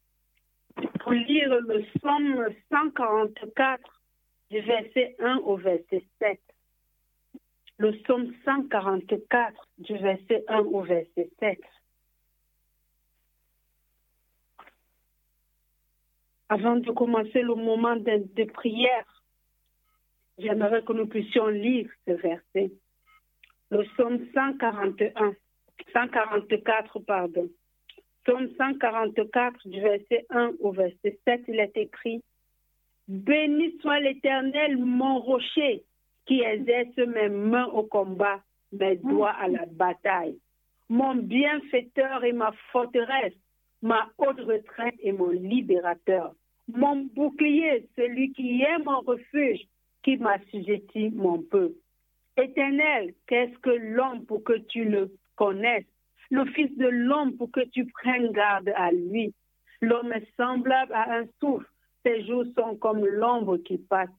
pour 1.00 1.12
lire 1.12 1.48
le 1.60 1.82
psaume 1.82 2.46
144 2.70 4.02
du 4.50 4.60
verset 4.60 5.16
1 5.18 5.36
au 5.38 5.56
verset 5.56 6.04
7. 6.20 6.40
Le 7.78 7.92
psaume 7.92 8.32
144 8.44 9.68
du 9.78 9.96
verset 9.98 10.44
1 10.48 10.58
au 10.60 10.82
verset 10.82 11.30
7. 11.38 11.60
Avant 16.48 16.76
de 16.76 16.90
commencer 16.92 17.42
le 17.42 17.54
moment 17.54 17.96
de, 17.96 18.44
prière, 18.44 19.22
j'aimerais 20.38 20.82
que 20.82 20.92
nous 20.92 21.06
puissions 21.06 21.48
lire 21.48 21.90
ce 22.06 22.12
verset. 22.12 22.72
Le 23.70 23.82
psaume 23.92 24.26
141, 24.32 25.34
144, 25.92 27.00
pardon. 27.00 27.48
Psaume 28.28 28.50
144, 28.58 29.66
du 29.68 29.80
verset 29.80 30.26
1 30.28 30.52
au 30.60 30.70
verset 30.70 31.18
7, 31.24 31.44
il 31.48 31.60
est 31.60 31.74
écrit 31.78 32.22
Béni 33.08 33.74
soit 33.80 34.00
l'Éternel, 34.00 34.76
mon 34.76 35.18
rocher, 35.18 35.82
qui 36.26 36.42
exerce 36.42 36.94
mes 36.98 37.30
mains 37.30 37.68
au 37.68 37.84
combat, 37.84 38.40
mes 38.70 38.96
doigts 38.96 39.30
à 39.30 39.48
la 39.48 39.64
bataille. 39.64 40.36
Mon 40.90 41.14
bienfaiteur 41.14 42.22
et 42.22 42.34
ma 42.34 42.52
forteresse, 42.70 43.32
ma 43.80 44.10
haute 44.18 44.40
retraite 44.40 44.96
et 45.00 45.12
mon 45.12 45.30
libérateur. 45.30 46.34
Mon 46.70 47.08
bouclier, 47.14 47.88
celui 47.96 48.32
qui 48.34 48.60
est 48.60 48.84
mon 48.84 49.00
refuge, 49.00 49.62
qui 50.02 50.18
m'assujettit 50.18 51.08
mon 51.14 51.40
peuple. 51.40 51.78
Éternel, 52.36 53.14
qu'est-ce 53.26 53.56
que 53.60 53.70
l'homme 53.70 54.26
pour 54.26 54.44
que 54.44 54.58
tu 54.58 54.84
le 54.84 55.16
connaisses? 55.34 55.86
Le 56.30 56.44
Fils 56.46 56.76
de 56.76 56.86
l'homme 56.86 57.36
pour 57.36 57.50
que 57.50 57.64
tu 57.68 57.86
prennes 57.86 58.32
garde 58.32 58.70
à 58.76 58.92
lui. 58.92 59.34
L'homme 59.80 60.12
est 60.12 60.28
semblable 60.36 60.92
à 60.92 61.18
un 61.18 61.24
souffle. 61.40 61.66
Ses 62.04 62.24
jours 62.26 62.44
sont 62.56 62.76
comme 62.76 63.04
l'ombre 63.06 63.56
qui 63.58 63.78
passe. 63.78 64.10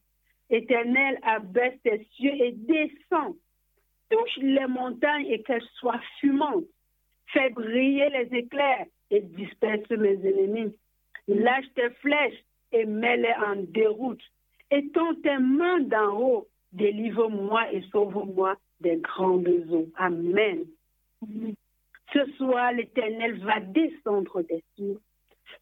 Éternel, 0.50 1.18
abaisse 1.22 1.80
tes 1.82 2.06
cieux 2.16 2.34
et 2.34 2.52
descends. 2.52 3.36
touche 4.10 4.36
les 4.38 4.66
montagnes 4.66 5.26
et 5.26 5.42
qu'elles 5.42 5.62
soient 5.78 6.00
fumantes. 6.18 6.64
Fais 7.32 7.50
briller 7.50 8.10
les 8.10 8.38
éclairs 8.38 8.86
et 9.10 9.20
disperse 9.20 9.88
mes 9.90 10.18
ennemis. 10.26 10.74
Lâche 11.28 11.72
tes 11.76 11.90
flèches 12.00 12.44
et 12.72 12.84
mets-les 12.84 13.34
en 13.46 13.56
déroute. 13.56 14.22
Étends 14.72 15.14
tes 15.22 15.38
mains 15.38 15.80
d'en 15.80 16.18
haut, 16.20 16.48
délivre-moi 16.72 17.72
et 17.72 17.82
sauve-moi 17.92 18.56
des 18.80 18.96
grandes 18.96 19.48
eaux. 19.70 19.88
Amen. 19.96 20.64
Ce 22.12 22.24
soir, 22.32 22.72
l'Éternel 22.72 23.38
va 23.38 23.60
descendre 23.60 24.42
des 24.42 24.64
cieux. 24.76 25.00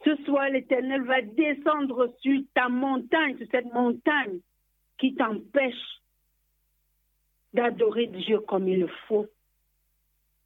Ce 0.05 0.17
soir, 0.25 0.49
l'Éternel 0.49 1.03
va 1.03 1.23
descendre 1.23 2.15
sur 2.21 2.41
ta 2.55 2.69
montagne, 2.69 3.37
sur 3.39 3.47
cette 3.51 3.73
montagne 3.73 4.41
qui 4.99 5.15
t'empêche 5.15 6.01
d'adorer 7.53 8.07
Dieu 8.07 8.41
comme 8.41 8.69
il 8.69 8.81
le 8.81 8.91
faut. 9.07 9.27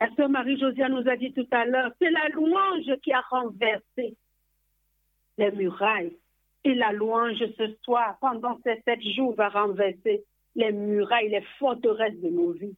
La 0.00 0.12
sœur 0.16 0.28
Marie-Josia 0.28 0.88
nous 0.88 1.08
a 1.08 1.16
dit 1.16 1.32
tout 1.32 1.46
à 1.50 1.64
l'heure, 1.64 1.92
c'est 2.00 2.10
la 2.10 2.28
louange 2.30 2.96
qui 3.02 3.12
a 3.12 3.20
renversé 3.20 4.16
les 5.38 5.50
murailles. 5.52 6.16
Et 6.64 6.74
la 6.74 6.92
louange 6.92 7.42
ce 7.58 7.74
soir, 7.84 8.16
pendant 8.20 8.58
ces 8.62 8.80
sept 8.82 9.00
jours, 9.14 9.34
va 9.34 9.48
renverser 9.48 10.24
les 10.54 10.72
murailles, 10.72 11.28
les 11.28 11.44
forteresses 11.58 12.20
de 12.20 12.28
nos 12.28 12.52
vies. 12.52 12.76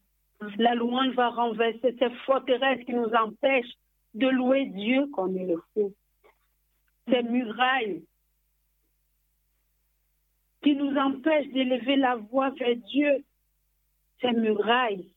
La 0.59 0.75
louange 0.75 1.15
va 1.15 1.31
renverser 1.31 1.97
ces 1.99 2.11
forteresses 2.27 2.85
qui 2.85 2.93
nous 2.93 3.11
empêchent 3.15 3.75
de 4.15 4.29
louer 4.29 4.67
Dieu 4.67 5.07
comme 5.13 5.37
il 5.37 5.47
le 5.47 5.63
faut. 5.73 5.93
Ces 7.09 7.23
murailles 7.23 8.03
qui 10.63 10.75
nous 10.75 10.97
empêchent 10.97 11.53
d'élever 11.53 11.97
la 11.97 12.17
voix 12.17 12.51
vers 12.51 12.77
Dieu. 12.77 13.25
Ces 14.21 14.33
murailles 14.33 15.09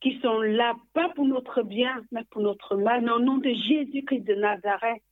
qui 0.00 0.18
sont 0.20 0.40
là, 0.40 0.74
pas 0.92 1.10
pour 1.10 1.24
notre 1.24 1.62
bien, 1.62 2.02
mais 2.10 2.24
pour 2.30 2.42
notre 2.42 2.76
mal. 2.76 3.02
Mais 3.02 3.12
au 3.12 3.20
nom 3.20 3.38
de 3.38 3.50
Jésus-Christ 3.50 4.22
de 4.22 4.34
Nazareth, 4.34 5.02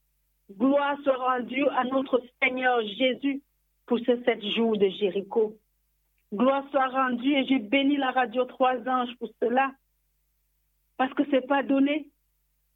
gloire 0.59 0.99
soit 1.05 1.17
rendue 1.17 1.67
à 1.69 1.85
notre 1.85 2.21
Seigneur 2.43 2.81
Jésus 2.83 3.41
pour 3.87 3.99
ces 4.01 4.23
sept 4.25 4.45
jours 4.55 4.77
de 4.77 4.89
Jéricho. 4.89 5.57
Gloire 6.33 6.65
soit 6.71 6.89
rendue 6.89 7.35
et 7.35 7.45
j'ai 7.47 7.59
béni 7.59 7.97
la 7.97 8.13
radio 8.13 8.45
Trois 8.45 8.77
Anges 8.89 9.17
pour 9.19 9.31
cela. 9.41 9.73
Parce 10.97 11.13
que 11.15 11.25
ce 11.25 11.31
n'est 11.31 11.41
pas 11.41 11.63
donné 11.63 12.09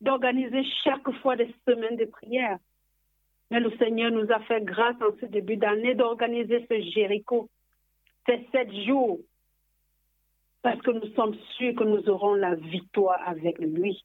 d'organiser 0.00 0.64
chaque 0.82 1.10
fois 1.20 1.36
des 1.36 1.54
semaines 1.66 1.96
de 1.96 2.04
prière. 2.04 2.58
Mais 3.50 3.60
le 3.60 3.70
Seigneur 3.76 4.10
nous 4.10 4.30
a 4.32 4.40
fait 4.40 4.64
grâce 4.64 5.00
en 5.00 5.16
ce 5.20 5.26
début 5.26 5.56
d'année 5.56 5.94
d'organiser 5.94 6.66
ce 6.68 6.80
Jéricho, 6.90 7.48
ces 8.26 8.46
sept 8.50 8.72
jours, 8.86 9.20
parce 10.62 10.80
que 10.80 10.90
nous 10.90 11.14
sommes 11.14 11.36
sûrs 11.56 11.74
que 11.74 11.84
nous 11.84 12.08
aurons 12.08 12.34
la 12.34 12.54
victoire 12.54 13.20
avec 13.26 13.58
lui. 13.58 14.04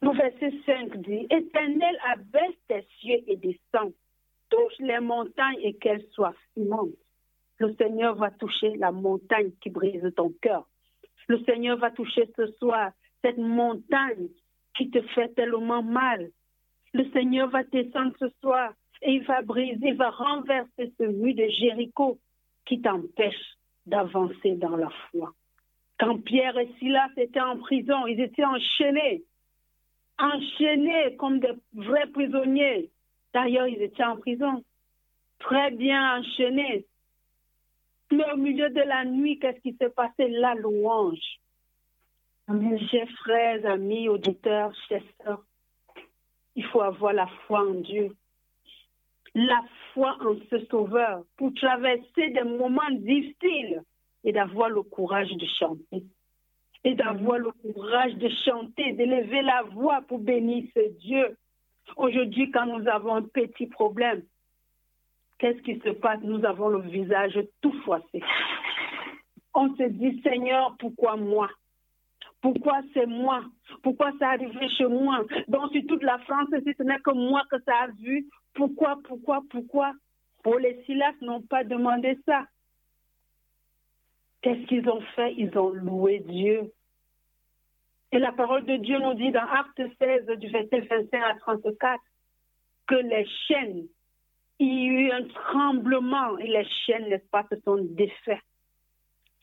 Le 0.00 0.10
verset 0.16 0.52
5 0.64 0.96
dit, 0.98 1.26
Éternel, 1.28 1.98
abaisse 2.06 2.56
tes 2.68 2.86
cieux 3.00 3.22
et 3.26 3.36
descends 3.36 3.92
touche 4.50 4.78
les 4.78 5.00
montagnes 5.00 5.60
et 5.62 5.74
qu'elles 5.74 6.06
soient 6.12 6.34
fumantes. 6.54 6.90
Le 7.58 7.74
Seigneur 7.74 8.14
va 8.14 8.30
toucher 8.30 8.76
la 8.76 8.92
montagne 8.92 9.50
qui 9.60 9.70
brise 9.70 10.02
ton 10.16 10.32
cœur. 10.40 10.68
Le 11.28 11.42
Seigneur 11.44 11.76
va 11.78 11.90
toucher 11.90 12.30
ce 12.36 12.46
soir 12.52 12.92
cette 13.22 13.38
montagne 13.38 14.28
qui 14.76 14.90
te 14.90 15.00
fait 15.02 15.28
tellement 15.34 15.82
mal. 15.82 16.30
Le 16.94 17.04
Seigneur 17.10 17.48
va 17.50 17.64
descendre 17.64 18.14
ce 18.18 18.28
soir 18.40 18.72
et 19.02 19.12
il 19.12 19.24
va 19.24 19.42
briser, 19.42 19.88
il 19.88 19.96
va 19.96 20.10
renverser 20.10 20.92
ce 20.98 21.04
mur 21.04 21.34
de 21.34 21.48
Jéricho 21.48 22.18
qui 22.64 22.80
t'empêche 22.80 23.56
d'avancer 23.86 24.54
dans 24.56 24.76
la 24.76 24.90
foi. 25.10 25.32
Quand 25.98 26.18
Pierre 26.18 26.56
et 26.58 26.70
Silas 26.78 27.10
étaient 27.16 27.40
en 27.40 27.58
prison, 27.58 28.06
ils 28.06 28.20
étaient 28.20 28.44
enchaînés, 28.44 29.24
enchaînés 30.18 31.16
comme 31.16 31.40
des 31.40 31.52
vrais 31.74 32.06
prisonniers. 32.08 32.90
D'ailleurs, 33.34 33.66
ils 33.66 33.82
étaient 33.82 34.04
en 34.04 34.16
prison, 34.16 34.64
très 35.38 35.70
bien 35.70 36.18
enchaînés. 36.18 36.86
Mais 38.10 38.30
au 38.32 38.36
milieu 38.36 38.70
de 38.70 38.80
la 38.80 39.04
nuit, 39.04 39.38
qu'est-ce 39.38 39.60
qui 39.60 39.76
s'est 39.76 39.90
passé? 39.90 40.28
La 40.28 40.54
louange. 40.54 41.40
Chers 42.90 43.10
frères, 43.22 43.66
amis, 43.66 44.08
auditeurs, 44.08 44.72
chers 44.88 45.02
sœurs, 45.22 45.44
il 46.56 46.64
faut 46.64 46.80
avoir 46.80 47.12
la 47.12 47.26
foi 47.46 47.60
en 47.60 47.74
Dieu, 47.74 48.16
la 49.34 49.62
foi 49.92 50.16
en 50.20 50.34
ce 50.50 50.64
Sauveur 50.66 51.24
pour 51.36 51.52
traverser 51.54 52.30
des 52.30 52.44
moments 52.44 52.90
difficiles 52.90 53.82
et 54.24 54.32
d'avoir 54.32 54.70
le 54.70 54.82
courage 54.82 55.30
de 55.30 55.46
chanter. 55.58 56.04
Et 56.84 56.94
d'avoir 56.94 57.38
le 57.38 57.50
courage 57.52 58.14
de 58.14 58.30
chanter, 58.46 58.92
d'élever 58.92 59.42
la 59.42 59.64
voix 59.64 60.00
pour 60.02 60.18
bénir 60.18 60.64
ce 60.74 60.88
Dieu 61.00 61.36
Aujourd'hui, 61.96 62.50
quand 62.50 62.66
nous 62.66 62.86
avons 62.88 63.16
un 63.16 63.22
petit 63.22 63.66
problème, 63.66 64.22
qu'est-ce 65.38 65.60
qui 65.62 65.78
se 65.80 65.90
passe? 65.90 66.20
Nous 66.22 66.44
avons 66.44 66.68
le 66.68 66.80
visage 66.82 67.38
tout 67.60 67.72
froissé. 67.82 68.22
On 69.54 69.74
se 69.74 69.84
dit, 69.84 70.20
Seigneur, 70.22 70.76
pourquoi 70.78 71.16
moi? 71.16 71.48
Pourquoi 72.40 72.80
c'est 72.94 73.06
moi? 73.06 73.42
Pourquoi 73.82 74.12
ça 74.18 74.28
arrivé 74.30 74.68
chez 74.76 74.86
moi? 74.86 75.24
Sur 75.48 75.86
toute 75.88 76.02
la 76.02 76.18
France, 76.18 76.48
si 76.64 76.72
ce 76.76 76.82
n'est 76.84 77.00
que 77.00 77.12
moi 77.12 77.42
que 77.50 77.60
ça 77.62 77.74
a 77.82 77.86
vu, 77.88 78.26
pourquoi, 78.54 78.98
pourquoi, 79.04 79.40
pourquoi? 79.50 79.92
Pour 80.44 80.58
les 80.58 80.82
Silas 80.84 81.14
n'ont 81.20 81.42
pas 81.42 81.64
demandé 81.64 82.16
ça. 82.26 82.46
Qu'est-ce 84.42 84.66
qu'ils 84.66 84.88
ont 84.88 85.00
fait? 85.16 85.34
Ils 85.36 85.58
ont 85.58 85.70
loué 85.70 86.20
Dieu. 86.20 86.70
Et 88.12 88.18
la 88.18 88.32
parole 88.32 88.64
de 88.64 88.76
Dieu 88.76 88.98
nous 88.98 89.14
dit 89.14 89.30
dans 89.30 89.46
Acte 89.46 89.82
16, 89.98 90.26
du 90.38 90.48
verset 90.48 90.80
25 90.80 91.22
à 91.22 91.34
34, 91.40 92.00
que 92.86 92.94
les 92.94 93.26
chaînes, 93.46 93.86
il 94.58 94.68
y 94.68 94.86
a 94.86 94.90
eu 94.90 95.10
un 95.12 95.24
tremblement 95.28 96.38
et 96.38 96.46
les 96.46 96.66
chaînes, 96.86 97.08
n'est-ce 97.08 97.28
pas, 97.28 97.46
se 97.50 97.60
sont 97.60 97.76
défaites. 97.76 98.38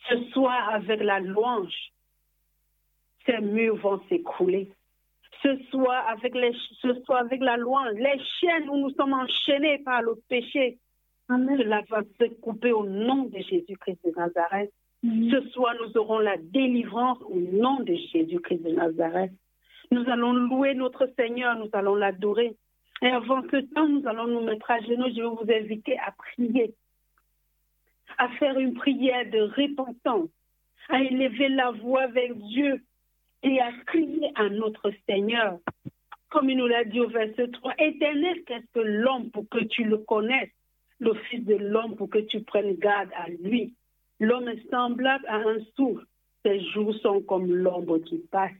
Ce 0.10 0.24
soir, 0.32 0.70
avec 0.70 1.02
la 1.02 1.20
louange, 1.20 1.92
ces 3.26 3.40
murs 3.40 3.78
vont 3.78 4.02
s'écrouler. 4.10 4.72
Ce 5.42 5.58
soir, 5.70 6.08
avec 6.08 6.34
les, 6.34 6.56
ce 6.82 6.94
soir, 7.04 7.20
avec 7.20 7.42
la 7.42 7.58
louange, 7.58 7.94
les 7.94 8.20
chaînes 8.40 8.70
où 8.70 8.78
nous 8.78 8.92
sommes 8.92 9.14
enchaînés 9.14 9.80
par 9.80 10.02
le 10.02 10.16
péché, 10.28 10.80
cela 11.28 11.82
va 11.90 12.02
se 12.20 12.26
couper 12.36 12.72
au 12.72 12.86
nom 12.86 13.24
de 13.24 13.40
Jésus-Christ 13.40 14.00
de 14.06 14.12
Nazareth. 14.16 14.72
Mm-hmm. 15.04 15.32
Ce 15.32 15.50
soir, 15.50 15.76
nous 15.82 15.98
aurons 15.98 16.20
la 16.20 16.38
délivrance 16.38 17.20
au 17.24 17.40
nom 17.40 17.80
de 17.82 17.96
Jésus-Christ 18.14 18.64
de 18.64 18.72
Nazareth. 18.72 19.32
Nous 19.92 20.10
allons 20.10 20.34
louer 20.34 20.74
notre 20.74 21.08
Seigneur, 21.18 21.58
nous 21.58 21.70
allons 21.74 21.96
l'adorer. 21.96 22.56
Et 23.02 23.08
avant 23.08 23.42
ce 23.52 23.58
temps, 23.74 23.88
nous 23.88 24.08
allons 24.08 24.28
nous 24.28 24.42
mettre 24.42 24.72
à 24.72 24.80
genoux. 24.80 25.10
Je 25.10 25.22
vais 25.22 25.28
vous 25.28 25.64
inviter 25.64 25.98
à 26.00 26.12
prier, 26.12 26.74
à 28.18 28.30
faire 28.30 28.58
une 28.58 28.74
prière 28.74 29.30
de 29.30 29.42
repentance, 29.42 30.30
à 30.90 31.02
élever 31.02 31.50
la 31.50 31.72
voix 31.72 32.08
vers 32.08 32.34
Dieu 32.36 32.84
et 33.44 33.60
à 33.60 33.72
crier 33.86 34.32
à 34.36 34.50
notre 34.50 34.92
Seigneur. 35.08 35.60
Comme 36.30 36.50
il 36.50 36.58
nous 36.58 36.68
l'a 36.68 36.84
dit 36.84 37.00
au 37.00 37.08
verset 37.08 37.48
3, 37.50 37.74
Éternel, 37.78 38.44
qu'est-ce 38.46 38.72
que 38.74 38.80
l'homme 38.80 39.30
pour 39.32 39.48
que 39.50 39.64
tu 39.64 39.84
le 39.84 39.98
connaisses, 40.00 40.52
le 41.00 41.14
Fils 41.14 41.46
de 41.46 41.56
l'homme 41.56 41.96
pour 41.96 42.10
que 42.10 42.20
tu 42.20 42.42
prennes 42.42 42.76
garde 42.76 43.10
à 43.16 43.30
lui. 43.30 43.74
L'homme 44.20 44.48
est 44.48 44.70
semblable 44.70 45.26
à 45.28 45.38
un 45.38 45.58
souffle. 45.76 46.06
Ses 46.44 46.62
jours 46.72 46.94
sont 46.96 47.22
comme 47.22 47.54
l'ombre 47.54 47.98
qui 48.00 48.18
passe. 48.32 48.54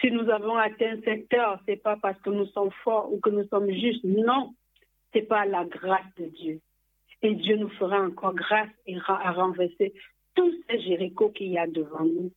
Si 0.00 0.10
nous 0.10 0.28
avons 0.30 0.56
atteint 0.56 0.98
cette 1.04 1.32
heure, 1.34 1.58
ce 1.66 1.72
n'est 1.72 1.76
pas 1.76 1.96
parce 1.96 2.20
que 2.20 2.30
nous 2.30 2.46
sommes 2.46 2.70
forts 2.84 3.12
ou 3.12 3.18
que 3.18 3.30
nous 3.30 3.46
sommes 3.48 3.70
justes. 3.70 4.04
Non, 4.04 4.54
c'est 5.12 5.22
pas 5.22 5.44
la 5.44 5.64
grâce 5.64 6.14
de 6.16 6.26
Dieu. 6.26 6.60
Et 7.22 7.34
Dieu 7.34 7.56
nous 7.56 7.70
fera 7.70 8.00
encore 8.00 8.34
grâce 8.34 8.68
et 8.86 8.96
à 9.08 9.32
renverser 9.32 9.92
tous 10.34 10.54
ces 10.68 10.80
Jérichos 10.80 11.30
qu'il 11.30 11.48
y 11.48 11.58
a 11.58 11.66
devant 11.66 12.04
nous. 12.04 12.30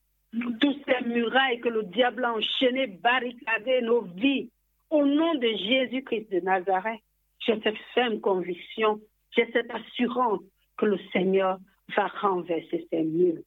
Tous 0.60 0.76
ces 0.86 1.06
murailles 1.06 1.60
que 1.60 1.68
le 1.68 1.84
diable 1.84 2.24
a 2.24 2.32
enchaînées, 2.32 2.86
barricadées 2.86 3.82
nos 3.82 4.00
vies. 4.00 4.50
Au 4.90 5.06
nom 5.06 5.34
de 5.34 5.46
Jésus-Christ 5.46 6.32
de 6.32 6.40
Nazareth, 6.40 7.00
j'ai 7.40 7.60
cette 7.62 7.78
ferme 7.94 8.20
conviction, 8.20 9.00
j'ai 9.30 9.50
cette 9.52 9.70
assurance 9.70 10.40
que 10.76 10.86
le 10.86 10.98
Seigneur 11.12 11.58
va 11.96 12.06
renverser 12.06 12.86
ces 12.90 13.02
murs. 13.02 13.42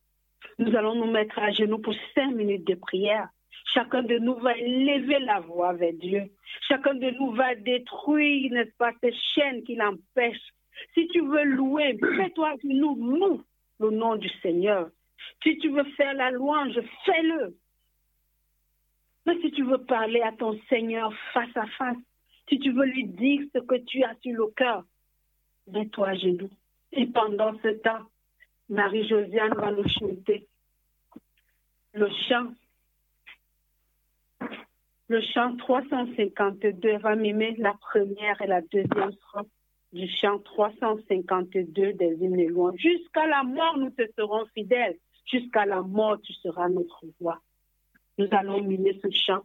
Nous 0.60 0.76
allons 0.76 0.96
nous 0.96 1.12
mettre 1.12 1.38
à 1.40 1.52
genoux 1.52 1.80
pour 1.80 1.96
cinq 2.14 2.32
minutes 2.32 2.68
de 2.68 2.76
prière. 2.76 3.30
Chacun 3.74 4.04
de 4.04 4.18
nous 4.18 4.36
va 4.36 4.56
élever 4.58 5.20
la 5.20 5.40
voix 5.40 5.74
vers 5.74 5.94
Dieu. 5.94 6.24
Chacun 6.68 6.94
de 6.94 7.10
nous 7.12 7.32
va 7.32 7.56
détruire, 7.56 8.52
n'est-ce 8.52 8.76
pas, 8.78 8.94
ces 9.02 9.14
chaînes 9.34 9.64
qui 9.64 9.76
l'empêchent. 9.76 10.54
Si 10.94 11.08
tu 11.08 11.22
veux 11.22 11.44
louer, 11.44 11.98
fais-toi 12.18 12.56
nous 12.64 12.96
loue 12.96 13.44
le 13.80 13.90
nom 13.90 14.16
du 14.16 14.30
Seigneur. 14.42 14.90
Si 15.44 15.58
tu 15.58 15.70
veux 15.70 15.84
faire 15.98 16.14
la 16.14 16.32
louange, 16.32 16.80
fais-le. 17.06 17.58
Mais 19.26 19.40
si 19.42 19.52
tu 19.52 19.64
veux 19.64 19.84
parler 19.84 20.22
à 20.22 20.32
ton 20.32 20.60
Seigneur 20.70 21.12
face 21.34 21.56
à 21.56 21.66
face, 21.78 21.98
si 22.48 22.60
tu 22.60 22.72
veux 22.72 22.86
lui 22.86 23.06
dire 23.06 23.42
ce 23.54 23.60
que 23.60 23.76
tu 23.76 24.04
as 24.04 24.16
sur 24.22 24.34
le 24.34 24.48
cœur, 24.56 24.84
mets-toi 25.68 26.10
à 26.10 26.16
genoux. 26.16 26.52
Et 26.92 27.08
pendant 27.08 27.58
ce 27.64 27.70
temps, 27.70 28.04
Marie-Josiane 28.70 29.53
va 29.55 29.72
nous 29.72 29.88
chanter 29.88 30.47
le 31.93 32.09
chant. 32.28 32.47
Le 35.07 35.22
chant 35.22 35.55
352 35.57 36.97
va 36.97 37.16
mimer 37.16 37.55
la 37.57 37.74
première 37.74 38.41
et 38.41 38.47
la 38.47 38.61
deuxième 38.61 39.11
strophe 39.11 39.47
du 39.93 40.09
chant 40.09 40.39
352 40.39 41.93
des 41.93 42.18
hymnes 42.20 42.47
loin. 42.47 42.74
Jusqu'à 42.76 43.28
la 43.28 43.43
mort, 43.43 43.78
nous 43.78 43.91
te 43.91 44.03
serons 44.18 44.45
fidèles. 44.47 44.97
Jusqu'à 45.26 45.66
la 45.66 45.82
mort, 45.82 46.20
tu 46.22 46.34
seras 46.34 46.68
notre 46.70 47.05
voix. 47.20 47.39
Nous 48.18 48.28
allons 48.32 48.61
mimer 48.61 48.99
ce 49.01 49.09
chant 49.11 49.41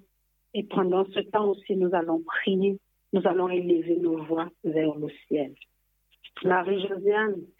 et 0.54 0.64
pendant 0.64 1.04
ce 1.06 1.20
temps 1.20 1.48
aussi, 1.48 1.76
nous 1.76 1.94
allons 1.94 2.22
prier. 2.22 2.78
Nous 3.12 3.26
allons 3.26 3.48
élever 3.48 3.96
nos 3.96 4.22
voix 4.24 4.48
vers 4.64 4.94
le 4.94 5.08
ciel. 5.26 5.54
Marie-Josiane, 6.44 7.36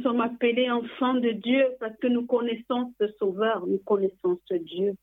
nous 0.00 0.04
sommes 0.04 0.22
appelés 0.22 0.70
enfants 0.70 1.12
de 1.12 1.30
Dieu 1.32 1.76
parce 1.78 1.94
que 1.98 2.06
nous 2.06 2.24
connaissons 2.24 2.94
ce 2.98 3.06
Sauveur, 3.18 3.66
nous 3.66 3.78
connaissons 3.78 4.40
ce 4.46 4.54
Dieu. 4.54 4.94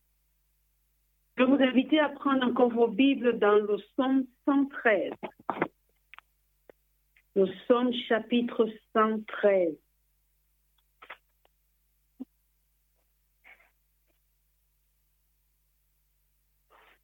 Je 1.37 1.43
vous 1.43 1.61
invite 1.61 1.93
à 1.93 2.09
prendre 2.09 2.43
encore 2.43 2.69
vos 2.69 2.87
Bibles 2.87 3.37
dans 3.37 3.57
le 3.57 3.77
Somme 3.95 4.25
113. 4.45 5.11
Le 7.35 7.45
Somme 7.67 7.93
chapitre 8.07 8.67
113. 8.93 9.75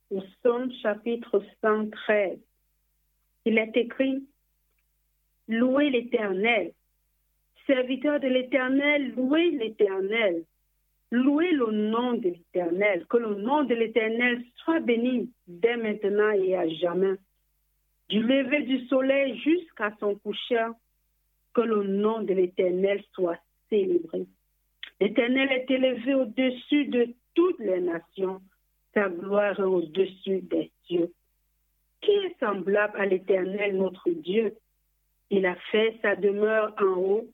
Le 0.10 0.22
Somme 0.42 0.72
chapitre 0.82 1.44
113. 1.62 2.40
Il 3.46 3.60
est 3.60 3.78
écrit, 3.78 4.28
Louez 5.48 5.92
l'Éternel. 5.92 6.74
Serviteur 7.66 8.20
de 8.20 8.28
l'Éternel, 8.28 9.14
louez 9.16 9.52
l'Éternel. 9.52 10.44
Louez 11.12 11.52
le 11.52 11.72
nom 11.72 12.14
de 12.14 12.30
l'Éternel. 12.30 13.06
Que 13.08 13.18
le 13.18 13.36
nom 13.36 13.64
de 13.64 13.76
l'Éternel 13.76 14.44
soit 14.56 14.80
béni 14.80 15.32
dès 15.48 15.78
maintenant 15.78 16.32
et 16.32 16.56
à 16.58 16.68
jamais. 16.68 17.16
Du 18.10 18.22
lever 18.22 18.64
du 18.64 18.86
soleil 18.88 19.38
jusqu'à 19.40 19.94
son 20.00 20.16
coucher, 20.16 20.68
que 21.54 21.62
le 21.62 21.84
nom 21.84 22.22
de 22.22 22.34
l'Éternel 22.34 23.02
soit 23.14 23.40
célébré. 23.70 24.26
L'Éternel 25.00 25.52
est 25.52 25.72
élevé 25.72 26.14
au-dessus 26.16 26.86
de 26.86 27.14
toutes 27.34 27.60
les 27.60 27.80
nations. 27.80 28.42
Sa 28.94 29.10
gloire 29.10 29.60
est 29.60 29.64
au-dessus 29.64 30.42
des 30.42 30.72
cieux. 30.86 31.12
Qui 32.02 32.12
est 32.12 32.40
semblable 32.40 33.00
à 33.00 33.06
l'Éternel, 33.06 33.78
notre 33.78 34.10
Dieu? 34.10 34.56
Il 35.30 35.46
a 35.46 35.56
fait 35.72 35.98
sa 36.02 36.16
demeure 36.16 36.74
en 36.80 36.98
haut. 36.98 37.28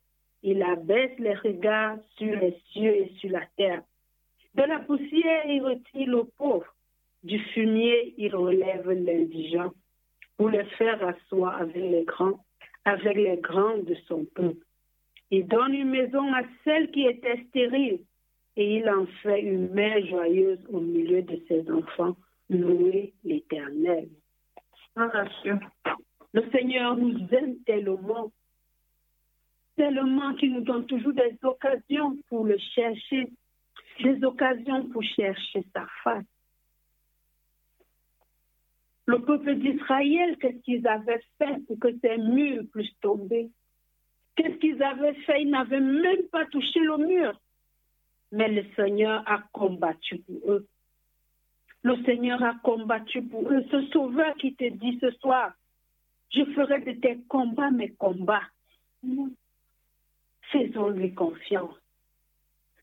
Il 0.44 0.62
abaisse 0.64 1.18
les 1.20 1.36
regards 1.36 1.98
sur 2.18 2.36
les 2.36 2.58
cieux 2.72 2.96
et 2.96 3.12
sur 3.20 3.32
la 3.32 3.46
terre. 3.58 3.84
De 4.56 4.64
la 4.64 4.80
poussière, 4.80 5.46
il 5.48 5.62
retire 5.62 6.08
le 6.08 6.24
pauvre. 6.38 6.74
Du 7.24 7.40
fumier, 7.54 8.14
il 8.18 8.34
relève 8.34 8.90
l'indigent 8.90 9.74
pour 10.38 10.50
le 10.50 10.64
faire 10.78 11.06
asseoir 11.06 11.62
avec 11.62 11.76
les 11.76 12.06
grands, 12.06 12.40
avec 12.86 13.16
les 13.16 13.38
grands 13.38 13.78
de 13.78 13.96
son 14.08 14.26
peuple. 14.34 14.64
Il 15.32 15.48
donne 15.48 15.74
une 15.74 15.90
maison 15.90 16.34
à 16.34 16.42
celle 16.64 16.90
qui 16.92 17.06
était 17.06 17.44
stérile 17.50 18.00
et 18.56 18.78
il 18.78 18.90
en 18.90 19.06
fait 19.22 19.42
une 19.42 19.70
mère 19.70 20.06
joyeuse 20.06 20.60
au 20.70 20.80
milieu 20.80 21.22
de 21.22 21.42
ses 21.48 21.70
enfants. 21.70 22.16
Louez 22.50 23.14
l'Éternel. 23.24 24.10
Le 26.34 26.50
Seigneur 26.52 26.98
nous 26.98 27.18
aime 27.32 27.58
tellement, 27.66 28.32
tellement 29.80 30.34
qu'il 30.34 30.52
nous 30.52 30.62
donne 30.62 30.86
toujours 30.88 31.14
des 31.14 31.38
occasions 31.42 32.18
pour 32.28 32.44
le 32.44 32.58
chercher, 32.76 33.32
des 34.04 34.22
occasions 34.26 34.90
pour 34.90 35.02
chercher 35.02 35.66
sa 35.74 35.88
face. 36.04 36.26
Le 39.06 39.20
peuple 39.20 39.56
d'Israël, 39.56 40.38
qu'est-ce 40.38 40.62
qu'ils 40.64 40.86
avaient 40.86 41.24
fait 41.38 41.66
pour 41.66 41.80
que 41.80 41.98
ces 42.02 42.18
murs 42.18 42.64
puissent 42.74 43.00
tomber? 43.00 43.50
Qu'est-ce 44.36 44.58
qu'ils 44.58 44.84
avaient 44.84 45.14
fait? 45.26 45.44
Ils 45.44 45.50
n'avaient 45.50 45.80
même 45.80 46.28
pas 46.30 46.46
touché 46.48 46.82
le 46.82 46.98
mur. 46.98 47.40
Mais 48.34 48.50
le 48.50 48.66
Seigneur 48.76 49.24
a 49.28 49.42
combattu 49.54 50.18
pour 50.20 50.52
eux. 50.52 50.68
Le 51.84 52.04
Seigneur 52.04 52.44
a 52.44 52.54
combattu 52.62 53.22
pour 53.22 53.50
eux. 53.50 53.64
Ce 53.72 53.88
sauveur 53.94 54.36
qui 54.36 54.54
te 54.56 54.70
dit 54.70 55.00
ce 55.00 55.10
soir, 55.12 55.54
je 56.32 56.44
ferai 56.54 56.82
de 56.82 57.00
tes 57.00 57.18
combats 57.30 57.72
mes 57.72 57.92
combats. 57.92 58.44
Faisons-lui 60.52 61.14
confiance. 61.14 61.76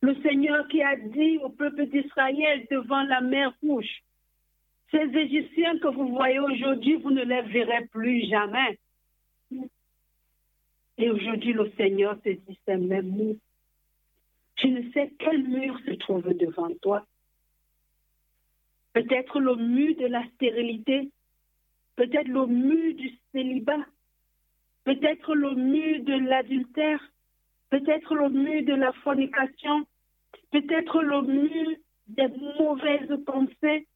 Le 0.00 0.14
Seigneur 0.22 0.68
qui 0.68 0.82
a 0.82 0.96
dit 0.96 1.38
au 1.38 1.48
peuple 1.48 1.86
d'Israël 1.86 2.66
devant 2.70 3.02
la 3.02 3.20
mer 3.20 3.52
rouge, 3.62 4.02
ces 4.90 4.98
Égyptiens 4.98 5.78
que 5.78 5.88
vous 5.88 6.08
voyez 6.08 6.38
aujourd'hui, 6.38 6.94
vous 6.96 7.10
ne 7.10 7.24
les 7.24 7.42
verrez 7.42 7.86
plus 7.86 8.28
jamais. 8.28 8.78
Et 10.98 11.10
aujourd'hui, 11.10 11.52
le 11.52 11.70
Seigneur 11.76 12.16
se 12.24 12.30
dit 12.30 12.58
c'est 12.64 12.76
même 12.76 13.10
mur. 13.10 13.34
Je 14.56 14.68
ne 14.68 14.90
sais 14.92 15.12
quel 15.18 15.42
mur 15.42 15.78
se 15.84 15.92
trouve 15.92 16.32
devant 16.34 16.72
toi. 16.80 17.04
Peut-être 18.92 19.40
le 19.40 19.56
mur 19.56 19.94
de 19.96 20.06
la 20.06 20.24
stérilité, 20.34 21.10
peut-être 21.96 22.28
le 22.28 22.46
mur 22.46 22.94
du 22.94 23.12
célibat, 23.32 23.84
peut-être 24.84 25.34
le 25.34 25.54
mur 25.54 26.02
de 26.04 26.14
l'adultère, 26.14 27.00
peut-être 27.70 28.14
le 28.14 28.28
mur 28.28 28.64
de 28.64 28.74
la 28.74 28.92
fornication, 28.92 29.86
peut-être 30.52 31.02
le 31.02 31.22
mur 31.22 31.76
des 32.08 32.28
mauvaises 32.58 33.24
pensées. 33.24 33.86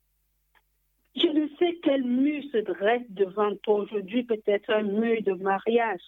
Je 1.17 1.27
ne 1.27 1.49
sais 1.59 1.79
quel 1.83 2.05
mur 2.05 2.43
se 2.53 2.59
dresse 2.59 3.09
devant 3.11 3.55
toi 3.57 3.81
aujourd'hui, 3.81 4.23
peut-être 4.23 4.71
un 4.71 4.83
mur 4.83 5.23
de 5.23 5.33
mariage, 5.33 6.03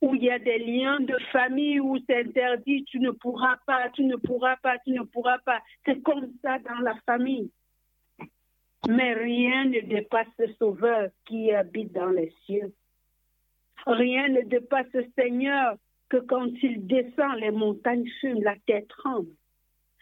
où 0.00 0.14
il 0.14 0.24
y 0.24 0.30
a 0.30 0.38
des 0.38 0.58
liens 0.58 1.00
de 1.00 1.16
famille 1.32 1.80
où 1.80 1.98
c'est 2.06 2.20
interdit, 2.20 2.84
tu 2.84 3.00
ne 3.00 3.10
pourras 3.10 3.56
pas, 3.66 3.88
tu 3.90 4.04
ne 4.04 4.16
pourras 4.16 4.56
pas, 4.56 4.78
tu 4.78 4.90
ne 4.92 5.02
pourras 5.02 5.38
pas. 5.38 5.60
C'est 5.84 6.02
comme 6.02 6.32
ça 6.42 6.58
dans 6.60 6.80
la 6.80 6.94
famille. 7.06 7.50
Mais 8.88 9.12
rien 9.14 9.66
ne 9.66 9.80
dépasse 9.80 10.28
le 10.38 10.52
Sauveur 10.54 11.10
qui 11.26 11.52
habite 11.52 11.92
dans 11.92 12.10
les 12.10 12.32
cieux. 12.44 12.72
Rien 13.86 14.28
ne 14.28 14.42
dépasse 14.42 14.92
le 14.92 15.06
Seigneur 15.16 15.76
quand 16.16 16.50
il 16.62 16.86
descend, 16.86 17.38
les 17.38 17.50
montagnes 17.50 18.08
fument, 18.20 18.42
la 18.42 18.56
terre 18.66 18.86
tremble. 18.88 19.30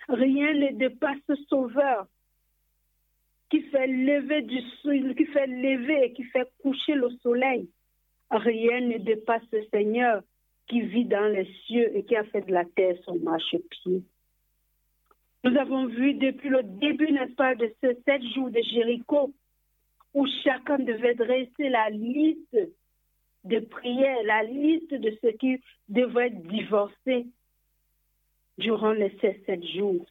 Rien 0.08 0.54
ne 0.54 0.76
dépasse 0.76 1.20
le 1.28 1.36
Sauveur 1.48 2.06
qui 3.50 3.62
fait 3.62 3.86
lever 3.86 4.42
du 4.42 4.60
qui 5.16 5.24
fait 5.26 5.46
lever 5.46 6.04
et 6.04 6.12
qui 6.12 6.24
fait 6.24 6.48
coucher 6.62 6.94
le 6.94 7.10
soleil. 7.22 7.68
Rien 8.30 8.80
ne 8.80 8.98
dépasse 8.98 9.42
le 9.52 9.64
Seigneur 9.72 10.22
qui 10.68 10.82
vit 10.82 11.04
dans 11.04 11.26
les 11.32 11.48
cieux 11.66 11.96
et 11.96 12.04
qui 12.04 12.14
a 12.16 12.24
fait 12.24 12.42
de 12.42 12.52
la 12.52 12.64
terre 12.64 12.96
son 13.04 13.16
marchepied. 13.16 14.04
Nous 15.42 15.56
avons 15.56 15.86
vu 15.86 16.14
depuis 16.14 16.48
le 16.48 16.62
début, 16.62 17.10
n'est-ce 17.10 17.34
pas, 17.34 17.54
de 17.54 17.72
ces 17.80 17.94
sept 18.06 18.22
jours 18.34 18.50
de 18.50 18.60
Jéricho, 18.72 19.32
où 20.14 20.26
chacun 20.44 20.78
devait 20.78 21.14
dresser 21.14 21.68
la 21.70 21.90
liste 21.90 22.56
de 23.44 23.60
prières, 23.60 24.22
la 24.24 24.42
liste 24.42 24.92
de 24.92 25.16
ceux 25.22 25.32
qui 25.32 25.60
devraient 25.88 26.30
divorcer 26.30 27.26
durant 28.58 28.92
les 28.92 29.16
sept 29.20 29.64
jours. 29.74 30.06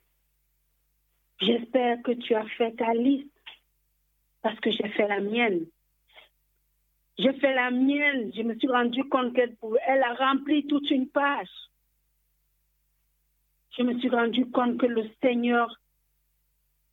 J'espère 1.41 2.01
que 2.01 2.11
tu 2.11 2.35
as 2.35 2.47
fait 2.57 2.71
ta 2.73 2.93
liste, 2.93 3.29
parce 4.41 4.59
que 4.59 4.71
j'ai 4.71 4.89
fait 4.89 5.07
la 5.07 5.19
mienne. 5.19 5.65
J'ai 7.17 7.33
fait 7.33 7.53
la 7.53 7.69
mienne. 7.69 8.31
Je 8.35 8.41
me 8.41 8.57
suis 8.57 8.67
rendu 8.67 9.03
compte 9.05 9.33
qu'elle 9.35 9.55
elle 9.87 10.03
a 10.03 10.13
rempli 10.13 10.65
toute 10.67 10.89
une 10.89 11.07
page. 11.07 11.49
Je 13.77 13.83
me 13.83 13.97
suis 13.99 14.09
rendu 14.09 14.45
compte 14.51 14.77
que 14.77 14.85
le 14.85 15.09
Seigneur 15.21 15.79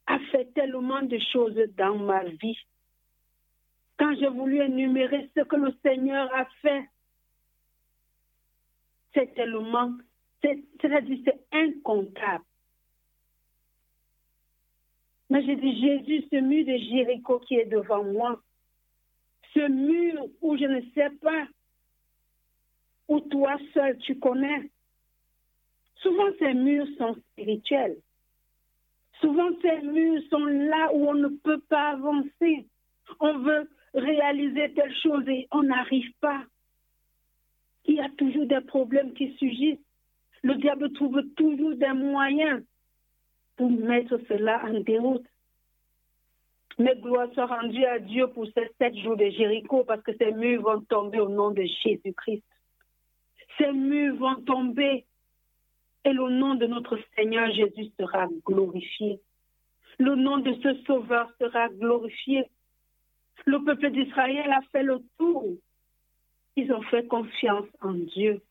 a 0.07 0.19
fait 0.31 0.53
tellement 0.55 1.03
de 1.03 1.19
choses 1.33 1.59
dans 1.77 1.97
ma 1.97 2.25
vie. 2.25 2.59
Quand 3.99 4.15
j'ai 4.19 4.29
voulu 4.29 4.61
énumérer 4.61 5.31
ce 5.35 5.43
que 5.43 5.57
le 5.57 5.75
Seigneur 5.83 6.33
a 6.35 6.45
fait, 6.63 6.85
c'est 9.15 9.35
tellement, 9.35 9.93
c'est-à-dire 10.43 11.19
c'est 11.25 11.47
incontable. 11.53 12.45
Mais 15.31 15.45
j'ai 15.45 15.57
dit, 15.57 15.81
Jésus, 15.81 16.25
ce 16.31 16.37
mur 16.37 16.65
de 16.65 16.77
Jéricho 16.77 17.41
qui 17.41 17.57
est 17.57 17.67
devant 17.67 18.05
moi, 18.05 18.41
ce 19.55 19.69
mur 19.69 20.27
où 20.43 20.57
je 20.57 20.65
ne 20.65 20.81
sais 20.95 21.11
pas, 21.23 21.47
où 23.09 23.21
toi 23.21 23.57
seul 23.73 23.97
tu 23.99 24.19
connais. 24.19 24.71
Souvent 25.97 26.29
ces 26.39 26.55
murs 26.55 26.87
sont 26.99 27.17
spirituels. 27.33 27.97
Souvent 29.21 29.49
ces 29.63 29.81
murs 29.81 30.23
sont 30.31 30.45
là 30.45 30.91
où 30.93 31.09
on 31.09 31.15
ne 31.15 31.29
peut 31.29 31.61
pas 31.69 31.91
avancer. 31.93 32.67
On 33.21 33.39
veut 33.39 33.69
réaliser 33.97 34.73
telle 34.75 34.95
chose 35.03 35.27
et 35.29 35.49
on 35.51 35.63
n'arrive 35.63 36.11
pas. 36.21 36.45
Il 37.87 37.97
y 37.97 38.01
a 38.01 38.09
toujours 38.17 38.47
des 38.47 38.61
problèmes 38.61 39.13
qui 39.15 39.33
surgissent. 39.39 39.79
Le 40.43 40.55
diable 40.57 40.93
trouve 40.93 41.23
toujours 41.37 41.75
des 41.77 41.93
moyens 41.93 42.63
pour 43.57 43.71
mettre 43.71 44.19
cela 44.29 44.63
en 44.65 44.81
déroute. 44.81 45.27
Mais 46.79 46.95
gloire 46.97 47.29
soit 47.33 47.47
rendue 47.47 47.87
à 47.87 47.99
Dieu 47.99 48.27
pour 48.29 48.47
ces 48.55 48.69
sept 48.79 48.97
jours 48.99 49.17
de 49.17 49.31
Jéricho 49.31 49.85
parce 49.85 50.03
que 50.03 50.15
ces 50.17 50.33
murs 50.33 50.63
vont 50.63 50.81
tomber 50.83 51.21
au 51.21 51.29
nom 51.29 51.51
de 51.51 51.63
Jésus-Christ. 51.63 52.45
Ces 53.57 53.73
murs 53.73 54.17
vont 54.17 54.43
tomber 54.43 55.07
et 56.05 56.13
le 56.13 56.29
nom 56.29 56.55
de 56.55 56.67
notre 56.67 56.99
Seigneur 57.17 57.51
Jésus 57.53 57.91
sera 57.99 58.29
glorifié. 58.45 59.21
Le 59.99 60.15
nom 60.15 60.39
de 60.39 60.53
ce 60.63 60.75
Sauveur 60.85 61.33
sera 61.41 61.69
glorifié. 61.71 62.45
Le 63.47 63.65
peuple 63.65 63.91
d'Israël 63.91 64.51
a 64.53 64.61
fait 64.73 64.83
le 64.83 65.01
tour. 65.19 65.57
Ils 66.57 66.73
ont 66.73 66.83
fait 66.83 67.07
confiance 67.07 67.67
en 67.81 67.93
Dieu. 67.93 68.43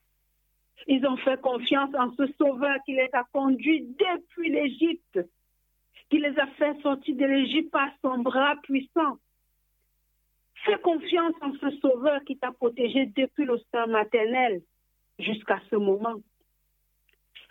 Ils 0.88 1.06
ont 1.06 1.18
fait 1.18 1.40
confiance 1.42 1.94
en 1.96 2.14
ce 2.16 2.28
Sauveur 2.38 2.78
qui 2.86 2.94
les 2.94 3.10
a 3.14 3.24
conduits 3.32 3.88
depuis 3.98 4.50
l'Égypte 4.50 5.20
qui 6.10 6.20
les 6.20 6.38
a 6.40 6.48
fait 6.48 6.80
sortir 6.82 7.16
de 7.16 7.26
l'Égypte 7.26 7.72
par 7.72 7.90
son 8.02 8.20
bras 8.20 8.56
puissant. 8.64 9.18
Fais 10.66 10.80
confiance 10.80 11.34
en 11.42 11.54
ce 11.54 11.72
Sauveur 11.78 12.24
qui 12.26 12.38
t'a 12.38 12.52
protégé 12.52 13.08
depuis 13.08 13.46
le 13.46 13.60
sein 13.72 13.88
maternel 13.88 14.62
jusqu'à 15.20 15.60
ce 15.70 15.76
moment. 15.76 16.16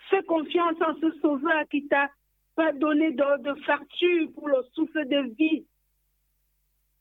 Fais 0.09 0.23
confiance 0.23 0.75
en 0.81 0.95
ce 0.99 1.11
Sauveur 1.19 1.67
qui 1.69 1.87
t'a 1.87 2.09
pas 2.55 2.71
donné 2.71 3.11
de, 3.11 3.41
de 3.41 4.33
pour 4.33 4.47
le 4.47 4.63
souffle 4.73 5.07
de 5.07 5.35
vie 5.35 5.65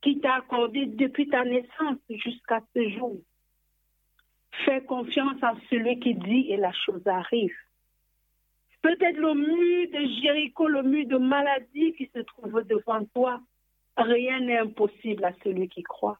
qui 0.04 0.20
t'a 0.20 0.34
accordé 0.34 0.84
depuis 0.84 1.28
ta 1.28 1.44
naissance 1.44 1.96
jusqu'à 2.10 2.60
ce 2.76 2.88
jour. 2.90 3.16
Fais 4.66 4.82
confiance 4.82 5.42
en 5.42 5.56
celui 5.70 5.98
qui 5.98 6.14
dit 6.14 6.46
et 6.50 6.58
la 6.58 6.72
chose 6.72 7.02
arrive. 7.06 7.56
Peut-être 8.82 9.16
le 9.16 9.32
mur 9.34 9.88
de 9.90 10.20
Jéricho, 10.20 10.68
le 10.68 10.82
mur 10.82 11.06
de 11.06 11.16
maladie 11.16 11.94
qui 11.94 12.10
se 12.14 12.20
trouve 12.20 12.62
devant 12.64 13.02
toi. 13.14 13.40
Rien 13.96 14.40
n'est 14.40 14.58
impossible 14.58 15.24
à 15.24 15.32
celui 15.42 15.70
qui 15.70 15.82
croit. 15.82 16.18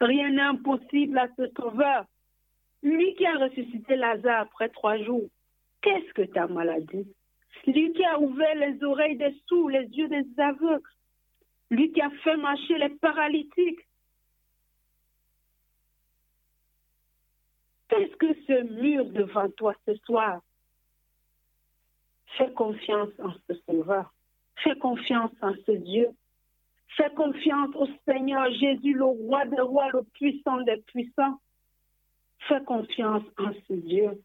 Rien 0.00 0.30
n'est 0.30 0.40
impossible 0.40 1.16
à 1.16 1.28
ce 1.36 1.46
sauveur. 1.56 2.06
Lui 2.82 3.14
qui 3.14 3.24
a 3.26 3.38
ressuscité 3.38 3.94
Lazare 3.94 4.40
après 4.40 4.70
trois 4.70 4.98
jours. 4.98 5.28
Qu'est-ce 5.82 6.12
que 6.14 6.22
ta 6.22 6.48
maladie? 6.48 7.06
Lui 7.66 7.92
qui 7.92 8.04
a 8.04 8.18
ouvert 8.18 8.56
les 8.56 8.82
oreilles 8.82 9.16
des 9.16 9.34
sourds, 9.46 9.70
les 9.70 9.86
yeux 9.86 10.08
des 10.08 10.26
aveugles. 10.38 10.82
Lui 11.74 11.90
qui 11.90 12.00
a 12.00 12.10
fait 12.22 12.36
marcher 12.36 12.78
les 12.78 12.90
paralytiques. 12.90 13.80
Qu'est-ce 17.88 18.14
que 18.16 18.32
ce 18.46 18.62
mur 18.80 19.04
devant 19.06 19.50
toi 19.50 19.74
ce 19.84 19.96
soir 20.06 20.40
Fais 22.38 22.52
confiance 22.52 23.10
en 23.18 23.32
ce 23.48 23.54
Sauveur. 23.66 24.14
Fais 24.62 24.76
confiance 24.78 25.32
en 25.42 25.52
ce 25.66 25.72
Dieu. 25.72 26.10
Fais 26.96 27.12
confiance 27.14 27.74
au 27.74 27.88
Seigneur 28.06 28.48
Jésus, 28.52 28.94
le 28.94 29.06
roi 29.06 29.44
des 29.46 29.60
rois, 29.60 29.88
le 29.92 30.04
puissant 30.04 30.60
des 30.60 30.76
puissants. 30.76 31.40
Fais 32.46 32.62
confiance 32.62 33.24
en 33.36 33.52
ce 33.66 33.72
Dieu. 33.72 34.22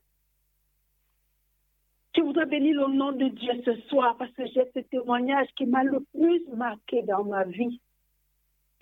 Je 2.20 2.24
voudrais 2.26 2.48
bénir 2.48 2.76
le 2.76 2.94
nom 2.94 3.14
de 3.14 3.30
Dieu 3.30 3.54
ce 3.64 3.80
soir 3.88 4.18
parce 4.18 4.32
que 4.34 4.46
j'ai 4.48 4.70
ce 4.76 4.80
témoignage 4.80 5.48
qui 5.56 5.66
m'a 5.66 5.86
le 5.86 6.02
plus 6.14 6.46
marqué 6.54 7.02
dans 7.04 7.24
ma 7.24 7.46
vie 7.46 7.80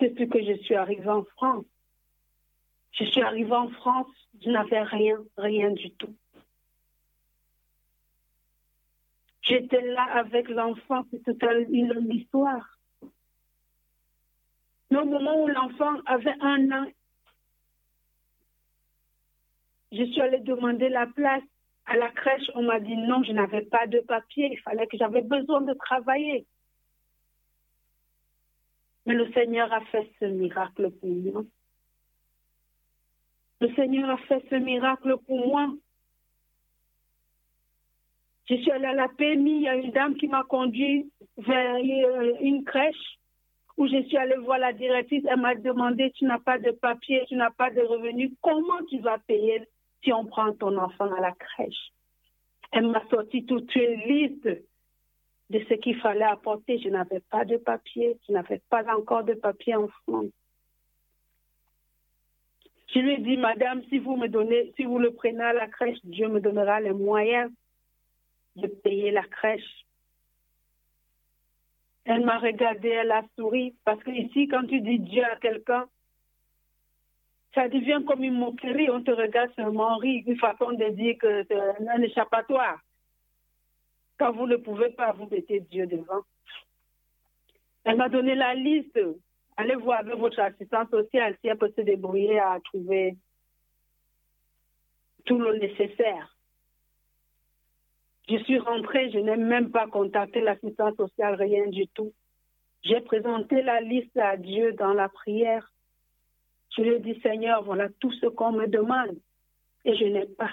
depuis 0.00 0.28
que 0.28 0.42
je 0.44 0.54
suis 0.64 0.74
arrivée 0.74 1.08
en 1.08 1.22
France. 1.22 1.64
Je 2.90 3.04
suis 3.04 3.22
arrivée 3.22 3.52
en 3.52 3.68
France, 3.68 4.08
je 4.42 4.50
n'avais 4.50 4.82
rien, 4.82 5.22
rien 5.36 5.70
du 5.70 5.92
tout. 5.92 6.12
J'étais 9.42 9.82
là 9.82 10.02
avec 10.16 10.48
l'enfant, 10.48 11.04
c'est 11.12 11.22
toute 11.22 11.40
une 11.70 12.10
histoire. 12.10 12.76
Mais 14.90 14.98
au 14.98 15.04
moment 15.04 15.44
où 15.44 15.46
l'enfant 15.46 15.94
avait 16.06 16.34
un 16.40 16.72
an, 16.72 16.90
je 19.92 20.02
suis 20.02 20.20
allée 20.20 20.40
demander 20.40 20.88
la 20.88 21.06
place 21.06 21.44
à 21.88 21.96
la 21.96 22.10
crèche. 22.10 22.50
On 22.54 22.62
m'a 22.62 22.80
dit 22.80 22.96
non, 22.96 23.22
je 23.22 23.32
n'avais 23.32 23.62
pas 23.62 23.86
de 23.86 24.00
papier. 24.00 24.50
Il 24.52 24.60
fallait 24.60 24.86
que 24.86 24.96
j'avais 24.96 25.22
besoin 25.22 25.62
de 25.62 25.74
travailler. 25.74 26.46
Mais 29.06 29.14
le 29.14 29.30
Seigneur 29.32 29.72
a 29.72 29.80
fait 29.86 30.10
ce 30.20 30.26
miracle 30.26 30.90
pour 30.90 31.08
moi. 31.08 31.44
Le 33.60 33.74
Seigneur 33.74 34.10
a 34.10 34.18
fait 34.18 34.44
ce 34.50 34.54
miracle 34.56 35.16
pour 35.26 35.46
moi. 35.46 35.72
Je 38.48 38.54
suis 38.56 38.70
allée 38.70 38.86
à 38.86 38.94
la 38.94 39.08
PMI, 39.08 39.56
il 39.56 39.62
y 39.62 39.68
a 39.68 39.74
une 39.74 39.90
dame 39.90 40.14
qui 40.14 40.26
m'a 40.26 40.42
conduit 40.42 41.10
vers 41.36 41.74
euh, 41.74 42.32
une 42.40 42.64
crèche 42.64 43.18
où 43.76 43.86
je 43.86 44.02
suis 44.04 44.16
allée 44.16 44.36
voir 44.36 44.58
la 44.58 44.72
directrice. 44.72 45.24
Elle 45.28 45.40
m'a 45.40 45.54
demandé, 45.54 46.10
tu 46.12 46.24
n'as 46.24 46.38
pas 46.38 46.58
de 46.58 46.70
papier, 46.70 47.24
tu 47.28 47.36
n'as 47.36 47.50
pas 47.50 47.70
de 47.70 47.80
revenus, 47.80 48.32
comment 48.40 48.82
tu 48.88 49.00
vas 49.00 49.18
payer 49.18 49.62
si 50.02 50.12
on 50.12 50.24
prend 50.24 50.52
ton 50.52 50.76
enfant 50.76 51.12
à 51.12 51.20
la 51.20 51.32
crèche 51.32 51.92
Elle 52.72 52.88
m'a 52.88 53.02
sorti 53.08 53.44
toute 53.44 53.74
une 53.74 54.00
liste 54.06 54.48
de 55.50 55.64
ce 55.68 55.74
qu'il 55.74 55.98
fallait 56.00 56.24
apporter. 56.24 56.78
Je 56.78 56.88
n'avais 56.88 57.20
pas 57.20 57.44
de 57.44 57.56
papier, 57.56 58.18
je 58.26 58.32
n'avais 58.32 58.60
pas 58.68 58.84
encore 58.94 59.24
de 59.24 59.34
papier 59.34 59.74
en 59.74 59.88
France. 59.88 60.30
Je 62.94 63.00
lui 63.00 63.14
ai 63.14 63.18
dit, 63.18 63.36
Madame, 63.36 63.82
si 63.90 63.98
vous 63.98 64.16
me 64.16 64.28
donnez, 64.28 64.72
si 64.76 64.84
vous 64.84 64.98
le 64.98 65.12
prenez 65.12 65.42
à 65.42 65.52
la 65.52 65.66
crèche, 65.66 65.98
Dieu 66.04 66.28
me 66.28 66.40
donnera 66.40 66.80
les 66.80 66.92
moyens 66.92 67.50
de 68.56 68.66
payer 68.66 69.10
la 69.10 69.24
crèche. 69.24 69.84
Elle 72.04 72.24
m'a 72.24 72.38
regardé, 72.38 72.88
elle 72.88 73.12
a 73.12 73.22
souri, 73.36 73.74
parce 73.84 74.02
que 74.02 74.10
ici, 74.10 74.48
quand 74.48 74.66
tu 74.66 74.80
dis 74.80 74.98
Dieu 74.98 75.22
à 75.22 75.36
quelqu'un, 75.36 75.86
ça 77.58 77.68
devient 77.68 78.00
comme 78.06 78.22
une 78.22 78.38
moquerie. 78.38 78.88
On 78.88 79.02
te 79.02 79.10
regarde 79.10 79.50
seulement 79.56 79.96
rire, 79.96 80.22
une 80.24 80.38
façon 80.38 80.70
de 80.70 80.90
dire 80.90 81.16
que 81.18 81.44
c'est 81.48 81.88
un 81.88 82.02
échappatoire. 82.02 82.78
Quand 84.16 84.30
vous 84.32 84.46
ne 84.46 84.56
pouvez 84.56 84.90
pas, 84.90 85.10
vous 85.10 85.26
mettez 85.28 85.58
Dieu 85.60 85.88
devant. 85.88 86.22
Elle 87.82 87.96
m'a 87.96 88.08
donné 88.08 88.36
la 88.36 88.54
liste. 88.54 89.00
Allez 89.56 89.74
voir 89.74 89.98
avec 89.98 90.14
votre 90.14 90.38
assistante 90.38 90.90
sociale 90.90 91.36
si 91.40 91.48
elle 91.48 91.58
peut 91.58 91.72
se 91.74 91.80
débrouiller 91.80 92.38
à 92.38 92.60
trouver 92.62 93.16
tout 95.24 95.40
le 95.40 95.58
nécessaire. 95.58 96.36
Je 98.28 98.36
suis 98.44 98.58
rentrée, 98.60 99.10
je 99.10 99.18
n'ai 99.18 99.36
même 99.36 99.72
pas 99.72 99.88
contacté 99.88 100.40
l'assistance 100.42 100.94
sociale, 100.94 101.34
rien 101.34 101.66
du 101.66 101.88
tout. 101.88 102.12
J'ai 102.84 103.00
présenté 103.00 103.62
la 103.62 103.80
liste 103.80 104.16
à 104.16 104.36
Dieu 104.36 104.74
dans 104.74 104.92
la 104.92 105.08
prière. 105.08 105.72
Je 106.76 106.82
lui 106.82 106.90
ai 106.90 107.00
dit, 107.00 107.20
Seigneur, 107.20 107.62
voilà 107.62 107.88
tout 108.00 108.12
ce 108.12 108.26
qu'on 108.26 108.52
me 108.52 108.66
demande 108.66 109.16
et 109.84 109.96
je 109.96 110.04
n'ai 110.04 110.26
pas. 110.26 110.50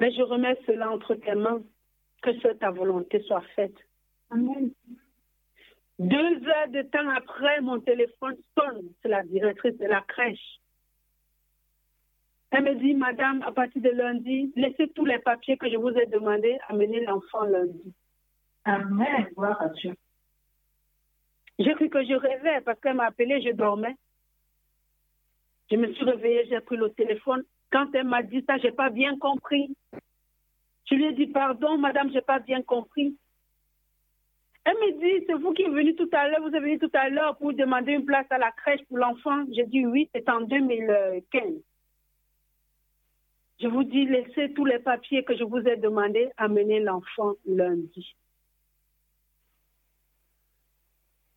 Mais 0.00 0.12
je 0.12 0.22
remets 0.22 0.58
cela 0.66 0.90
entre 0.90 1.14
tes 1.14 1.34
mains, 1.34 1.62
que 2.22 2.52
ta 2.54 2.70
volonté 2.70 3.20
soit 3.22 3.44
faite. 3.54 3.76
Amen. 4.30 4.70
Deux 5.98 6.16
heures 6.46 6.68
de 6.68 6.82
temps 6.82 7.08
après, 7.10 7.60
mon 7.60 7.80
téléphone 7.80 8.36
sonne. 8.56 8.88
C'est 9.02 9.08
la 9.08 9.24
directrice 9.24 9.76
de 9.78 9.86
la 9.86 10.00
crèche. 10.02 10.60
Elle 12.50 12.64
me 12.64 12.74
dit, 12.76 12.94
Madame, 12.94 13.42
à 13.42 13.52
partir 13.52 13.82
de 13.82 13.90
lundi, 13.90 14.52
laissez 14.56 14.88
tous 14.88 15.04
les 15.04 15.18
papiers 15.18 15.56
que 15.56 15.68
je 15.68 15.76
vous 15.76 15.90
ai 15.90 16.06
demandé, 16.06 16.56
amener 16.68 17.04
l'enfant 17.04 17.44
lundi. 17.44 17.92
Amen. 18.64 19.28
Gloire 19.36 19.60
à 19.60 19.68
Dieu. 19.68 19.94
J'ai 21.58 21.74
cru 21.74 21.88
que 21.88 22.04
je 22.04 22.14
rêvais 22.14 22.60
parce 22.60 22.78
qu'elle 22.80 22.94
m'a 22.94 23.06
appelé, 23.06 23.42
je 23.42 23.50
dormais. 23.50 23.96
Je 25.70 25.76
me 25.76 25.92
suis 25.92 26.04
réveillée, 26.04 26.46
j'ai 26.48 26.60
pris 26.60 26.76
le 26.76 26.90
téléphone. 26.90 27.44
Quand 27.70 27.94
elle 27.94 28.06
m'a 28.06 28.22
dit 28.22 28.44
ça, 28.46 28.58
je 28.58 28.64
n'ai 28.64 28.72
pas 28.72 28.90
bien 28.90 29.18
compris. 29.18 29.74
Je 30.90 30.94
lui 30.94 31.04
ai 31.04 31.12
dit, 31.12 31.26
pardon, 31.26 31.76
madame, 31.76 32.08
je 32.08 32.14
n'ai 32.14 32.22
pas 32.22 32.38
bien 32.38 32.62
compris. 32.62 33.16
Elle 34.64 34.74
me 34.74 35.00
dit, 35.00 35.24
c'est 35.26 35.34
vous 35.34 35.52
qui 35.52 35.62
êtes 35.62 35.72
venu 35.72 35.94
tout 35.94 36.08
à 36.12 36.28
l'heure, 36.28 36.42
vous 36.42 36.54
êtes 36.54 36.62
venu 36.62 36.78
tout 36.78 36.90
à 36.92 37.08
l'heure 37.08 37.36
pour 37.38 37.52
demander 37.52 37.92
une 37.92 38.04
place 38.04 38.26
à 38.30 38.38
la 38.38 38.52
crèche 38.52 38.84
pour 38.88 38.98
l'enfant. 38.98 39.44
J'ai 39.52 39.64
dit 39.64 39.86
oui, 39.86 40.08
c'est 40.14 40.28
en 40.28 40.42
2015. 40.42 41.42
Je 43.60 43.66
vous 43.66 43.82
dis, 43.82 44.06
laissez 44.06 44.52
tous 44.54 44.64
les 44.64 44.78
papiers 44.78 45.24
que 45.24 45.36
je 45.36 45.42
vous 45.42 45.58
ai 45.58 45.76
demandé, 45.76 46.28
amener 46.36 46.80
l'enfant 46.80 47.34
lundi. 47.46 48.14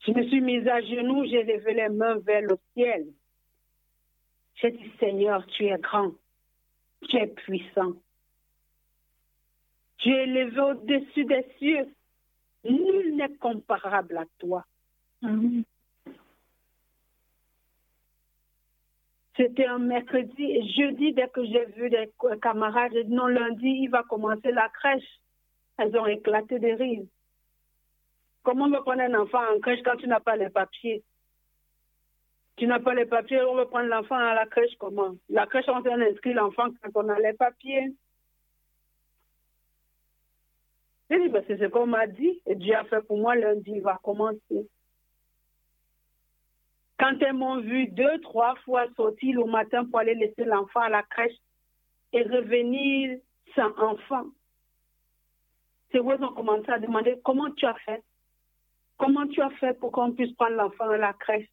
Je 0.01 0.11
me 0.11 0.23
suis 0.27 0.41
mise 0.41 0.67
à 0.67 0.81
genoux, 0.81 1.25
j'ai 1.25 1.43
levé 1.43 1.73
les 1.73 1.89
mains 1.89 2.17
vers 2.19 2.41
le 2.41 2.57
ciel. 2.73 3.07
J'ai 4.55 4.71
dit, 4.71 4.91
Seigneur, 4.99 5.45
tu 5.47 5.65
es 5.65 5.77
grand, 5.77 6.13
tu 7.07 7.17
es 7.17 7.27
puissant. 7.27 7.93
Tu 9.97 10.09
es 10.09 10.23
élevé 10.23 10.59
au-dessus 10.59 11.25
des 11.25 11.45
cieux. 11.59 11.87
Nul 12.63 13.15
n'est 13.15 13.35
comparable 13.37 14.17
à 14.17 14.25
toi. 14.39 14.65
C'était 19.37 19.65
un 19.65 19.79
mercredi 19.79 20.43
et 20.43 20.67
jeudi, 20.73 21.13
dès 21.13 21.29
que 21.29 21.45
j'ai 21.45 21.65
vu 21.77 21.89
des 21.89 22.11
camarades, 22.41 22.91
j'ai 22.93 23.03
dit 23.03 23.13
non, 23.13 23.27
lundi, 23.27 23.67
il 23.83 23.89
va 23.89 24.03
commencer 24.03 24.51
la 24.51 24.69
crèche. 24.69 25.21
Elles 25.77 25.95
ont 25.97 26.07
éclaté 26.07 26.59
de 26.59 26.67
rire. 26.67 27.05
Comment 28.43 28.67
me 28.67 28.79
prendre 28.79 29.01
un 29.01 29.13
enfant 29.13 29.41
en 29.53 29.59
crèche 29.59 29.83
quand 29.83 29.97
tu 29.97 30.07
n'as 30.07 30.19
pas 30.19 30.35
les 30.35 30.49
papiers? 30.49 31.03
Tu 32.57 32.67
n'as 32.67 32.79
pas 32.79 32.93
les 32.93 33.05
papiers, 33.05 33.41
on 33.41 33.55
veut 33.55 33.65
prendre 33.65 33.87
l'enfant 33.87 34.17
à 34.17 34.33
la 34.33 34.45
crèche 34.45 34.75
comment? 34.79 35.15
La 35.29 35.45
crèche, 35.47 35.65
on 35.67 35.81
s'est 35.83 35.91
inscrit 35.91 36.33
l'enfant 36.33 36.67
quand 36.81 37.05
on 37.05 37.09
a 37.09 37.19
les 37.19 37.33
papiers. 37.33 37.93
Ben, 41.09 41.43
c'est 41.45 41.59
ce 41.59 41.65
qu'on 41.65 41.87
m'a 41.87 42.07
dit 42.07 42.41
et 42.45 42.55
Dieu 42.55 42.73
a 42.73 42.85
fait 42.85 43.01
pour 43.01 43.17
moi 43.17 43.35
lundi, 43.35 43.71
il 43.75 43.81
va 43.81 43.99
commencer. 44.01 44.69
Quand 46.97 47.21
elles 47.21 47.33
m'ont 47.33 47.59
vu 47.59 47.87
deux, 47.87 48.19
trois 48.21 48.55
fois 48.63 48.85
sortir 48.95 49.39
le 49.39 49.45
matin 49.45 49.85
pour 49.85 49.99
aller 49.99 50.15
laisser 50.15 50.45
l'enfant 50.45 50.79
à 50.79 50.89
la 50.89 51.03
crèche 51.03 51.35
et 52.13 52.23
revenir 52.23 53.19
sans 53.55 53.77
enfant, 53.77 54.25
c'est 55.91 55.99
où 55.99 56.11
elles 56.11 56.23
ont 56.23 56.33
commencé 56.33 56.69
à 56.69 56.79
demander 56.79 57.19
comment 57.23 57.51
tu 57.51 57.65
as 57.65 57.75
fait? 57.85 58.01
Comment 59.01 59.25
tu 59.25 59.41
as 59.41 59.49
fait 59.51 59.77
pour 59.79 59.91
qu'on 59.91 60.11
puisse 60.11 60.31
prendre 60.33 60.55
l'enfant 60.55 60.87
à 60.87 60.97
la 60.97 61.13
crèche? 61.13 61.49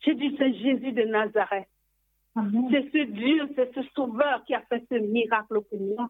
J'ai 0.00 0.14
dit, 0.14 0.32
c'est 0.38 0.54
Jésus 0.54 0.92
de 0.92 1.02
Nazareth. 1.02 1.66
C'est 2.70 2.88
ce 2.92 3.04
Dieu, 3.10 3.48
c'est 3.56 3.74
ce 3.74 3.82
Sauveur 3.94 4.44
qui 4.44 4.54
a 4.54 4.60
fait 4.60 4.84
ce 4.88 4.94
miracle 4.94 5.60
pour 5.68 5.80
moi, 5.80 6.08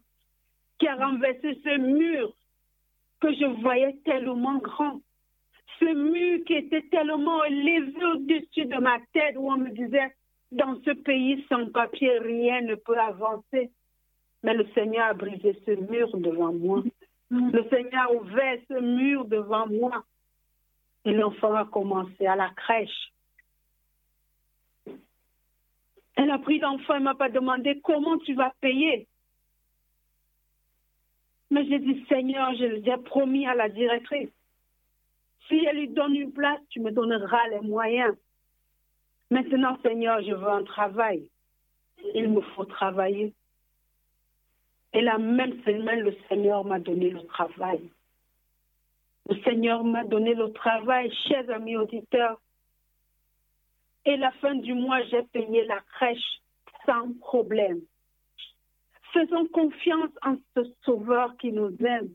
qui 0.78 0.88
a 0.88 0.96
renversé 0.96 1.58
ce 1.64 1.78
mur 1.78 2.34
que 3.20 3.32
je 3.32 3.46
voyais 3.62 3.96
tellement 4.04 4.58
grand 4.58 5.00
ce 5.78 5.94
mur 5.94 6.44
qui 6.46 6.54
était 6.54 6.82
tellement 6.90 7.44
élevé 7.44 8.04
au-dessus 8.14 8.66
de 8.66 8.80
ma 8.80 8.98
tête 9.12 9.36
où 9.36 9.50
on 9.50 9.56
me 9.56 9.70
disait, 9.70 10.14
dans 10.52 10.76
ce 10.84 10.90
pays 10.90 11.44
sans 11.48 11.66
papier, 11.70 12.18
rien 12.18 12.62
ne 12.62 12.74
peut 12.76 12.98
avancer. 12.98 13.70
Mais 14.42 14.54
le 14.54 14.66
Seigneur 14.74 15.06
a 15.06 15.14
brisé 15.14 15.58
ce 15.66 15.72
mur 15.72 16.16
devant 16.16 16.52
moi. 16.52 16.82
Le 17.30 17.68
Seigneur 17.68 18.10
a 18.10 18.12
ouvert 18.14 18.58
ce 18.68 18.80
mur 18.80 19.24
devant 19.24 19.66
moi. 19.66 20.04
Et 21.06 21.12
l'enfant 21.12 21.54
a 21.54 21.64
commencé 21.64 22.26
à 22.26 22.36
la 22.36 22.50
crèche. 22.50 23.12
Elle 26.16 26.30
a 26.30 26.38
pris 26.38 26.58
l'enfant, 26.58 26.94
elle 26.94 27.00
ne 27.00 27.04
m'a 27.04 27.14
pas 27.14 27.28
demandé 27.28 27.80
comment 27.80 28.18
tu 28.18 28.34
vas 28.34 28.52
payer. 28.60 29.06
Mais 31.50 31.64
j'ai 31.66 31.78
dit, 31.78 32.04
Seigneur, 32.08 32.52
je 32.56 32.64
l'ai 32.64 32.96
promis 33.04 33.46
à 33.46 33.54
la 33.54 33.68
directrice. 33.68 34.30
Si 35.46 35.64
elle 35.64 35.76
lui 35.76 35.88
donne 35.88 36.16
une 36.16 36.32
place, 36.32 36.60
tu 36.70 36.80
me 36.80 36.90
donneras 36.90 37.48
les 37.50 37.60
moyens. 37.60 38.16
Maintenant, 39.30 39.78
Seigneur, 39.82 40.20
je 40.22 40.32
veux 40.32 40.48
un 40.48 40.64
travail. 40.64 41.28
Il 42.14 42.30
me 42.30 42.40
faut 42.40 42.64
travailler. 42.64 43.32
Et 44.92 45.02
la 45.02 45.18
même 45.18 45.62
semaine, 45.62 46.00
le 46.00 46.16
Seigneur 46.28 46.64
m'a 46.64 46.80
donné 46.80 47.10
le 47.10 47.24
travail. 47.26 47.90
Le 49.28 49.42
Seigneur 49.42 49.82
m'a 49.82 50.04
donné 50.04 50.34
le 50.34 50.52
travail, 50.52 51.12
chers 51.28 51.48
amis 51.50 51.76
auditeurs. 51.76 52.40
Et 54.04 54.16
la 54.16 54.30
fin 54.32 54.54
du 54.54 54.72
mois, 54.74 55.02
j'ai 55.04 55.22
payé 55.32 55.64
la 55.64 55.80
crèche 55.80 56.40
sans 56.84 57.12
problème. 57.20 57.80
Faisons 59.12 59.46
confiance 59.46 60.10
en 60.22 60.36
ce 60.54 60.60
Sauveur 60.84 61.36
qui 61.38 61.50
nous 61.50 61.74
aime. 61.84 62.10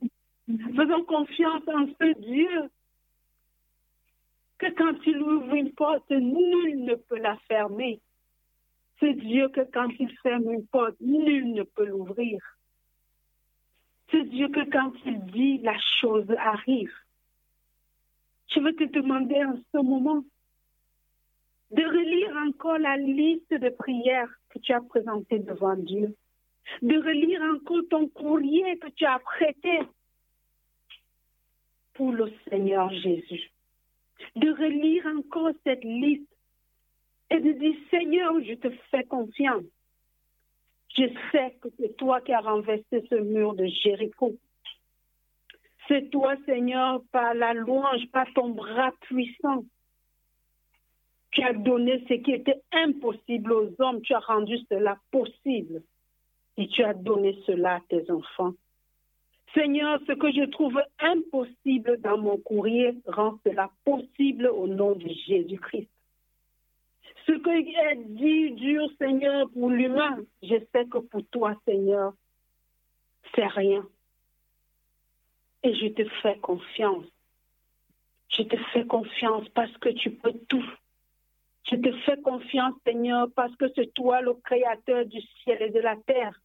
Faisons 0.47 1.03
confiance 1.03 1.63
en 1.67 1.87
ce 1.87 2.19
Dieu 2.19 2.69
que 4.57 4.71
quand 4.75 4.95
il 5.05 5.21
ouvre 5.21 5.53
une 5.55 5.73
porte, 5.73 6.09
nul 6.11 6.83
ne 6.83 6.95
peut 6.95 7.17
la 7.17 7.35
fermer. 7.47 7.99
C'est 8.99 9.13
Dieu 9.13 9.49
que 9.49 9.61
quand 9.73 9.89
il 9.99 10.15
ferme 10.19 10.51
une 10.51 10.67
porte, 10.67 10.95
nul 11.01 11.53
ne 11.53 11.63
peut 11.63 11.85
l'ouvrir. 11.85 12.39
C'est 14.11 14.23
Dieu 14.29 14.49
que 14.49 14.69
quand 14.69 14.93
il 15.05 15.19
dit, 15.27 15.57
la 15.59 15.77
chose 15.99 16.29
arrive. 16.37 16.93
Je 18.53 18.59
veux 18.59 18.75
te 18.75 18.83
demander 18.83 19.43
en 19.43 19.55
ce 19.55 19.81
moment 19.81 20.23
de 21.71 21.83
relire 21.83 22.35
encore 22.47 22.77
la 22.77 22.97
liste 22.97 23.53
de 23.53 23.69
prières 23.69 24.29
que 24.49 24.59
tu 24.59 24.73
as 24.73 24.81
présentées 24.81 25.39
devant 25.39 25.77
Dieu, 25.77 26.15
de 26.81 26.97
relire 26.97 27.41
encore 27.55 27.83
ton 27.89 28.07
courrier 28.09 28.77
que 28.77 28.89
tu 28.89 29.05
as 29.05 29.19
prêté 29.19 29.79
pour 31.93 32.11
le 32.11 32.31
Seigneur 32.49 32.91
Jésus 32.91 33.51
de 34.35 34.49
relire 34.51 35.05
encore 35.07 35.51
cette 35.63 35.83
liste 35.83 36.27
et 37.29 37.39
de 37.39 37.51
dire, 37.53 37.75
Seigneur, 37.89 38.33
je 38.43 38.53
te 38.53 38.69
fais 38.89 39.03
confiance. 39.03 39.63
Je 40.97 41.03
sais 41.31 41.55
que 41.61 41.69
c'est 41.79 41.95
toi 41.97 42.21
qui 42.21 42.33
as 42.33 42.41
renversé 42.41 43.05
ce 43.09 43.15
mur 43.15 43.53
de 43.53 43.65
Jéricho. 43.65 44.35
C'est 45.87 46.09
toi, 46.09 46.35
Seigneur, 46.45 47.01
par 47.11 47.33
la 47.33 47.53
louange, 47.53 48.05
par 48.11 48.27
ton 48.33 48.49
bras 48.49 48.91
puissant. 49.01 49.63
Tu 51.31 51.41
as 51.43 51.53
donné 51.53 52.03
ce 52.09 52.15
qui 52.15 52.31
était 52.31 52.61
impossible 52.73 53.53
aux 53.53 53.69
hommes. 53.79 54.01
Tu 54.01 54.13
as 54.13 54.19
rendu 54.19 54.57
cela 54.69 54.97
possible. 55.11 55.81
Et 56.57 56.67
tu 56.67 56.83
as 56.83 56.93
donné 56.93 57.37
cela 57.45 57.75
à 57.75 57.81
tes 57.87 58.11
enfants. 58.11 58.53
Seigneur, 59.53 59.99
ce 60.07 60.13
que 60.13 60.31
je 60.31 60.45
trouve 60.49 60.81
impossible 60.99 61.99
dans 62.01 62.17
mon 62.17 62.37
courrier, 62.37 62.93
rend 63.05 63.37
cela 63.45 63.69
possible 63.85 64.47
au 64.47 64.67
nom 64.67 64.93
de 64.95 65.07
Jésus-Christ. 65.27 65.89
Ce 67.25 67.31
qui 67.31 67.75
est 67.75 67.95
dit 67.95 68.51
dur, 68.51 68.89
Seigneur, 68.97 69.49
pour 69.51 69.69
l'humain, 69.69 70.17
je 70.41 70.55
sais 70.71 70.85
que 70.85 70.97
pour 70.97 71.25
toi, 71.31 71.55
Seigneur, 71.65 72.13
c'est 73.35 73.47
rien. 73.47 73.85
Et 75.63 75.73
je 75.75 75.87
te 75.87 76.03
fais 76.21 76.37
confiance. 76.39 77.05
Je 78.29 78.43
te 78.43 78.57
fais 78.73 78.85
confiance 78.85 79.47
parce 79.49 79.75
que 79.77 79.89
tu 79.89 80.11
peux 80.11 80.33
tout. 80.47 80.65
Je 81.69 81.75
te 81.75 81.91
fais 81.99 82.19
confiance, 82.21 82.73
Seigneur, 82.85 83.27
parce 83.35 83.55
que 83.55 83.65
c'est 83.75 83.93
toi 83.93 84.21
le 84.21 84.33
créateur 84.33 85.05
du 85.05 85.21
ciel 85.43 85.61
et 85.61 85.69
de 85.69 85.79
la 85.79 85.95
terre. 85.95 86.39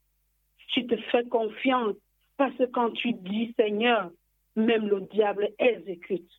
Je 0.74 0.80
te 0.82 0.96
fais 1.11 1.24
confiance 1.24 1.96
parce 2.36 2.54
que 2.57 2.64
quand 2.64 2.90
tu 2.90 3.12
dis 3.12 3.54
Seigneur, 3.57 4.11
même 4.57 4.88
le 4.88 5.00
diable 5.02 5.50
exécute. 5.59 6.30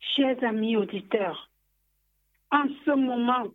Chers 0.00 0.42
amis 0.44 0.76
auditeurs, 0.76 1.47
en 2.50 2.64
ce 2.84 2.90
moment, 2.90 3.48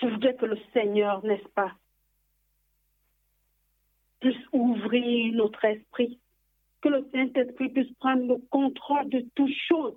je 0.00 0.06
voudrais 0.06 0.34
que 0.36 0.46
le 0.46 0.58
Seigneur, 0.72 1.24
n'est-ce 1.24 1.48
pas, 1.50 1.72
puisse 4.20 4.46
ouvrir 4.52 5.34
notre 5.34 5.64
esprit, 5.64 6.18
que 6.80 6.88
le 6.88 7.08
Saint-Esprit 7.12 7.68
puisse 7.70 7.92
prendre 7.94 8.26
le 8.26 8.38
contrôle 8.50 9.08
de 9.08 9.24
toutes 9.34 9.54
choses, 9.68 9.96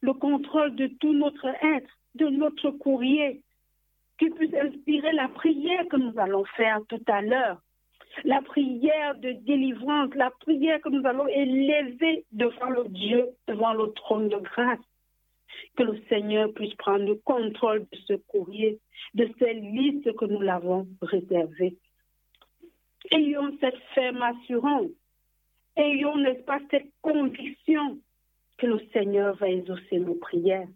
le 0.00 0.12
contrôle 0.14 0.74
de 0.76 0.86
tout 0.86 1.12
notre 1.12 1.46
être, 1.46 1.90
de 2.14 2.26
notre 2.28 2.70
courrier, 2.70 3.42
qu'il 4.18 4.32
puisse 4.32 4.54
inspirer 4.54 5.12
la 5.12 5.28
prière 5.28 5.86
que 5.88 5.96
nous 5.96 6.18
allons 6.18 6.44
faire 6.56 6.80
tout 6.88 7.02
à 7.06 7.22
l'heure, 7.22 7.60
la 8.24 8.42
prière 8.42 9.14
de 9.16 9.32
délivrance, 9.32 10.14
la 10.14 10.30
prière 10.30 10.80
que 10.80 10.88
nous 10.88 11.06
allons 11.06 11.28
élever 11.28 12.24
devant 12.32 12.70
le 12.70 12.88
Dieu, 12.88 13.28
devant 13.46 13.72
le 13.72 13.92
trône 13.92 14.28
de 14.28 14.36
grâce. 14.36 14.78
Que 15.76 15.84
le 15.84 16.00
Seigneur 16.08 16.52
puisse 16.52 16.74
prendre 16.74 17.04
le 17.04 17.14
contrôle 17.14 17.86
de 17.90 17.98
ce 18.06 18.14
courrier, 18.14 18.78
de 19.14 19.28
cette 19.38 19.56
liste 19.56 20.14
que 20.16 20.24
nous 20.24 20.40
l'avons 20.40 20.86
réservée. 21.00 21.76
Ayons 23.10 23.56
cette 23.60 23.78
ferme 23.94 24.22
assurance. 24.22 24.90
Ayons, 25.76 26.16
n'est-ce 26.18 26.42
pas, 26.42 26.58
cette 26.70 26.90
conviction 27.00 27.98
que 28.58 28.66
le 28.66 28.80
Seigneur 28.92 29.36
va 29.36 29.48
exaucer 29.48 29.98
nos 29.98 30.14
prières. 30.14 30.68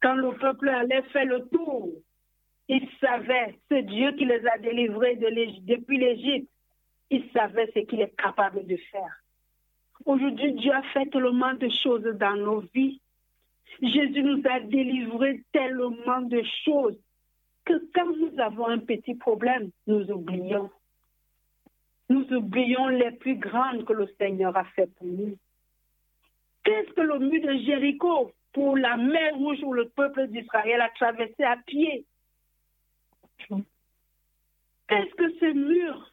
Quand 0.00 0.14
le 0.14 0.32
peuple 0.38 0.68
allait 0.68 1.02
faire 1.12 1.24
le 1.24 1.48
tour, 1.48 1.90
il 2.68 2.88
savait, 3.00 3.58
ce 3.70 3.80
Dieu 3.82 4.12
qui 4.12 4.24
les 4.24 4.46
a 4.46 4.58
délivrés 4.58 5.16
de 5.16 5.66
depuis 5.66 5.98
l'Égypte, 5.98 6.48
il 7.10 7.24
savait 7.32 7.70
ce 7.74 7.80
qu'il 7.80 8.00
est 8.00 8.16
capable 8.16 8.66
de 8.66 8.76
faire. 8.76 9.22
Aujourd'hui, 10.04 10.52
Dieu 10.54 10.72
a 10.72 10.82
fait 10.82 11.06
tellement 11.06 11.54
de 11.54 11.68
choses 11.82 12.04
dans 12.18 12.36
nos 12.36 12.60
vies. 12.74 13.00
Jésus 13.82 14.22
nous 14.22 14.42
a 14.48 14.60
délivré 14.60 15.42
tellement 15.52 16.22
de 16.22 16.42
choses 16.64 16.98
que 17.64 17.74
quand 17.94 18.16
nous 18.16 18.38
avons 18.40 18.66
un 18.66 18.78
petit 18.78 19.14
problème, 19.14 19.70
nous 19.86 20.10
oublions. 20.10 20.70
Nous 22.08 22.24
oublions 22.32 22.88
les 22.88 23.10
plus 23.10 23.36
grandes 23.36 23.84
que 23.84 23.92
le 23.92 24.06
Seigneur 24.18 24.56
a 24.56 24.64
fait 24.64 24.86
pour 24.94 25.06
nous. 25.06 25.36
Qu'est-ce 26.64 26.92
que 26.92 27.00
le 27.00 27.18
mur 27.18 27.42
de 27.42 27.64
Jéricho 27.64 28.32
pour 28.52 28.76
la 28.76 28.96
mer 28.96 29.34
rouge 29.34 29.62
où 29.62 29.72
le 29.72 29.88
peuple 29.88 30.28
d'Israël 30.28 30.80
a 30.80 30.88
traversé 30.90 31.42
à 31.42 31.56
pied? 31.66 32.06
Qu'est-ce 34.88 35.14
que 35.14 35.32
ce 35.38 35.52
mur 35.52 36.12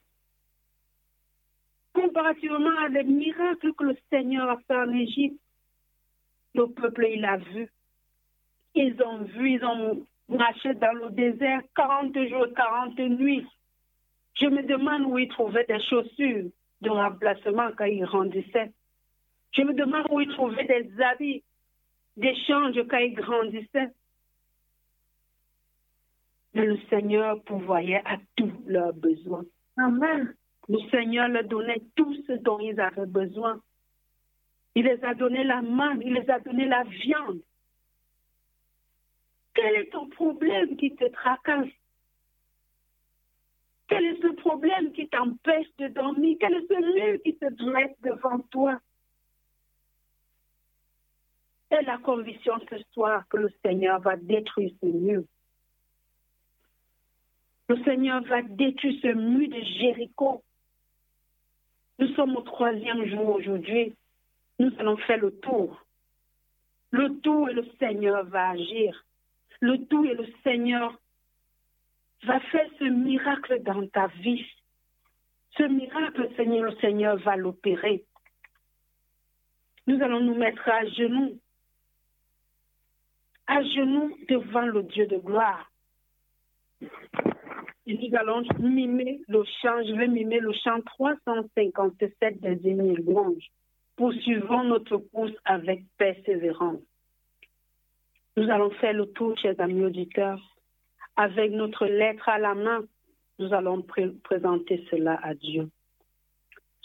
comparativement 1.93 2.77
à 2.79 2.89
les 2.89 3.03
miracles 3.03 3.73
que 3.73 3.83
le 3.83 3.97
Seigneur 4.09 4.49
a 4.49 4.57
fait 4.67 4.75
en 4.75 4.91
Égypte, 4.91 5.39
le 6.55 6.67
peuple, 6.67 7.07
il 7.11 7.25
a 7.25 7.37
vu. 7.37 7.69
Ils 8.75 9.01
ont 9.03 9.23
vu, 9.23 9.53
ils 9.53 9.65
ont 9.65 10.05
marché 10.29 10.73
dans 10.75 10.93
le 10.93 11.09
désert 11.11 11.61
40 11.75 12.13
jours, 12.27 12.47
40 12.55 12.97
nuits. 12.99 13.45
Je 14.35 14.47
me 14.47 14.63
demande 14.63 15.03
où 15.03 15.17
ils 15.17 15.29
trouvaient 15.29 15.65
des 15.65 15.81
chaussures 15.81 16.49
de 16.81 16.89
remplacement 16.89 17.69
quand 17.77 17.85
ils 17.85 18.03
grandissaient. 18.03 18.71
Je 19.51 19.61
me 19.61 19.73
demande 19.73 20.07
où 20.09 20.19
ils 20.19 20.29
trouvaient 20.29 20.65
des 20.65 21.01
habits 21.01 21.43
d'échange 22.17 22.75
quand 22.89 22.97
ils 22.97 23.13
grandissaient. 23.13 23.91
Mais 26.55 26.65
le 26.65 26.79
Seigneur 26.89 27.41
pourvoyait 27.43 28.01
à 28.05 28.17
tous 28.35 28.51
leurs 28.67 28.93
besoins. 28.93 29.45
Amen. 29.77 30.35
Le 30.69 30.79
Seigneur 30.89 31.27
leur 31.27 31.43
donnait 31.45 31.81
tout 31.95 32.15
ce 32.27 32.33
dont 32.33 32.59
ils 32.59 32.79
avaient 32.79 33.05
besoin. 33.05 33.59
Il 34.75 34.85
les 34.85 35.03
a 35.03 35.13
donné 35.13 35.43
la 35.43 35.61
main, 35.61 35.99
il 36.01 36.13
les 36.13 36.29
a 36.29 36.39
donné 36.39 36.65
la 36.65 36.83
viande. 36.83 37.41
Quel 39.53 39.75
est 39.75 39.91
ton 39.91 40.07
problème 40.09 40.75
qui 40.77 40.95
te 40.95 41.05
tracasse? 41.09 41.69
Quel 43.87 44.05
est 44.05 44.21
ce 44.21 44.33
problème 44.41 44.91
qui 44.93 45.07
t'empêche 45.07 45.67
de 45.77 45.87
dormir? 45.89 46.37
Quel 46.39 46.55
est 46.55 46.67
ce 46.67 46.73
mur 46.73 47.21
qui 47.23 47.35
te 47.35 47.53
dresse 47.53 47.95
devant 48.01 48.39
toi? 48.49 48.79
Et 51.69 51.83
la 51.85 51.97
conviction 51.99 52.53
ce 52.69 52.77
soir 52.93 53.27
que 53.27 53.37
le 53.37 53.49
Seigneur 53.63 53.99
va 53.99 54.15
détruire 54.15 54.71
ce 54.81 54.87
mur. 54.87 55.23
Le 57.69 57.83
Seigneur 57.83 58.23
va 58.23 58.41
détruire 58.41 58.99
ce 59.01 59.07
mur 59.13 59.49
de 59.49 59.61
Jéricho. 59.79 60.43
Nous 61.99 62.07
sommes 62.15 62.35
au 62.35 62.41
troisième 62.41 63.05
jour 63.05 63.29
aujourd'hui. 63.29 63.95
Nous 64.63 64.71
allons 64.79 64.95
faire 64.95 65.17
le 65.17 65.31
tour. 65.39 65.85
Le 66.91 67.19
tour 67.19 67.49
et 67.49 67.53
le 67.53 67.65
Seigneur 67.79 68.23
va 68.27 68.51
agir. 68.51 69.05
Le 69.59 69.85
tour 69.87 70.05
et 70.05 70.13
le 70.13 70.25
Seigneur 70.41 70.97
va 72.23 72.39
faire 72.39 72.69
ce 72.79 72.85
miracle 72.85 73.61
dans 73.63 73.85
ta 73.87 74.07
vie. 74.07 74.45
Ce 75.57 75.63
miracle, 75.63 76.29
Seigneur, 76.37 76.63
le 76.63 76.75
Seigneur 76.77 77.17
va 77.17 77.35
l'opérer. 77.35 78.05
Nous 79.85 80.01
allons 80.01 80.21
nous 80.21 80.35
mettre 80.35 80.65
à 80.69 80.85
genoux, 80.85 81.37
à 83.47 83.61
genoux 83.63 84.17
devant 84.29 84.65
le 84.65 84.83
Dieu 84.83 85.07
de 85.07 85.17
gloire. 85.17 85.69
Et 87.85 87.97
nous 87.97 88.17
allons 88.17 88.43
mimer 88.59 89.19
le 89.27 89.43
chant, 89.61 89.83
je 89.85 89.93
vais 89.93 90.07
mimer 90.07 90.39
le 90.39 90.53
chant 90.53 90.79
357 90.85 92.39
des 92.39 92.69
Émile 92.69 93.03
louanges. 93.05 93.51
Poursuivons 93.95 94.63
notre 94.63 94.97
course 94.97 95.33
avec 95.45 95.83
persévérance. 95.97 96.81
Nous 98.35 98.49
allons 98.49 98.71
faire 98.71 98.93
le 98.93 99.05
tour, 99.05 99.37
chers 99.37 99.59
amis 99.59 99.85
auditeurs. 99.85 100.41
Avec 101.15 101.51
notre 101.51 101.85
lettre 101.85 102.27
à 102.27 102.39
la 102.39 102.55
main, 102.55 102.83
nous 103.37 103.53
allons 103.53 103.85
présenter 104.23 104.83
cela 104.89 105.19
à 105.21 105.35
Dieu. 105.35 105.69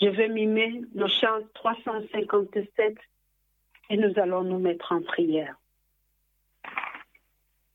Je 0.01 0.09
vais 0.09 0.29
mimer 0.29 0.83
nos 0.95 1.09
chants 1.09 1.41
357 1.55 2.97
et 3.91 3.97
nous 3.97 4.13
allons 4.17 4.45
nous 4.45 4.59
mettre 4.59 4.93
en 4.93 5.01
prière. 5.01 5.57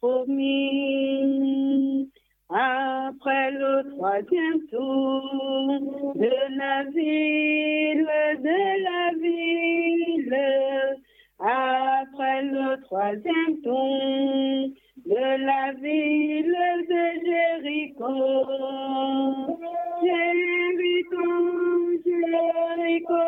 promis. 0.00 1.74
Après 2.50 3.50
le 3.52 3.82
troisième 3.96 4.66
tour 4.70 6.12
de 6.14 6.30
la 6.58 6.84
ville, 6.84 8.06
de 8.42 8.58
la 8.84 9.10
ville, 9.18 10.36
après 11.40 12.42
le 12.42 12.80
troisième 12.82 13.60
tour 13.62 14.68
de 15.04 15.44
la 15.44 15.72
ville 15.72 16.56
de 16.88 17.04
Jéricho. 17.26 18.14
Jéricho, 20.02 21.26
Jéricho, 22.04 23.24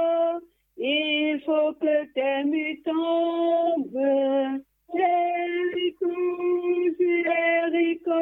il 0.77 1.41
faut 1.45 1.73
que 1.81 1.97
tes 2.15 2.45
nuits 2.45 2.83
tombent. 2.85 4.66
Jéricho, 4.97 6.11
Jéricho, 6.99 8.21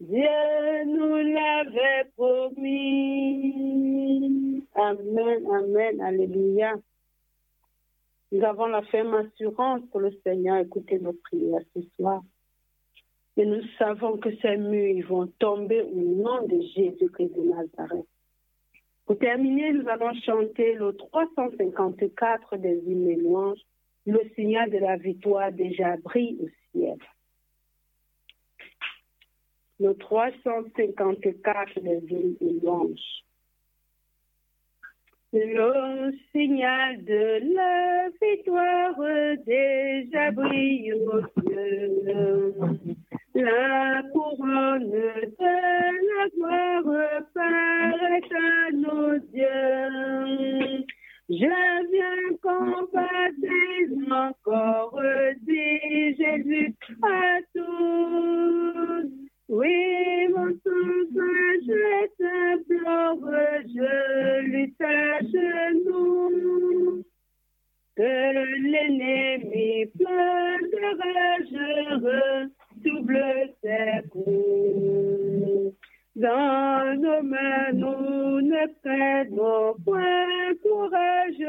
Dieu 0.00 0.84
nous 0.86 1.16
l'avait 1.34 2.04
promis. 2.16 3.56
Amen, 4.74 5.46
Amen, 5.50 6.00
Alléluia. 6.00 6.74
Nous 8.32 8.44
avons 8.44 8.66
la 8.66 8.82
ferme 8.82 9.14
assurance 9.14 9.82
que 9.92 9.98
le 9.98 10.10
Seigneur 10.22 10.58
écouter 10.58 10.98
nos 10.98 11.14
prières 11.14 11.62
ce 11.74 11.80
soir. 11.96 12.22
Et 13.36 13.46
nous 13.46 13.62
savons 13.78 14.18
que 14.18 14.34
ces 14.42 14.56
murs 14.56 15.06
vont 15.08 15.28
tomber 15.38 15.82
au 15.82 15.94
nom 15.94 16.46
de 16.46 16.60
Jésus-Christ 16.74 17.34
de 17.36 17.42
Nazareth. 17.42 18.06
Pour 19.06 19.18
terminer, 19.18 19.72
nous 19.72 19.88
allons 19.88 20.12
chanter 20.24 20.74
le 20.74 20.94
354 20.96 22.56
des 22.56 22.82
hymnes 22.86 23.08
et 23.08 23.16
louanges, 23.16 23.64
le 24.06 24.20
signal 24.34 24.70
de 24.70 24.78
la 24.78 24.96
victoire 24.96 25.52
déjà 25.52 25.96
brille 25.96 26.38
au 26.40 26.48
ciel. 26.72 26.98
Le 29.80 29.94
354 29.94 31.80
des 31.80 32.02
hymnes 32.10 32.36
et. 32.40 33.22
Le 35.32 36.12
signal 36.32 37.04
de 37.04 37.54
la 37.54 38.08
victoire 38.22 38.94
déjà 39.44 40.30
brille 40.30 40.92
au 40.94 41.20
ciel. 41.42 42.78
La 43.34 44.02
couronne 44.12 44.88
de 44.88 45.28
la 45.42 46.28
gloire 46.30 47.22
paraît 47.34 48.22
à 48.34 48.72
nos 48.72 49.14
yeux. 49.34 50.86
Je 51.28 51.34
viens 51.34 52.36
combattre 52.40 52.92
encore, 54.12 55.00
dit 55.42 56.14
Jésus 56.16 56.76
à 57.02 57.40
tous. 57.52 59.10
Oui, 59.48 60.28
mon 60.28 60.52
sauvage 60.62 61.66
je 61.66 62.06
t'implore, 62.16 63.18
je 63.74 64.40
lutte 64.42 64.80
à 64.80 65.18
genoux. 65.20 67.04
Que 67.96 68.12
l'ennemi 68.70 69.86
plein 69.98 70.58
de 70.62 70.84
rage 71.02 71.56
double 72.84 73.50
ses 73.62 74.08
coups. 74.10 75.76
Dans 76.16 76.98
nos 76.98 77.22
mains, 77.22 77.72
nous 77.74 78.40
ne 78.40 78.66
perdons 78.82 79.74
point 79.84 80.54
courage, 80.62 81.44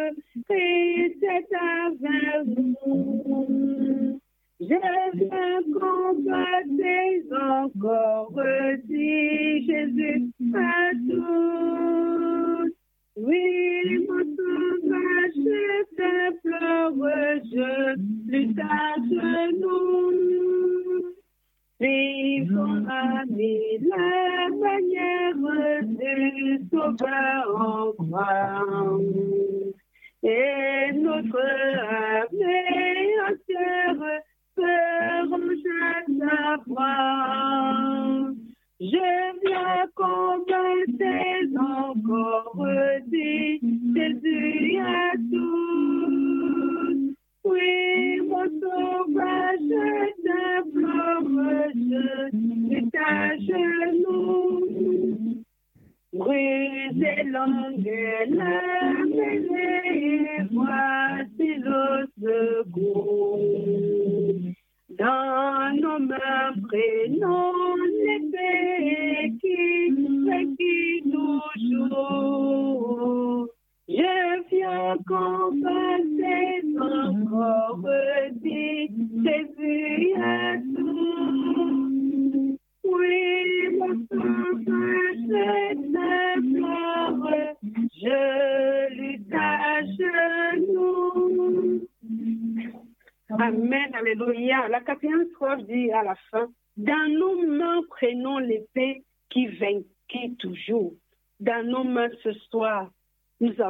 Christ 0.49 1.23
est 1.23 1.47
avec 1.85 2.47
nous. 2.47 4.19
Je 4.59 4.65
viens 4.65 5.61
combattre 5.71 6.67
encore, 7.41 8.41
dit 8.83 9.65
Jésus 9.65 10.31
à 10.53 10.91
tous. 11.07 12.73
Oui, 13.15 14.05
mon 14.05 14.23
sauvage, 14.35 15.37
je 15.37 15.95
t'implore, 15.95 17.07
je 17.53 17.69
lutte 18.29 18.59
à 18.59 18.95
genoux. 18.99 19.97
Vivons 21.79 22.87
ami 22.89 23.77
la 23.81 24.49
manière 24.49 25.35
de 25.83 26.59
sauveur 26.71 27.45
en 27.55 27.91
croix. 27.93 28.97
Et 30.23 30.91
notre 30.93 31.39
âme 31.39 32.41
entière 33.29 34.21
ferme 34.55 35.53
chaque 35.63 36.65
voix. 36.65 38.31
Je 38.79 39.39
viens 39.45 39.85
combattre 39.93 40.57
encore, 41.59 42.65
dit 43.07 43.59
Jésus 43.95 44.79
l'angle, 57.87 58.27
la 58.35 59.86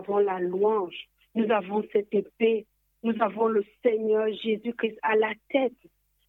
avons 0.08 0.20
la 0.20 0.40
louange, 0.40 0.96
nous 1.36 1.50
avons 1.52 1.84
cette 1.92 2.14
épée, 2.14 2.66
nous 3.04 3.14
avons 3.20 3.48
le 3.48 3.64
Seigneur 3.84 4.28
Jésus-Christ 4.44 4.98
à 5.02 5.16
la 5.16 5.34
tête, 5.50 5.74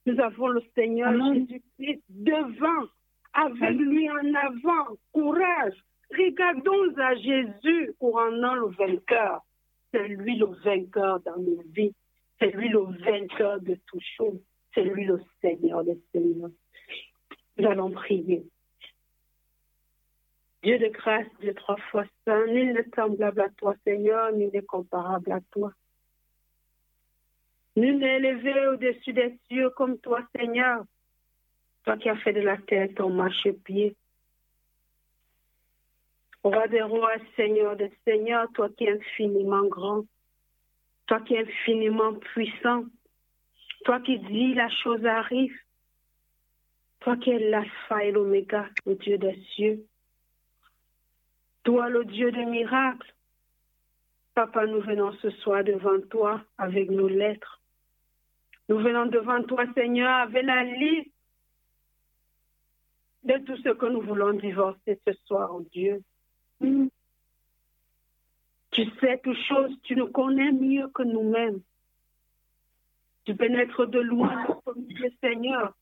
nous 0.07 0.19
avons 0.21 0.49
le 0.49 0.63
Seigneur 0.75 1.13
Jésus-Christ 1.35 2.03
devant, 2.09 2.89
avec 3.33 3.77
lui 3.77 4.11
en 4.11 4.35
avant, 4.35 4.97
courage. 5.13 5.75
Regardons 6.11 6.97
à 6.97 7.15
Jésus 7.17 7.93
couronnant 7.99 8.55
le 8.55 8.69
vainqueur. 8.69 9.43
C'est 9.93 10.09
lui 10.09 10.37
le 10.37 10.47
vainqueur 10.65 11.21
dans 11.21 11.37
nos 11.37 11.63
vies. 11.75 11.93
C'est 12.39 12.55
lui 12.55 12.69
le 12.69 12.81
vainqueur 13.05 13.61
de 13.61 13.77
tout 13.87 14.01
chose. 14.17 14.41
C'est 14.75 14.85
lui 14.85 15.05
le 15.05 15.21
Seigneur 15.41 15.85
des 15.85 15.99
Seigneurs. 16.13 16.51
Nous 17.59 17.67
allons 17.67 17.91
prier. 17.91 18.45
Dieu 20.63 20.79
de 20.79 20.89
grâce, 20.89 21.27
Dieu 21.41 21.55
trois 21.55 21.77
fois 21.91 22.05
saint, 22.25 22.47
nul 22.47 22.73
n'est 22.73 22.91
semblable 22.95 23.41
à 23.41 23.49
toi, 23.51 23.75
Seigneur, 23.85 24.33
nul 24.33 24.51
n'est 24.53 24.63
comparable 24.63 25.31
à 25.31 25.41
toi. 25.53 25.73
Nul 27.77 27.99
n'est 27.99 28.17
élevé 28.17 28.67
au-dessus 28.67 29.13
des 29.13 29.39
cieux 29.47 29.71
comme 29.71 29.99
toi, 29.99 30.27
Seigneur. 30.35 30.85
Toi 31.85 31.97
qui 31.97 32.09
as 32.09 32.17
fait 32.17 32.33
de 32.33 32.41
la 32.41 32.57
terre 32.57 32.89
ton 32.97 33.11
marchepied. 33.11 33.95
Roi 36.43 36.67
des 36.69 36.83
rois, 36.83 37.15
Seigneur 37.37 37.77
des 37.77 37.93
seigneurs, 38.05 38.49
toi 38.55 38.69
qui 38.71 38.85
es 38.85 38.93
infiniment 38.93 39.67
grand, 39.67 40.05
toi 41.07 41.21
qui 41.21 41.35
es 41.35 41.43
infiniment 41.43 42.15
puissant, 42.15 42.85
toi 43.85 44.01
qui 44.01 44.19
dis 44.19 44.55
la 44.55 44.69
chose 44.71 45.05
arrive, 45.05 45.57
toi 47.01 47.17
qui 47.17 47.31
es 47.31 47.39
l'alpha 47.51 48.05
et 48.05 48.13
l'oméga, 48.13 48.69
le 48.87 48.97
Dieu 48.97 49.19
des 49.19 49.41
cieux, 49.55 49.85
toi 51.69 51.91
le 51.91 52.03
Dieu 52.07 52.33
des 52.33 52.47
miracles. 52.47 53.15
Papa, 54.35 54.65
nous 54.65 54.81
venons 54.81 55.13
ce 55.21 55.29
soir 55.29 55.63
devant 55.63 56.01
toi 56.09 56.43
avec 56.57 56.89
nos 56.89 57.09
lettres. 57.09 57.61
Nous 58.71 58.79
venons 58.79 59.05
devant 59.05 59.43
toi, 59.43 59.67
Seigneur, 59.75 60.09
avec 60.09 60.45
la 60.45 60.65
liste 60.65 61.13
de 63.25 63.37
tout 63.45 63.59
ce 63.59 63.69
que 63.69 63.85
nous 63.85 64.01
voulons 64.01 64.33
divorcer 64.33 64.99
ce 65.07 65.13
soir, 65.27 65.51
oh 65.55 65.63
Dieu. 65.71 66.03
Tu 68.71 68.85
sais 68.99 69.21
toutes 69.23 69.37
choses, 69.37 69.77
tu 69.83 69.95
nous 69.95 70.11
connais 70.11 70.53
mieux 70.53 70.89
que 70.89 71.03
nous-mêmes. 71.03 71.61
Tu 73.27 73.37
pénètres 73.37 73.85
de 73.85 73.99
loin 73.99 74.47
notre 74.49 74.73
Dieu 74.75 75.11
Seigneur. 75.23 75.75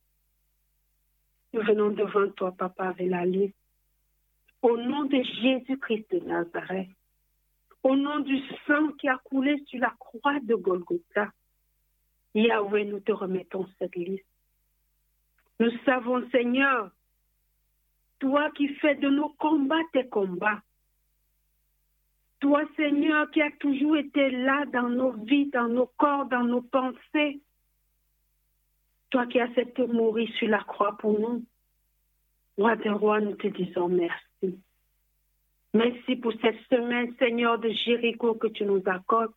Nous 1.52 1.62
venons 1.62 1.90
devant 1.90 2.28
toi, 2.30 2.50
Papa, 2.50 2.88
avec 2.88 3.08
la 3.08 3.24
liste. 3.24 3.54
Au 4.62 4.76
nom 4.76 5.04
de 5.04 5.22
Jésus-Christ 5.22 6.10
de 6.12 6.20
Nazareth, 6.20 6.88
au 7.82 7.94
nom 7.94 8.20
du 8.20 8.38
sang 8.66 8.88
qui 8.98 9.08
a 9.08 9.18
coulé 9.18 9.62
sur 9.66 9.80
la 9.80 9.94
croix 9.98 10.40
de 10.40 10.54
Golgotha, 10.54 11.30
Yahweh, 12.34 12.84
nous 12.84 13.00
te 13.00 13.12
remettons 13.12 13.66
cette 13.78 13.96
liste. 13.96 14.26
Nous 15.60 15.70
savons, 15.84 16.28
Seigneur, 16.30 16.90
toi 18.18 18.50
qui 18.50 18.68
fais 18.76 18.94
de 18.96 19.08
nos 19.08 19.30
combats 19.30 19.84
tes 19.92 20.08
combats. 20.08 20.60
Toi, 22.40 22.64
Seigneur, 22.76 23.30
qui 23.30 23.40
as 23.40 23.50
toujours 23.52 23.96
été 23.96 24.30
là 24.30 24.66
dans 24.66 24.88
nos 24.88 25.12
vies, 25.12 25.50
dans 25.50 25.68
nos 25.68 25.86
corps, 25.96 26.26
dans 26.26 26.44
nos 26.44 26.62
pensées. 26.62 27.40
Toi 29.10 29.26
qui 29.26 29.40
as 29.40 29.44
accepté 29.44 29.86
de 29.86 29.92
mourir 29.92 30.28
sur 30.36 30.48
la 30.48 30.62
croix 30.62 30.96
pour 30.98 31.18
nous. 31.18 31.44
Roi 32.58 32.76
des 32.76 32.90
rois, 32.90 33.20
nous 33.20 33.36
te 33.36 33.46
disons 33.48 33.88
merci. 33.88 34.25
Merci 35.74 36.16
pour 36.16 36.32
cette 36.40 36.60
semaine, 36.70 37.14
Seigneur 37.18 37.58
de 37.58 37.68
Jéricho, 37.68 38.34
que 38.34 38.46
tu 38.46 38.64
nous 38.64 38.82
accordes. 38.86 39.32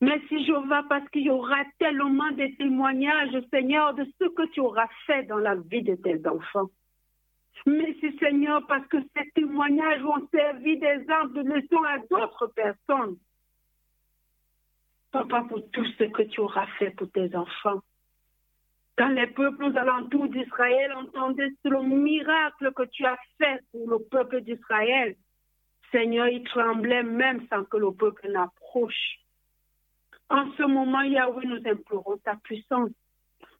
Merci, 0.00 0.44
Jéhovah, 0.44 0.84
parce 0.88 1.08
qu'il 1.10 1.22
y 1.22 1.30
aura 1.30 1.64
tellement 1.78 2.30
de 2.30 2.56
témoignages, 2.56 3.36
Seigneur, 3.50 3.94
de 3.94 4.04
ce 4.20 4.28
que 4.28 4.48
tu 4.52 4.60
auras 4.60 4.88
fait 5.06 5.24
dans 5.24 5.38
la 5.38 5.56
vie 5.56 5.82
de 5.82 5.96
tes 5.96 6.26
enfants. 6.26 6.70
Merci, 7.66 8.16
Seigneur, 8.18 8.66
parce 8.66 8.86
que 8.86 8.98
ces 9.16 9.30
témoignages 9.32 10.02
vont 10.02 10.26
servir 10.28 10.78
d'exemple, 10.78 11.32
de 11.34 11.42
leçon 11.42 11.82
à 11.84 11.98
d'autres 12.10 12.46
personnes. 12.48 13.16
Papa, 15.10 15.44
pour 15.48 15.68
tout 15.70 15.84
ce 15.98 16.04
que 16.04 16.22
tu 16.22 16.40
auras 16.40 16.66
fait 16.78 16.90
pour 16.90 17.10
tes 17.10 17.34
enfants. 17.34 17.80
Quand 18.98 19.10
les 19.10 19.28
peuples 19.28 19.62
aux 19.62 19.76
alentours 19.76 20.26
d'Israël 20.28 20.92
entendaient 20.92 21.52
le 21.62 21.82
miracle 21.82 22.72
que 22.74 22.82
tu 22.82 23.06
as 23.06 23.16
fait 23.38 23.62
pour 23.70 23.88
le 23.88 24.00
peuple 24.00 24.40
d'Israël, 24.40 25.14
Seigneur, 25.92 26.26
ils 26.26 26.42
tremblaient 26.42 27.04
même 27.04 27.46
sans 27.48 27.62
que 27.64 27.76
le 27.76 27.92
peuple 27.92 28.28
n'approche. 28.28 29.20
En 30.28 30.50
ce 30.56 30.64
moment, 30.64 31.02
Yahweh, 31.02 31.46
nous 31.46 31.62
implorons 31.64 32.18
ta 32.18 32.34
puissance. 32.42 32.90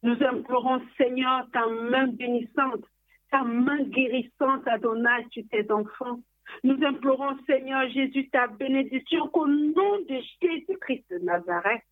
Nous 0.03 0.17
implorons, 0.21 0.83
Seigneur, 0.97 1.47
ta 1.53 1.67
main 1.69 2.09
bénissante, 2.09 2.85
ta 3.31 3.45
main 3.45 3.83
guérissante, 3.85 4.67
Adonai, 4.67 5.25
sur 5.31 5.45
tes 5.53 5.71
enfants. 5.71 6.19
Nous 6.65 6.85
implorons, 6.85 7.39
Seigneur 7.47 7.89
Jésus, 7.91 8.29
ta 8.31 8.49
bénédiction 8.49 9.29
qu'au 9.29 9.47
nom 9.47 10.01
de 10.01 10.19
Jésus-Christ 10.43 11.05
de 11.13 11.19
Nazareth, 11.19 11.83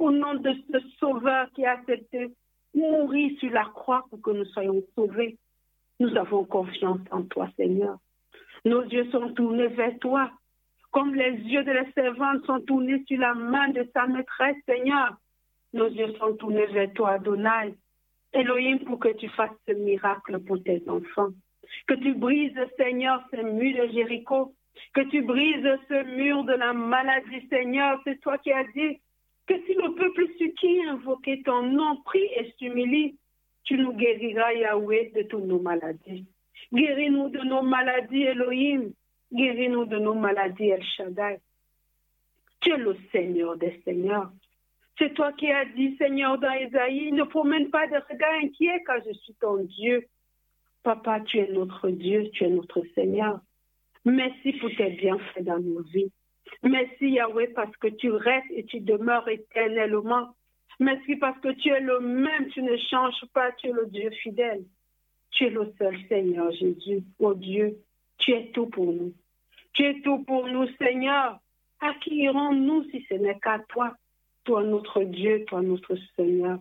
au 0.00 0.10
nom 0.10 0.34
de 0.34 0.52
ce 0.72 0.80
Sauveur 0.98 1.48
qui 1.52 1.64
a 1.64 1.72
accepté 1.72 2.32
mourir 2.78 3.38
sur 3.38 3.50
la 3.50 3.64
croix 3.64 4.04
pour 4.10 4.20
que 4.22 4.30
nous 4.30 4.44
soyons 4.46 4.82
sauvés, 4.94 5.36
nous 6.00 6.16
avons 6.16 6.44
confiance 6.44 7.00
en 7.10 7.22
toi, 7.22 7.48
Seigneur. 7.56 7.98
Nos 8.64 8.82
yeux 8.82 9.10
sont 9.10 9.32
tournés 9.34 9.68
vers 9.68 9.98
toi 9.98 10.30
comme 10.90 11.14
les 11.14 11.32
yeux 11.32 11.64
de 11.64 11.72
la 11.72 11.90
servante 11.92 12.44
sont 12.46 12.60
tournés 12.60 13.02
sur 13.06 13.18
la 13.18 13.34
main 13.34 13.68
de 13.68 13.86
sa 13.94 14.06
maîtresse, 14.06 14.56
Seigneur. 14.66 15.16
Nos 15.72 15.88
yeux 15.88 16.14
sont 16.18 16.34
tournés 16.36 16.66
vers 16.66 16.92
toi, 16.94 17.12
Adonai. 17.12 17.74
Elohim, 18.32 18.78
pour 18.80 18.98
que 18.98 19.14
tu 19.16 19.28
fasses 19.28 19.50
ce 19.66 19.72
miracle 19.72 20.38
pour 20.40 20.62
tes 20.62 20.82
enfants. 20.88 21.30
Que 21.86 21.94
tu 21.94 22.14
brises, 22.14 22.58
Seigneur, 22.78 23.22
ce 23.30 23.36
mur 23.36 23.86
de 23.86 23.92
Jéricho. 23.92 24.54
Que 24.94 25.02
tu 25.02 25.22
brises 25.22 25.78
ce 25.88 26.04
mur 26.16 26.44
de 26.44 26.54
la 26.54 26.72
maladie, 26.72 27.46
Seigneur. 27.48 28.00
C'est 28.04 28.20
toi 28.20 28.38
qui 28.38 28.52
as 28.52 28.64
dit 28.74 28.98
que 29.48 29.54
si 29.64 29.74
le 29.74 29.94
peuple 29.94 30.26
qui 30.60 30.82
invoquait 30.82 31.42
ton 31.44 31.62
nom, 31.62 31.96
prie 32.04 32.28
et 32.36 32.52
s'humilie, 32.58 33.16
tu 33.64 33.78
nous 33.78 33.92
guériras, 33.94 34.52
Yahweh, 34.52 35.12
de 35.14 35.22
toutes 35.22 35.44
nos 35.44 35.60
maladies. 35.60 36.26
Guéris-nous 36.72 37.30
de 37.30 37.40
nos 37.40 37.62
maladies, 37.62 38.24
Elohim. 38.24 38.92
Guéris-nous 39.32 39.86
de 39.86 39.98
nos 39.98 40.14
maladies, 40.14 40.70
El 40.70 40.82
Shaddai. 40.82 41.38
Tu 42.60 42.72
es 42.72 42.76
le 42.76 42.96
Seigneur 43.10 43.56
des 43.56 43.80
Seigneurs. 43.84 44.30
C'est 44.98 45.14
toi 45.14 45.32
qui 45.32 45.50
as 45.50 45.64
dit, 45.64 45.96
Seigneur, 45.96 46.38
dans 46.38 46.52
Isaïe, 46.52 47.12
ne 47.12 47.22
promène 47.22 47.70
pas 47.70 47.86
de 47.86 47.96
regard 48.10 48.34
inquiet 48.42 48.82
car 48.84 48.98
je 49.06 49.12
suis 49.12 49.34
ton 49.34 49.62
Dieu. 49.62 50.06
Papa, 50.82 51.20
tu 51.20 51.38
es 51.38 51.48
notre 51.52 51.88
Dieu, 51.88 52.28
tu 52.32 52.44
es 52.44 52.50
notre 52.50 52.82
Seigneur. 52.94 53.40
Merci 54.04 54.52
pour 54.54 54.70
tes 54.76 54.90
bienfaits 54.90 55.42
dans 55.42 55.58
nos 55.58 55.82
vies. 55.82 56.10
Merci 56.62 57.10
Yahweh 57.10 57.48
parce 57.48 57.76
que 57.76 57.88
tu 57.88 58.10
restes 58.10 58.50
et 58.50 58.64
tu 58.64 58.80
demeures 58.80 59.28
éternellement. 59.28 60.34
Merci 60.80 61.16
parce 61.16 61.38
que 61.40 61.52
tu 61.52 61.68
es 61.70 61.80
le 61.80 62.00
même, 62.00 62.48
tu 62.48 62.62
ne 62.62 62.76
changes 62.76 63.24
pas, 63.32 63.52
tu 63.52 63.68
es 63.68 63.72
le 63.72 63.86
Dieu 63.86 64.10
fidèle. 64.22 64.64
Tu 65.32 65.44
es 65.44 65.50
le 65.50 65.72
seul 65.78 65.96
Seigneur 66.08 66.50
Jésus, 66.52 67.02
oh 67.18 67.34
Dieu, 67.34 67.76
tu 68.18 68.32
es 68.32 68.50
tout 68.52 68.66
pour 68.66 68.92
nous. 68.92 69.12
Tu 69.72 69.84
es 69.84 70.00
tout 70.02 70.18
pour 70.24 70.46
nous, 70.46 70.66
Seigneur. 70.78 71.38
À 71.80 71.94
qui 71.94 72.16
irons-nous 72.16 72.84
si 72.90 73.04
ce 73.08 73.14
n'est 73.14 73.38
qu'à 73.38 73.60
toi, 73.68 73.94
toi 74.44 74.64
notre 74.64 75.04
Dieu, 75.04 75.44
toi 75.44 75.62
notre 75.62 75.96
Seigneur. 76.16 76.58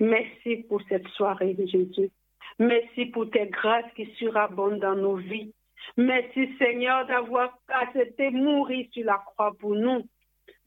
Merci 0.00 0.56
pour 0.68 0.80
cette 0.88 1.08
soirée, 1.08 1.56
Jésus. 1.66 2.10
Merci 2.58 3.06
pour 3.06 3.28
tes 3.30 3.46
grâces 3.46 3.90
qui 3.96 4.06
surabondent 4.16 4.78
dans 4.78 4.94
nos 4.94 5.16
vies. 5.16 5.52
Merci, 5.96 6.56
Seigneur, 6.58 7.06
d'avoir 7.06 7.58
accepté 7.68 8.30
mourir 8.30 8.86
sur 8.92 9.04
la 9.04 9.22
croix 9.26 9.54
pour 9.58 9.74
nous. 9.74 10.02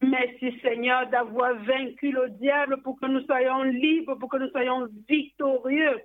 Merci, 0.02 0.60
Seigneur, 0.62 1.08
d'avoir 1.10 1.56
vaincu 1.56 2.12
le 2.12 2.30
diable 2.30 2.82
pour 2.84 3.00
que 3.00 3.08
nous 3.08 3.22
soyons 3.22 3.64
libres, 3.64 4.16
pour 4.16 4.30
que 4.30 4.38
nous 4.38 4.50
soyons 4.50 4.88
victorieux 5.08 6.02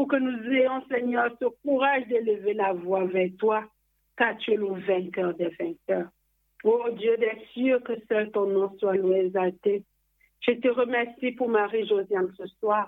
pour 0.00 0.08
que 0.08 0.16
nous 0.16 0.50
ayons, 0.50 0.82
Seigneur, 0.88 1.30
ce 1.38 1.46
courage 1.62 2.06
d'élever 2.06 2.54
la 2.54 2.72
voix 2.72 3.04
vers 3.04 3.28
toi, 3.38 3.64
car 4.16 4.36
tu 4.38 4.52
es 4.52 4.56
le 4.56 4.72
vainqueur 4.72 5.34
des 5.34 5.48
vainqueurs. 5.48 6.08
Oh 6.64 6.86
Dieu 6.92 7.18
des 7.18 7.38
cieux, 7.52 7.80
que 7.80 7.92
seul 8.08 8.30
ton 8.30 8.46
nom 8.46 8.74
soit 8.78 8.96
loué 8.96 9.26
exalté. 9.26 9.82
Je 10.40 10.52
te 10.52 10.68
remercie 10.68 11.32
pour 11.32 11.50
Marie-Josiane 11.50 12.32
ce 12.36 12.46
soir. 12.46 12.86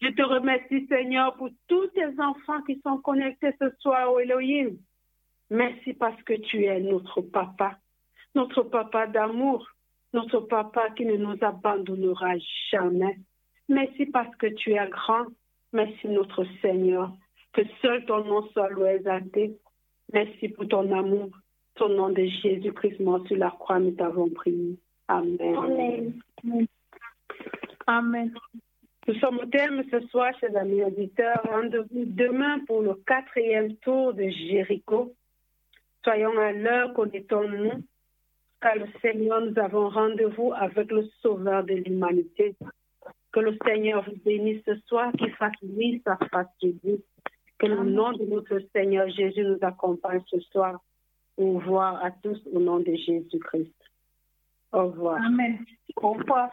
Je 0.00 0.08
te 0.08 0.22
remercie, 0.22 0.86
Seigneur, 0.86 1.34
pour 1.34 1.48
tous 1.66 1.88
tes 1.88 2.06
enfants 2.20 2.62
qui 2.64 2.80
sont 2.84 2.98
connectés 2.98 3.50
ce 3.60 3.70
soir 3.80 4.12
au 4.12 4.20
Elohim. 4.20 4.76
Merci 5.52 5.92
parce 5.92 6.20
que 6.22 6.32
tu 6.32 6.64
es 6.64 6.80
notre 6.80 7.20
papa, 7.20 7.76
notre 8.34 8.62
papa 8.62 9.06
d'amour, 9.06 9.68
notre 10.14 10.40
papa 10.40 10.88
qui 10.96 11.04
ne 11.04 11.16
nous 11.16 11.36
abandonnera 11.42 12.34
jamais. 12.70 13.18
Merci 13.68 14.06
parce 14.06 14.34
que 14.36 14.46
tu 14.46 14.72
es 14.72 14.88
grand, 14.88 15.26
Merci 15.74 16.08
notre 16.08 16.44
Seigneur. 16.60 17.12
Que 17.52 17.62
seul 17.82 18.04
ton 18.06 18.24
nom 18.24 18.46
soit 18.48 18.70
loué 18.70 18.96
exalté. 18.96 19.58
Merci 20.12 20.48
pour 20.48 20.68
ton 20.68 20.90
amour. 20.90 21.28
Ton 21.74 21.88
nom 21.90 22.08
de 22.08 22.24
Jésus-Christ 22.24 23.00
mort 23.00 23.26
sur 23.26 23.36
la 23.36 23.50
croix, 23.50 23.78
nous 23.78 23.92
t'avons 23.92 24.30
prié. 24.30 24.78
Amen. 25.08 26.14
Amen. 27.86 28.34
Nous 29.08 29.14
sommes 29.14 29.38
au 29.38 29.46
terme 29.46 29.82
ce 29.90 30.00
soir, 30.08 30.32
chers 30.38 30.56
amis 30.56 30.82
auditeurs. 30.82 31.42
Rendez-vous 31.44 32.04
demain 32.06 32.60
pour 32.66 32.80
le 32.80 32.94
quatrième 33.06 33.76
tour 33.76 34.14
de 34.14 34.28
Jéricho. 34.28 35.14
Soyons 36.04 36.36
à 36.38 36.52
l'heure, 36.52 36.94
connaissons-nous, 36.94 37.84
car 38.60 38.76
le 38.76 38.86
Seigneur, 39.00 39.40
nous 39.40 39.58
avons 39.58 39.88
rendez-vous 39.88 40.52
avec 40.52 40.90
le 40.90 41.04
Sauveur 41.20 41.64
de 41.64 41.74
l'humanité. 41.74 42.56
Que 43.32 43.40
le 43.40 43.56
Seigneur 43.64 44.04
vous 44.04 44.16
bénisse 44.24 44.62
ce 44.66 44.76
soir, 44.86 45.12
qu'il 45.12 45.32
fasse 45.34 45.54
lui 45.62 46.02
sa 46.04 46.16
face 46.30 46.48
de 46.62 46.74
vous. 46.82 46.98
Que 47.58 47.66
le 47.66 47.84
nom 47.84 48.12
de 48.12 48.24
notre 48.24 48.58
Seigneur 48.74 49.08
Jésus 49.10 49.44
nous 49.44 49.58
accompagne 49.62 50.22
ce 50.26 50.40
soir. 50.40 50.80
Au 51.36 51.54
revoir 51.54 52.04
à 52.04 52.10
tous 52.10 52.40
au 52.52 52.58
nom 52.58 52.80
de 52.80 52.94
Jésus-Christ. 52.94 53.72
Au 54.72 54.86
revoir. 54.88 55.20
Amen. 55.24 55.64
Au 55.96 56.12
revoir. 56.12 56.50